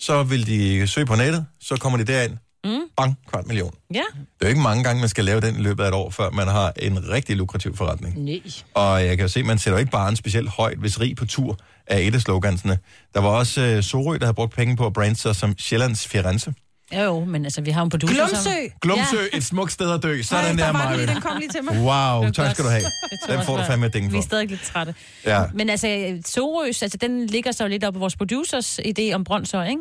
[0.00, 2.80] så vil de søge på nettet, så kommer de derind, Mm.
[2.96, 3.74] bang, kvart million.
[3.94, 3.98] Ja.
[4.14, 6.10] Det er jo ikke mange gange, man skal lave den i løbet af et år,
[6.10, 8.24] før man har en rigtig lukrativ forretning.
[8.24, 8.40] Nej.
[8.74, 11.16] Og jeg kan jo se, man sætter jo ikke bare en specielt højt, hvis rig
[11.16, 12.78] på tur er et af slogansene.
[13.14, 16.06] Der var også uh, Sorø, der havde brugt penge på at brande sig som Sjællands
[16.08, 16.54] Firenze.
[16.92, 18.34] Jo, jo, men altså, vi har en producer, Glumsø!
[18.42, 18.52] som...
[18.82, 19.36] Glumsø, ja.
[19.38, 20.22] et smukt sted at dø.
[20.22, 21.80] Sådan Ej, der, var den den kom lige til mig.
[21.82, 22.82] Wow, tak skal du have.
[23.28, 24.26] Den får du fandme et ding Vi er for.
[24.26, 24.94] stadig lidt trætte.
[25.26, 25.42] Ja.
[25.54, 29.68] Men altså, Sorøs, altså, den ligger så lidt op på vores producers idé om Brøndshøj,
[29.68, 29.80] ikke?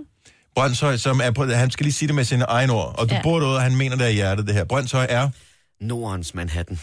[0.55, 3.15] Brøndshøj, som er på, han skal lige sige det med sine egne ord, og du
[3.15, 3.21] Ja.
[3.23, 4.63] bor derude, og han mener det af hjertet, det her.
[4.63, 5.29] Brøndshøj er...
[5.81, 6.79] Nordens Manhattan.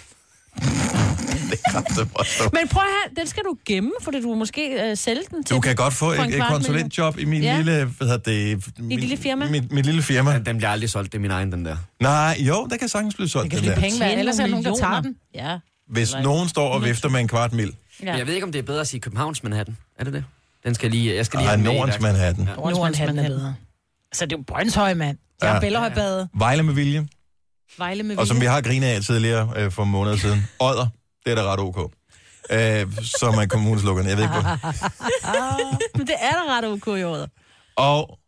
[0.54, 1.60] Det.
[2.56, 5.56] Men prøv at have, den skal du gemme, fordi du måske øh, sælge den til
[5.56, 7.56] Du kan godt få for et, et konsulentjob i min Ja.
[7.56, 7.84] lille...
[7.84, 8.16] Hvad hedder
[8.56, 8.66] det?
[8.78, 9.50] Mit, lille firma?
[9.50, 10.38] Mit, mit lille firma.
[10.38, 11.76] Den bliver aldrig solgt, det er min egen, den der.
[12.00, 13.80] Nej, jo, der kan sagtens blive solgt Det kan den blive der.
[13.80, 15.16] penge værd, Tjene ellers er nogen, der tager den.
[15.34, 15.58] Ja.
[15.88, 16.22] Hvis Nej.
[16.22, 17.74] nogen står og vifter med en kvart mil.
[18.02, 18.16] ja.
[18.16, 19.76] Jeg ved ikke, om det er bedre at sige Københavns Manhattan.
[19.98, 20.24] Er det det?
[20.64, 21.14] Den skal lige...
[21.16, 22.00] Jeg skal lige Ej, den i Nordens.
[22.00, 22.44] Manhattan.
[22.48, 22.54] Ja.
[22.54, 23.54] Nordens Manhattan er bedre.
[24.12, 25.18] Altså, det er jo Brøndshøj, mand.
[25.40, 25.52] Jeg Ja.
[25.52, 27.06] har Bellerhøjbade, Vejle med vilje.
[27.78, 30.48] Vejle med Og som vi har grinet af tidligere øh, for en måned siden.
[30.60, 30.86] Odder,
[31.24, 31.92] det er da ret ok.
[32.50, 34.42] Øh, som er kommuneslukkerne, jeg ved ikke hvor.
[35.98, 37.30] Men det er da ret ok i året.
[37.76, 38.18] Og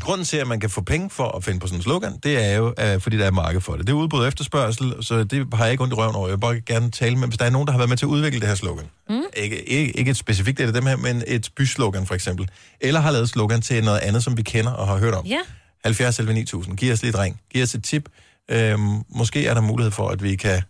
[0.00, 2.44] grunden til, at man kan få penge for at finde på sådan en slogan, det
[2.44, 3.86] er jo, øh, fordi der er marked for det.
[3.86, 6.28] Det er udbud og efterspørgsel, så det har jeg ikke ondt i røven over.
[6.28, 8.06] Jeg vil bare gerne tale med, hvis der er nogen, der har været med til
[8.06, 8.86] at udvikle det her slogan.
[9.08, 9.22] Mm.
[9.36, 12.48] Ikke, ikke, ikke et specifikt af dem her, men et byslogan for eksempel.
[12.80, 15.26] Eller har lavet slogan til noget andet, som vi kender og har hørt om.
[15.26, 15.40] Ja.
[15.84, 16.76] 70 11 9000.
[16.76, 17.40] Giv os lidt ring.
[17.52, 18.08] Giv os et tip.
[18.50, 20.62] Øhm, måske er der mulighed for, at vi kan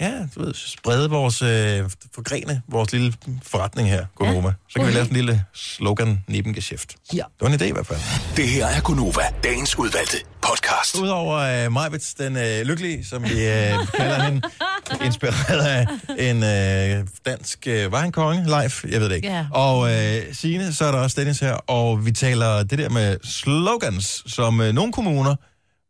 [0.00, 3.12] ja, du ved, sprede vores, øh, forgrene vores lille
[3.42, 4.48] forretning her, Gunova.
[4.48, 4.54] Ja.
[4.68, 6.96] Så kan vi lave sådan en lille slogan Nebengeschæft.
[7.12, 7.16] Ja.
[7.16, 8.00] Det var en idé i hvert fald.
[8.36, 10.94] Det her er Gunova, dagens udvalgte podcast.
[10.94, 14.40] Udover øh, Majbets, den øh, lykkelige, som vi øh, kalder hende,
[15.06, 15.86] inspireret af
[16.18, 18.44] en øh, dansk, øh, var han konge?
[18.50, 18.84] Leif?
[18.84, 19.28] Jeg ved det ikke.
[19.28, 19.46] Ja.
[19.52, 23.16] Og øh, Signe, så er der også Dennis her, og vi taler det der med
[23.24, 25.34] slogans, som øh, nogle kommuner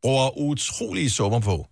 [0.03, 1.67] bruger utrolige summer på.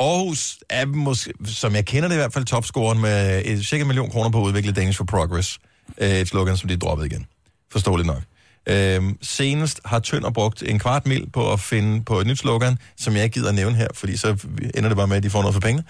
[0.00, 3.86] Aarhus er måske, som jeg kender det i hvert fald, topscoren med et, cirka en
[3.86, 5.58] million kroner på at udvikle Danish for Progress.
[5.98, 7.26] Øh, et slogan, som de droppede igen.
[7.72, 8.22] Forståeligt nok.
[8.68, 12.78] Øhm, senest har Tønder brugt en kvart mil på at finde på et nyt slogan,
[12.96, 14.28] som jeg ikke gider at nævne her, fordi så
[14.74, 15.82] ender det bare med, at de får noget for penge.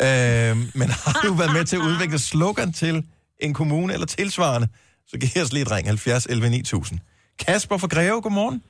[0.00, 3.04] Øhm, men har du været med til at udvikle slogan til
[3.40, 4.68] en kommune eller tilsvarende,
[5.08, 6.98] så giv os lige et ring 70 11 9000.
[7.38, 8.62] Kasper fra Greve, godmorgen.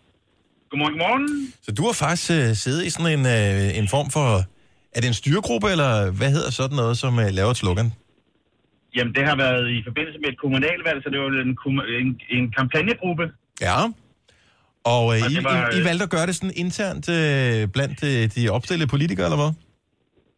[0.77, 1.53] Godmorgen, godmorgen.
[1.63, 4.27] Så du har faktisk øh, siddet i sådan en, øh, en form for...
[4.95, 7.89] Er det en styregruppe, eller hvad hedder sådan noget, som øh, laver et slogan?
[8.97, 11.53] Jamen, det har været i forbindelse med et kommunalvalg, så det var en,
[12.03, 13.25] en, en kampagnegruppe.
[13.67, 13.79] Ja.
[14.95, 17.69] Og øh, Og I, var, I, I øh, valgte at gøre det sådan internt øh,
[17.77, 19.53] blandt øh, de opstillede politikere, eller hvad?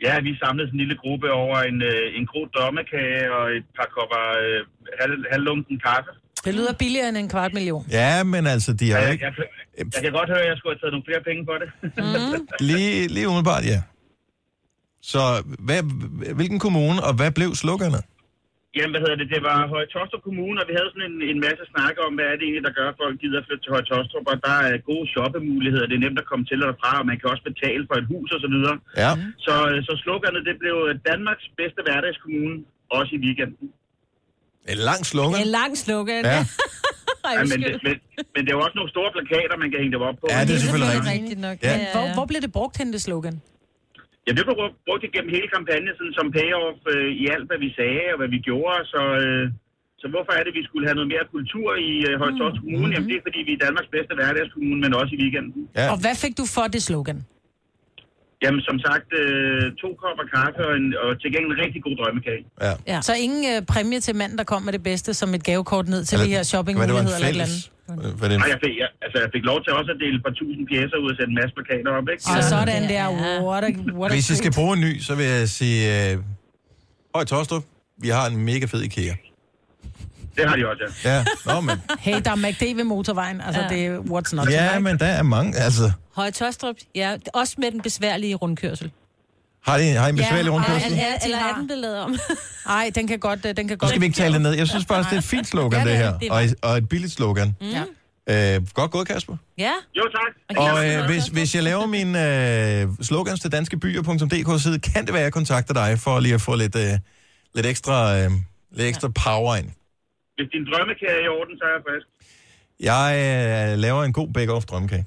[0.07, 3.89] Ja, vi samlede en lille gruppe over en, øh, en god dommekage og et par
[3.97, 4.59] kopper øh,
[5.01, 6.11] halv, halvlunken kaffe.
[6.45, 7.85] Det lyder billigere end en kvart million.
[7.91, 9.25] Ja, men altså, de har Ja, jeg, ikke...
[9.25, 9.33] jeg,
[9.79, 11.69] jeg kan godt høre, at jeg skulle have taget nogle flere penge på det.
[11.83, 12.49] Mm.
[12.71, 13.81] Lige, lige umiddelbart, ja.
[15.13, 15.23] Så
[15.67, 15.81] hvad,
[16.41, 18.03] hvilken kommune, og hvad blev sloganet?
[18.77, 19.29] Jamen, hvad hedder det?
[19.35, 22.27] Det var Høje Tostrup Kommune, og vi havde sådan en, en masse snakke om, hvad
[22.31, 24.57] er det egentlig, der gør, at folk gider at flytte til Høje Tostrup, og der
[24.69, 27.45] er gode shoppemuligheder, det er nemt at komme til og fra, og man kan også
[27.51, 28.77] betale for et hus og så videre.
[29.03, 29.13] Ja.
[29.47, 29.55] Så,
[29.87, 30.77] så sloganet, det blev
[31.11, 32.57] Danmarks bedste hverdagskommune,
[32.99, 33.67] også i weekenden.
[34.73, 35.39] En lang slogan.
[35.45, 36.23] En lang slogan.
[36.35, 36.41] Ja.
[37.29, 37.95] Ej, Ja, men, det, men,
[38.35, 40.27] men det er jo også nogle store plakater, man kan hænge dem op på.
[40.35, 41.15] Ja, det er selvfølgelig rigtigt.
[41.17, 41.57] rigtigt nok.
[41.67, 41.73] Ja.
[41.75, 43.37] Men hvor, hvor blev det brugt hen, det slogan?
[44.27, 44.57] Ja, det blev
[44.89, 48.31] brugt, igennem hele kampagnen sådan, som payoff øh, i alt, hvad vi sagde og hvad
[48.37, 48.79] vi gjorde.
[48.93, 49.45] Så, øh,
[50.03, 52.93] så hvorfor er det, vi skulle have noget mere kultur i øh, Høje Tostrup Kommune?
[52.95, 55.61] Jamen, det er, fordi vi er Danmarks bedste hverdagskommune, men også i weekenden.
[55.79, 55.87] Ja.
[55.93, 57.19] Og hvad fik du for det slogan?
[58.45, 61.95] Jamen, som sagt, øh, to kopper kaffe og, en, og til gengæld en rigtig god
[62.01, 62.43] drømmekage.
[62.67, 62.73] Ja.
[62.93, 62.99] Ja.
[63.09, 66.03] Så ingen øh, præmie til manden, der kom med det bedste, som et gavekort ned
[66.05, 67.71] til de her shoppingmuligheder en eller et eller andet.
[68.19, 70.25] Hvad det, Og jeg fik, jeg, altså, jeg fik lov til også at dele et
[70.29, 72.23] par tusind pjæser ud og sætte en masse plakater op, ikke?
[72.37, 73.05] Og sådan der,
[73.49, 73.71] what a,
[74.01, 75.79] what a hvis I skal bruge en ny, så vil jeg sige...
[76.13, 76.19] Øh,
[77.15, 77.65] Høj Tostrup,
[78.05, 79.15] vi har en mega fed IKEA.
[80.39, 81.17] Det har de også, ja.
[81.17, 81.83] Ja, nå, men...
[82.01, 83.41] Hey, der er McD ved motorvejen.
[83.41, 83.69] Altså, Ja.
[83.69, 85.93] det er what's not Ja, men der er mange, altså...
[86.17, 87.17] Høje Tostrup, ja.
[87.35, 88.91] Også med den besværlige rundkørsel.
[89.67, 90.93] Har I, har I en besværlig Ja, rundkørsel?
[90.93, 92.17] Ja, eller er den blevet lavet om?
[92.69, 93.89] Ej, den kan godt, øh, den kan Nu godt.
[93.89, 94.53] skal vi ikke tale det ned.
[94.53, 96.29] Jeg synes bare, det er et fint slogan, Ja, det det er her.
[96.29, 97.57] er Og, et- og et billigt slogan.
[97.61, 97.83] Ja.
[98.57, 99.37] Øh, godt gået, Kasper.
[99.59, 99.73] Ja.
[99.97, 100.59] Jo, tak.
[100.59, 105.25] Og øh, hvis, hvis jeg laver min øh, slogans til danskebyer.dk-side, kan det være, at
[105.25, 106.83] jeg kontakter dig for lige at få lidt, øh,
[107.55, 108.31] lidt, ekstra, øh,
[108.73, 109.71] lidt ekstra power ind.
[110.39, 112.07] Hvis din drømmekage er i orden, så er jeg frisk.
[112.91, 115.05] Jeg øh, laver en god bake-off drømmekage.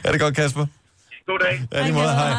[0.04, 0.66] er det godt, Kasper?
[1.26, 1.54] God dag.
[1.72, 2.34] Ja, lige måde, hej.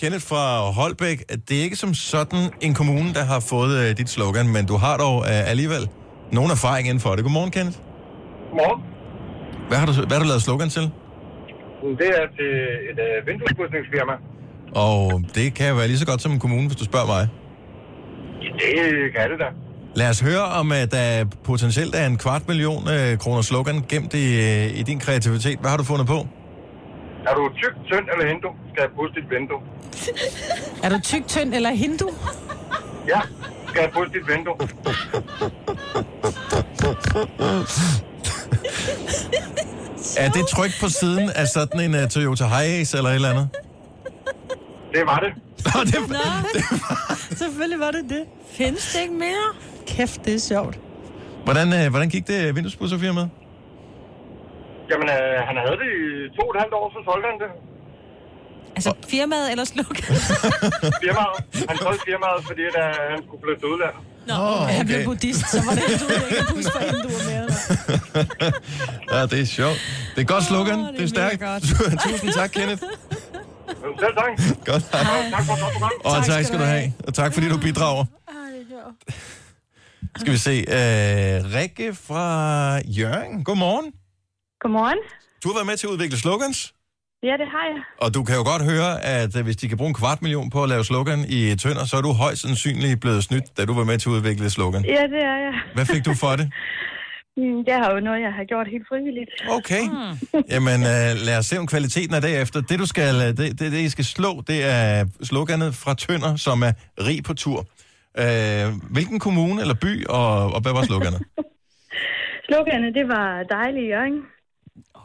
[0.00, 4.10] Kenneth fra Holbæk, det er ikke som sådan en kommune, der har fået øh, dit
[4.10, 5.88] slogan, men du har dog øh, alligevel
[6.32, 7.24] nogen erfaring inden for det.
[7.24, 7.78] Godmorgen, Kenneth.
[8.50, 8.82] Godmorgen.
[9.68, 10.82] Hvad har du, hvad har du lavet slogan til?
[12.00, 12.52] Det er til
[12.90, 14.14] et øh, vinduespudsningsfirma.
[14.86, 17.28] Og det kan jo være lige så godt som en kommune, hvis du spørger mig.
[18.54, 19.44] Det kan det da.
[19.94, 24.14] Lad os høre, om at der potentielt er en kvart million øh, kroner slogan gemt
[24.14, 25.58] i, øh, i din kreativitet.
[25.58, 26.26] Hvad har du fundet på?
[27.26, 29.60] Er du tyk, tynd eller hindu, skal jeg pusse dit vindue.
[30.82, 32.10] Er du tyk, tynd eller hindu?
[33.08, 33.20] Ja,
[33.68, 34.54] skal jeg pusse dit vindue.
[40.18, 43.48] Er det tryk på siden af sådan en uh, Toyota Hiace eller et eller andet?
[44.92, 45.43] Det var det.
[45.74, 48.24] Nå, det, Selvfølgelig var det det.
[48.52, 49.46] Findes det ikke mere?
[49.86, 50.78] Kæft, det er sjovt.
[51.44, 53.30] hvordan, øh, hvordan gik det vinduespudserfirmaet?
[54.90, 56.02] Jamen, øh, han havde det i
[56.36, 57.50] to og et halvt år, så solgte han det.
[58.76, 59.96] Altså firmaet eller slogan?
[61.04, 61.36] Firmaet.
[61.68, 62.82] Han solgte firmaet, fordi da
[63.12, 64.00] han skulle flytte til udlandet.
[64.26, 64.84] Nå, Han okay.
[64.86, 67.48] blev buddhist, så var det du ikke pus for hinduer mere.
[69.18, 69.78] Ja, det er sjovt.
[70.14, 70.78] Det er godt slogan.
[70.78, 72.00] Åh, det, det er er stærkt.
[72.10, 72.82] Tusind tak, Kenneth.
[73.80, 74.56] Selv tak.
[74.64, 74.82] Godt.
[74.92, 75.30] Hej.
[75.30, 76.18] Tak for et.
[76.18, 76.92] Og tak, skal du have.
[77.06, 78.04] Og tak, fordi du bidrager.
[80.16, 80.50] Skal vi se.
[80.50, 82.24] Øh, Rikke fra
[82.86, 83.44] Jørgen.
[83.44, 83.92] Godmorgen.
[84.60, 84.98] Godmorgen.
[85.44, 86.74] Du har været med til at udvikle slogans.
[87.22, 87.82] Ja, det har jeg.
[87.98, 90.50] Og du kan jo godt høre, at øh, hvis de kan bruge en kvart million
[90.50, 93.74] på at lave slogan i Tønder, så er du højst sandsynligt blevet snydt, da du
[93.74, 94.84] var med til at udvikle slogan.
[94.84, 95.52] Ja, det er jeg.
[95.74, 96.52] Hvad fik du for det?
[97.36, 99.30] Mm, Jeg har jo noget, jeg har gjort helt frivilligt.
[99.48, 99.82] Okay.
[100.50, 102.60] Jamen, øh, lad os se om kvaliteten er derefter.
[102.60, 106.36] Det, du skal, øh, det, det, det, I skal slå, det er sloganet fra Tønder,
[106.36, 107.66] som er rig på tur.
[108.18, 111.22] Øh, hvilken kommune eller by, og, og hvad var sloganet?
[112.48, 114.20] Sloganet, det var dejlig Jørgen.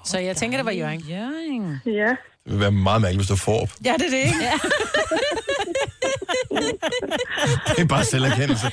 [0.05, 0.99] Så jeg tænker, det var Jørgen.
[0.99, 1.77] Jørgen.
[1.85, 2.15] Ja.
[2.45, 4.39] Det vil være meget mærkeligt, hvis du får Ja, det er det, ikke?
[4.41, 4.53] Ja.
[7.75, 8.67] Det er bare selverkendelse.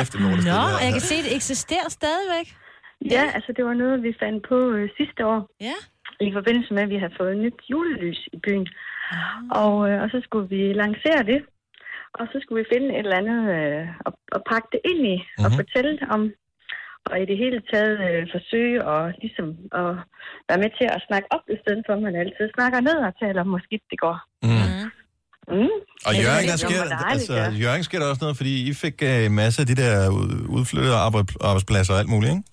[0.00, 0.18] Efter.
[0.18, 2.54] Nå, og jeg kan se, at det eksisterer stadigvæk.
[3.04, 5.40] Ja, altså det var noget, vi fandt på øh, sidste år.
[5.60, 5.76] Ja.
[6.20, 8.66] I forbindelse med, at vi havde fået nyt julelys i byen.
[9.62, 11.40] Og, øh, og så skulle vi lancere det.
[12.18, 15.16] Og så skulle vi finde et eller andet øh, og, og pakke det ind i
[15.16, 15.44] mm-hmm.
[15.44, 16.22] og fortælle om.
[17.10, 19.48] Og i det hele taget øh, forsøge at, ligesom,
[19.80, 19.90] at
[20.48, 23.12] være med til at snakke op, i stedet for at man altid snakker ned og
[23.22, 24.16] taler om, hvor skidt det går.
[24.48, 24.48] Mm.
[25.54, 25.74] Mm.
[26.06, 26.80] Og Ja, Jørgen, det der sker,
[27.14, 27.34] altså.
[27.64, 30.44] Jørgen sker der også noget, fordi I fik øh, en masse af de der ud-
[30.56, 32.44] udflyttede arbejds- arbejdspladser og alt muligt, ikke?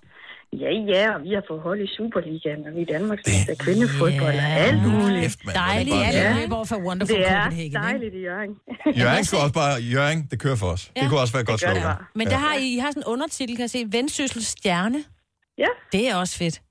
[0.63, 4.35] Ja, ja, og vi har fået hold i Superligaen, og vi er Danmarks bedste kvindefodbold
[4.45, 5.21] og alt muligt.
[5.21, 6.37] Kæft, mand, hvor er det Dejligt, ja.
[6.41, 7.73] løber over for Wonderful Det er Copenhagen.
[7.73, 8.51] dejligt i Jørgen.
[9.01, 10.83] Jørgen skulle også bare, Jørgen, det kører for os.
[10.95, 11.01] Ja.
[11.01, 11.97] Det kunne også være et godt Det det slogan.
[12.19, 14.99] Men der har I, I har sådan en undertitel, kan jeg se, Vendsyssel Stjerne.
[15.57, 15.71] Ja.
[15.91, 16.61] Det er også fedt.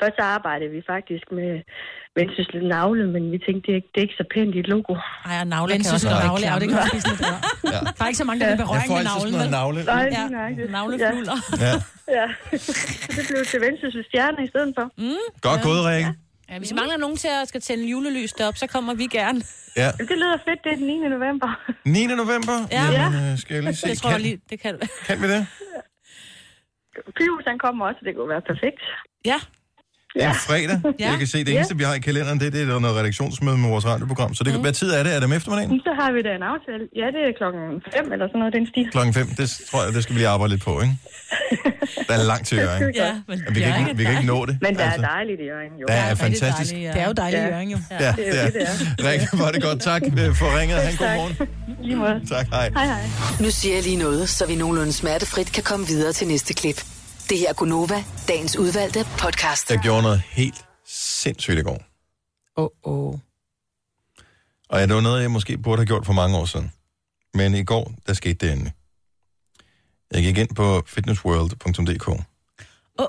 [0.00, 1.50] Først så arbejdede vi faktisk med
[2.16, 4.68] Vendsyssel navle, men vi tænkte, det er, ikke, det er ikke så pænt i et
[4.74, 4.92] logo.
[5.30, 7.80] Ej, og navle kan også navle, ja, det kan også blive sådan lidt Ja.
[7.96, 9.34] Der er ikke så mange, der vil Jeg berøring får med navlen.
[9.42, 9.50] vel?
[9.60, 9.80] navle.
[9.84, 10.24] Nej, Ja.
[10.76, 11.36] Navlefluller.
[11.66, 11.74] Ja.
[12.18, 12.26] Ja.
[12.58, 14.84] Så det blev til Vendsyssel Stjerne i stedet for.
[15.04, 15.24] Mm.
[15.48, 16.10] Godt gået, Rikke.
[16.50, 19.40] Ja, hvis I mangler nogen til at skal tænde julelys op, så kommer vi gerne.
[19.76, 19.88] Ja.
[19.98, 20.98] Det lyder fedt, det er den 9.
[21.16, 21.48] november.
[21.84, 22.06] 9.
[22.06, 22.56] november?
[22.70, 22.84] Ja.
[22.92, 23.88] Jamen, øh, skal jeg lige se.
[23.88, 24.74] Det tror jeg Kan, lige, det kan
[25.06, 25.46] kan vi det?
[27.18, 28.82] Pyrus, han kommer også, det kunne være perfekt.
[29.24, 29.38] Ja.
[30.14, 30.78] Det er fredag.
[31.00, 31.10] Ja.
[31.10, 33.68] Jeg kan se, det eneste, vi har i kalenderen, det, det er noget redaktionsmøde med
[33.68, 34.34] vores radioprogram.
[34.34, 35.10] Så det, hvad tid er det?
[35.14, 35.80] Er det om eftermiddagen?
[35.80, 36.82] Så har vi da en aftale.
[37.00, 37.62] Ja, det er klokken
[37.94, 38.86] 5 eller sådan noget, den stil.
[38.92, 39.26] Klokken 5.
[39.40, 40.94] Det tror jeg, det skal vi lige arbejde lidt på, ikke?
[42.08, 42.94] Der er langt til Jørgen.
[42.94, 44.58] Ja, men Vi kan, ikke, vi kan ikke nå det.
[44.62, 45.02] Men der er altså.
[45.14, 45.86] dejligt i Jørgen, jo.
[45.88, 46.74] Der er fantastisk.
[46.74, 47.48] Det er jo dejligt, Ja.
[47.48, 47.78] Jørgen jo.
[47.90, 49.06] Ja, Det er det jo det, det er.
[49.10, 49.80] Rikke, var det godt.
[49.80, 50.76] Tak øh, for ringet.
[50.78, 51.34] Han god morgen.
[51.82, 52.20] Lige måde.
[52.28, 52.70] Tak, hej.
[52.76, 53.00] Hej, hej.
[53.40, 56.82] Nu siger jeg lige noget, så vi nogenlunde smertefrit kan komme videre til næste klip.
[57.32, 59.70] Det her er Gunova, dagens udvalgte podcast.
[59.70, 61.82] Jeg gjorde noget helt sindssygt i går.
[62.56, 63.18] Åh, oh, oh.
[64.68, 66.72] Og ja, det var noget, jeg måske burde have gjort for mange år siden.
[67.34, 68.72] Men i går, der skete det endelig.
[70.10, 72.16] Jeg gik ind på fitnessworld.dk Åh,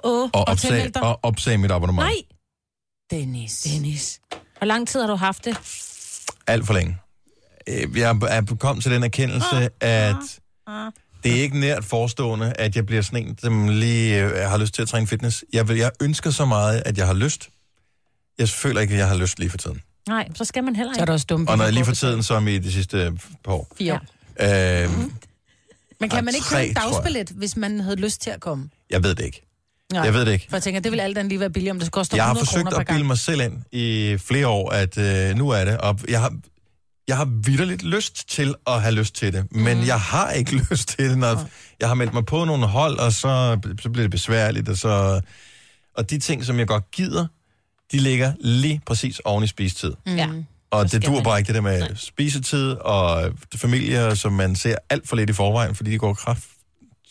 [0.03, 0.29] åh.
[0.33, 1.03] og, opsag, dig.
[1.03, 2.05] og opsag mit abonnement.
[2.05, 2.15] Nej,
[3.11, 3.61] Dennis.
[3.61, 4.21] Dennis.
[4.57, 5.57] Hvor lang tid har du haft det?
[6.47, 6.97] Alt for længe.
[7.67, 10.39] Øh, Jeg er kommet til den erkendelse, at
[11.23, 14.73] det er ikke nært forestående, at jeg bliver sådan en, som lige øh, har lyst
[14.73, 15.43] til at træne fitness.
[15.53, 17.49] Jeg, vil, jeg ønsker så meget, at jeg har lyst.
[18.37, 19.81] Jeg føler ikke, at jeg har lyst lige for tiden.
[20.07, 21.05] Nej, så skal man heller Så er ikke.
[21.05, 21.49] det også dumt.
[21.49, 23.11] Og når jeg lige for tiden, som i de sidste
[23.45, 23.67] par år.
[23.77, 24.83] Fire år.
[24.83, 24.89] Øh,
[25.99, 26.83] Men kan man ikke tre, købe en jeg.
[26.93, 28.69] dagsbillet, hvis man havde lyst til at komme?
[28.89, 29.41] jeg ved det ikke.
[29.93, 30.01] Nej.
[30.03, 30.45] Jeg ved det ikke.
[30.49, 32.31] For jeg tænker, det vil alt andet lige være billigere, om det koster Jeg har
[32.31, 33.07] 100 forsøgt kroner per at bilde gang.
[33.07, 35.77] mig selv ind i flere år, at øh, nu er det.
[35.77, 36.33] Og jeg har,
[37.07, 39.87] jeg har vidderligt lyst til at have lyst til det, men Mhm.
[39.87, 41.49] jeg har ikke lyst til det, når
[41.79, 45.21] jeg har meldt mig på nogle hold, og så, så bliver det besværligt, og så...
[45.97, 47.27] Og de ting, som jeg godt gider,
[47.91, 49.93] de ligger lige præcis oven i spisetid.
[50.07, 50.29] Ja.
[50.71, 55.09] Og det dur bare ikke det der med spisetid og familier, som man ser alt
[55.09, 56.43] for lidt i forvejen, fordi de går kraft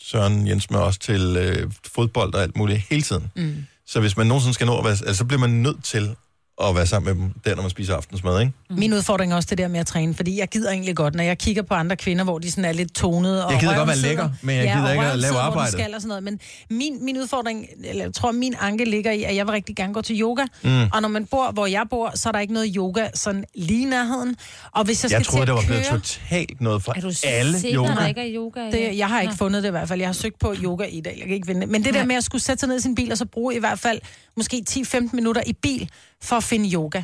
[0.01, 3.31] Søren Jens med os til øh, fodbold og alt muligt hele tiden.
[3.35, 3.65] Mm.
[3.87, 6.15] Så hvis man nogensinde skal nå at være, altså, så bliver man nødt til
[6.61, 8.53] at være sammen med dem, der når man spiser aftensmad, ikke?
[8.69, 11.23] Min udfordring er også det der med at træne, fordi jeg gider egentlig godt, når
[11.23, 13.45] jeg kigger på andre kvinder, hvor de sådan er lidt tonede.
[13.45, 15.71] Og Jeg gider godt være lækker, men jeg ja, gider og ikke at lave arbejdet.
[15.73, 16.23] Skal og sådan noget.
[16.23, 16.39] Men
[16.69, 19.93] min, min udfordring, eller jeg tror min anke ligger i, at jeg vil rigtig gerne
[19.93, 20.43] gå til yoga.
[20.63, 20.83] Mm.
[20.93, 23.81] Og når man bor, hvor jeg bor, så er der ikke noget yoga sådan lige
[23.81, 24.35] i nærheden.
[24.71, 27.01] Og hvis jeg skal Jeg troede, til det var blevet køre, totalt noget for Er
[27.01, 27.95] du alle sikker, yoga.
[27.95, 28.71] der ikke er yoga?
[28.71, 29.99] det, jeg har ikke fundet det i hvert fald.
[29.99, 31.15] Jeg har søgt på yoga i dag.
[31.17, 31.69] Jeg kan ikke finde det.
[31.69, 33.55] Men det der med at skulle sætte sig ned i sin bil, og så bruge
[33.55, 33.99] i hvert fald
[34.37, 35.89] måske 10-15 minutter i bil
[36.23, 37.03] for at finde yoga,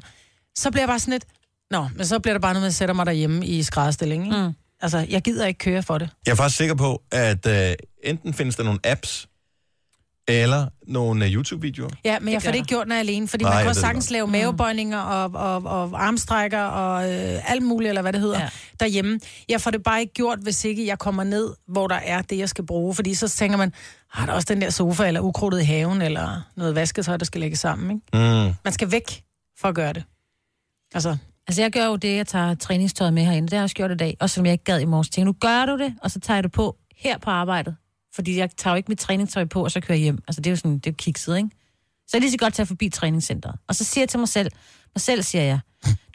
[0.55, 1.25] så bliver jeg bare sådan lidt...
[1.71, 4.25] Nå, men så bliver det bare noget med, at jeg sætter mig derhjemme i skrædderstilling,
[4.25, 4.37] ikke?
[4.37, 4.53] Mm.
[4.81, 6.09] Altså, jeg gider ikke køre for det.
[6.25, 9.27] Jeg er faktisk sikker på, at øh, enten findes der nogle apps,
[10.29, 11.89] eller nogle øh, YouTube-videoer.
[12.05, 13.69] Ja, men jeg får det ikke gjort, når jeg er alene, fordi Nej, man kan
[13.69, 18.21] også sagtens lave mavebøjninger og, og, og armstrækker og øh, alt muligt, eller hvad det
[18.21, 18.49] hedder, Ja.
[18.79, 19.19] derhjemme.
[19.49, 22.37] Jeg får det bare ikke gjort, hvis ikke jeg kommer ned, hvor der er det,
[22.37, 22.95] jeg skal bruge.
[22.95, 23.73] Fordi så tænker man,
[24.11, 27.41] har der også den der sofa, eller ukrudtet i haven, eller noget vasketøj, der skal
[27.41, 28.35] lægges sammen, ikke?
[28.47, 28.53] Mm.
[28.63, 29.23] Man skal væk
[29.61, 30.03] for at gøre det.
[30.93, 33.45] Altså, Altså, jeg gør jo det, jeg tager træningstøjet med herinde.
[33.47, 34.17] Det har jeg også gjort i dag.
[34.19, 35.09] Også som jeg ikke gad i morges.
[35.09, 37.75] Tænkte, nu gør du det, og så tager jeg det på her på arbejdet.
[38.19, 40.23] Fordi jeg tager jo ikke mit træningstøj på, og så kører jeg hjem.
[40.27, 41.49] Altså, det er jo sådan, det er kikset, ikke?
[42.07, 43.55] Så jeg lige så godt tage forbi træningscenteret.
[43.67, 44.51] Og så siger jeg til mig selv,
[44.95, 45.59] mig selv siger jeg,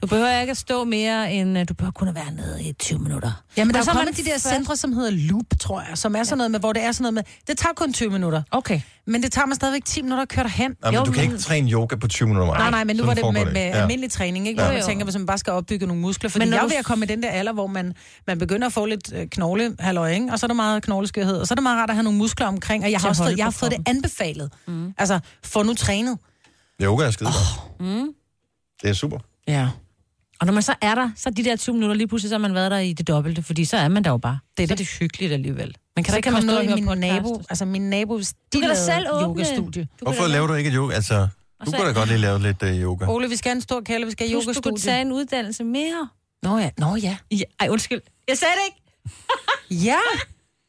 [0.03, 2.73] du behøver ikke at stå mere end, øh, du behøver kun at være nede i
[2.73, 3.33] 20 minutter.
[3.57, 5.45] ja, men der Og er så man kommet de der først- centre, som hedder Loop,
[5.61, 7.73] tror jeg, som er sådan noget med, hvor det er sådan noget med, det tager
[7.75, 8.43] kun 20 minutter.
[8.51, 8.81] Okay.
[9.07, 10.71] Men det tager mig stadigvæk 10 minutter at køre derhen.
[10.83, 12.55] Nå, men Jo, du kan men- ikke træne yoga på 20 minutter.
[12.55, 13.71] Nej, nej, men nu var det med, med Ja.
[13.81, 14.61] almindelig træning, ikke?
[14.63, 14.77] Hvor Ja.
[14.79, 16.31] man tænker, hvis man bare skal opbygge nogle muskler.
[16.31, 17.95] Fordi Men jeg er ved at komme i den der alder, hvor man,
[18.27, 20.29] man begynder at få lidt øh, knogle, halløj, ikke?
[20.33, 21.37] Og så er der meget knogleskørhed.
[21.37, 22.85] Og så er det meget rart at have nogle muskler omkring.
[22.85, 24.53] Og jeg har også fået, jeg har fået det anbefalet.
[24.67, 24.95] Mm.
[24.99, 26.19] Altså, få nu trænet.
[26.83, 27.81] Yoga er skide godt.
[27.81, 28.09] Mm.
[28.83, 29.19] Det er super.
[29.49, 29.69] Ja.
[30.41, 32.39] Og når man så er der, så de der 20 minutter, lige pludselig så har
[32.39, 34.39] man været der i det dobbelte, fordi så er man der jo bare.
[34.57, 35.75] Det er, så er det hyggeligt alligevel.
[35.97, 37.43] Men kan Så der ikke kan man komme noget i min nabo?
[37.51, 39.27] Altså, min nabo, de Du kan da selv åbne.
[39.27, 39.63] yogastudie.
[39.67, 40.95] Du kan Hvorfor da- laver du ikke et yoga?
[40.95, 41.29] Altså,
[41.67, 43.07] du kunne da godt lige lave lidt uh, yoga.
[43.09, 44.93] Ole, vi skal have en stor kælder, vi skal have Plus, du kunne yogastudie.
[44.93, 46.09] tage en uddannelse mere.
[46.43, 47.17] Nå ja, nå ja.
[47.31, 47.43] ja.
[47.61, 48.01] Ej, undskyld.
[48.29, 48.81] Jeg sagde det ikke.
[49.85, 49.97] Ja,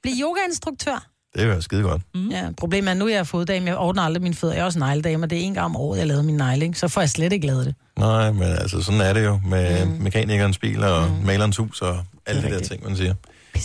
[0.03, 1.07] bliv yogainstruktør.
[1.35, 2.01] Det er jo skide godt.
[2.15, 2.29] Mm.
[2.29, 3.65] Ja, problemet er, at nu er jeg foddame.
[3.67, 4.53] Jeg ordner aldrig mine fødder.
[4.53, 6.65] Jeg er også negledame, og det er en gang om året, jeg lavede min negle,
[6.65, 6.79] ikke?
[6.79, 7.75] Så får jeg slet ikke lavet det.
[7.99, 9.91] Nej, men altså, sådan er det jo med mm.
[9.91, 11.25] mekanikernes bil og mm.
[11.25, 13.13] malerens hus og alle de der ting, man siger.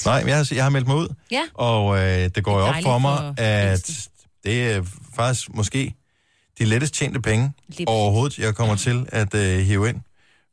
[0.05, 1.43] Nej, men jeg har, jeg har meldt mig ud, Ja.
[1.55, 4.13] og øh, det går jo op for mig, for at Nielsen.
[4.45, 4.83] Det er
[5.17, 5.95] faktisk måske
[6.59, 10.01] de lettest tjente penge Lige overhovedet, jeg kommer til at øh, hive ind.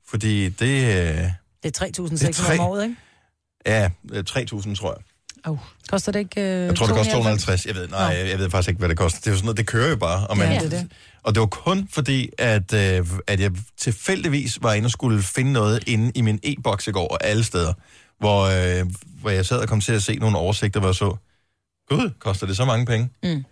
[0.10, 1.32] Fordi det, øh,
[1.64, 3.90] Det er 3.600 tre- om året, ikke?
[4.14, 5.04] øh, 3.000, tror jeg.
[5.46, 5.58] Oh.
[5.90, 6.42] Koster det ikke...
[6.42, 7.66] Øh, Jeg tror, det koster 250.
[7.66, 9.20] Jeg ved, nej, jeg, jeg ved faktisk ikke, hvad det koster.
[9.20, 10.28] Det er jo sådan noget, det kører jo bare.
[10.28, 10.88] Og, man, Ja, det det.
[11.24, 15.54] og det var kun fordi, at, øh, at jeg tilfældigvis var inde og skulle finde
[15.54, 17.74] noget inde i min e-boks i går, og alle steder,
[18.20, 18.42] hvor,
[18.80, 18.86] øh,
[19.22, 21.16] hvor jeg sad og kom til at se nogle oversigter, hvor jeg så,
[21.90, 23.10] gud, koster det så mange penge?
[23.24, 23.44] Mm.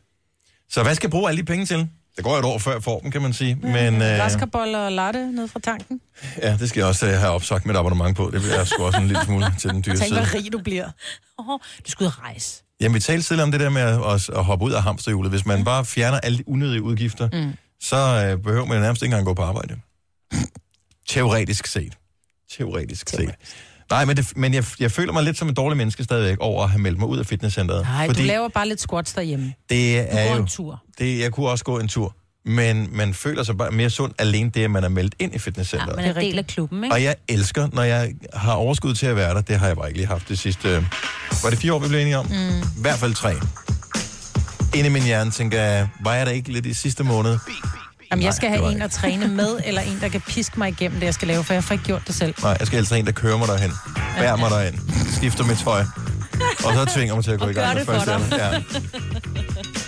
[0.69, 1.89] Så hvad skal jeg bruge alle de penge til?
[2.15, 3.55] Det går et år før jeg får dem, kan man sige.
[3.55, 6.01] Men øh, Græskarboller og latte ned fra tanken.
[6.41, 8.29] ja, det skal jeg også øh, have opsagt mit abonnement på.
[8.33, 10.19] Det bliver jeg sgu også en lille smule til den dyre Tænk, side.
[10.19, 10.89] hvor rig du bliver.
[11.37, 12.63] Oh, du skulle rejse.
[12.81, 15.31] Jamen, vi talte tidligere om det der med at, at, hoppe ud af hamsterhjulet.
[15.31, 17.53] Hvis man bare fjerner alle de unødige udgifter, mm.
[17.81, 19.75] så øh, behøver man nærmest ikke engang gå på arbejde.
[21.09, 21.93] Teoretisk set.
[22.57, 23.35] Teoretisk set.
[23.89, 26.63] Nej, men, det, men jeg, jeg føler mig lidt som en dårlig menneske stadigvæk over
[26.63, 27.83] at have meldt mig ud af fitnesscenteret.
[27.83, 29.53] Nej, du laver bare lidt squats derhjemme.
[29.69, 30.83] det er går jo, en tur.
[30.97, 32.15] Det, jeg kunne også gå en tur.
[32.45, 35.39] Men man føler sig bare mere sund alene det, at man er meldt ind i
[35.39, 35.95] fitnesscenteret.
[35.95, 36.93] Man er en del af klubben, ikke?
[36.95, 39.41] Og jeg elsker, når jeg har overskud til at være der.
[39.41, 40.87] Det har jeg bare ikke lige haft det sidste...
[41.43, 42.25] Var det fire år, vi blev enige om?
[42.25, 42.59] Mm.
[42.59, 43.33] I hvert fald tre.
[44.75, 47.37] Inde i min hjerne tænker jeg, var jeg der ikke lidt i sidste måned?
[48.15, 50.21] Jamen, jeg skal Nej, det var have en at træne med, eller en, der kan
[50.21, 52.35] piske mig igennem det, jeg skal lave, for jeg får ikke gjort det selv.
[52.41, 53.71] Nej, jeg skal altså en, der kører mig derhen.
[54.19, 54.79] Bærer mig derhen.
[55.11, 55.83] Skifter mit tøj.
[56.65, 58.37] Og så tvinger mig til at gå Og i gang gør med det for dig.
[58.37, 58.59] Ja.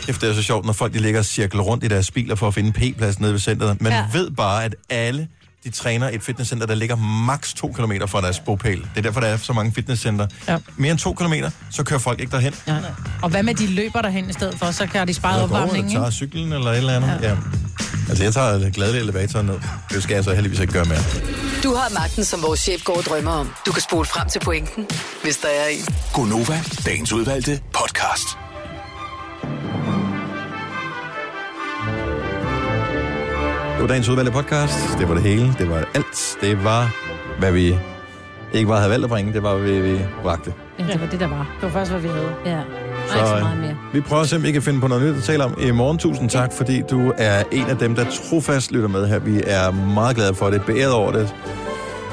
[0.10, 2.36] Efter det er så sjovt, når folk de ligger og cirkler rundt i deres biler
[2.36, 3.82] for at finde p-plads nede ved centret.
[3.82, 4.06] Man Ja.
[4.14, 5.28] ved bare, at alle
[5.64, 6.96] de træner et fitnesscenter, der ligger
[7.26, 8.78] maks 2 km fra deres bopæl.
[8.80, 10.28] Det er derfor, der er så mange fitnesscenter.
[10.48, 10.58] Ja.
[10.78, 11.34] Mere end 2 km,
[11.72, 12.54] så kører folk ikke derhen.
[12.68, 12.76] Ja.
[13.22, 15.92] Og hvad med de løber derhen i stedet for, så kan de spare opvarmningen, eller
[16.00, 16.16] tager ikke?
[16.16, 17.20] cyklen eller et eller andet.
[17.22, 17.30] Ja.
[17.30, 17.36] ja.
[18.10, 19.60] Altså, jeg tager glædeligt elevatoren ned.
[19.90, 21.00] Det skal jeg så heldigvis ikke gøre mere.
[21.64, 23.50] Du har magten, som vores chef går og drømmer om.
[23.66, 24.88] Du kan spole frem til pointen,
[25.24, 25.86] hvis der er en.
[26.14, 28.28] Gonova, dagens udvalgte podcast.
[33.74, 34.74] Det var dagens udvalgte podcast.
[35.00, 35.56] Det var det hele.
[35.60, 36.38] Det var alt.
[36.42, 36.96] Det var,
[37.40, 37.78] hvad vi
[38.54, 39.34] ikke bare havde valgt at bringe.
[39.34, 40.54] Det var, hvad vi bragte.
[40.80, 41.48] Ja, det var det, der var.
[41.56, 42.36] Det var faktisk, hvad vi havde.
[42.46, 42.62] Ja.
[43.12, 43.76] Så, ikke så øh, meget mere.
[43.94, 45.72] Vi prøver at se, om vi kan finde på noget nyt at tale om i
[45.72, 45.98] morgen.
[45.98, 49.20] Tusind tak, fordi du er en af dem, der trofast lytter med her.
[49.20, 50.62] Vi er meget glade for det.
[50.62, 51.36] Beæret over det.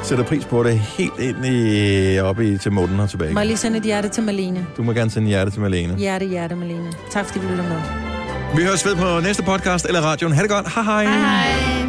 [0.03, 3.33] Sætter pris på det helt ind i, op i til månen og tilbage.
[3.35, 4.67] Må jeg lige sende et hjerte til Malene?
[4.77, 5.97] Du må gerne sende hjerte til Malene.
[5.97, 6.93] Hjerte, hjerte, Malene.
[7.11, 7.77] Tak fordi du lytter med.
[8.57, 10.33] Vi høres ved på næste podcast eller radioen.
[10.33, 10.75] Ha' det godt.
[10.75, 11.05] Hej hej.
[11.05, 11.84] hej.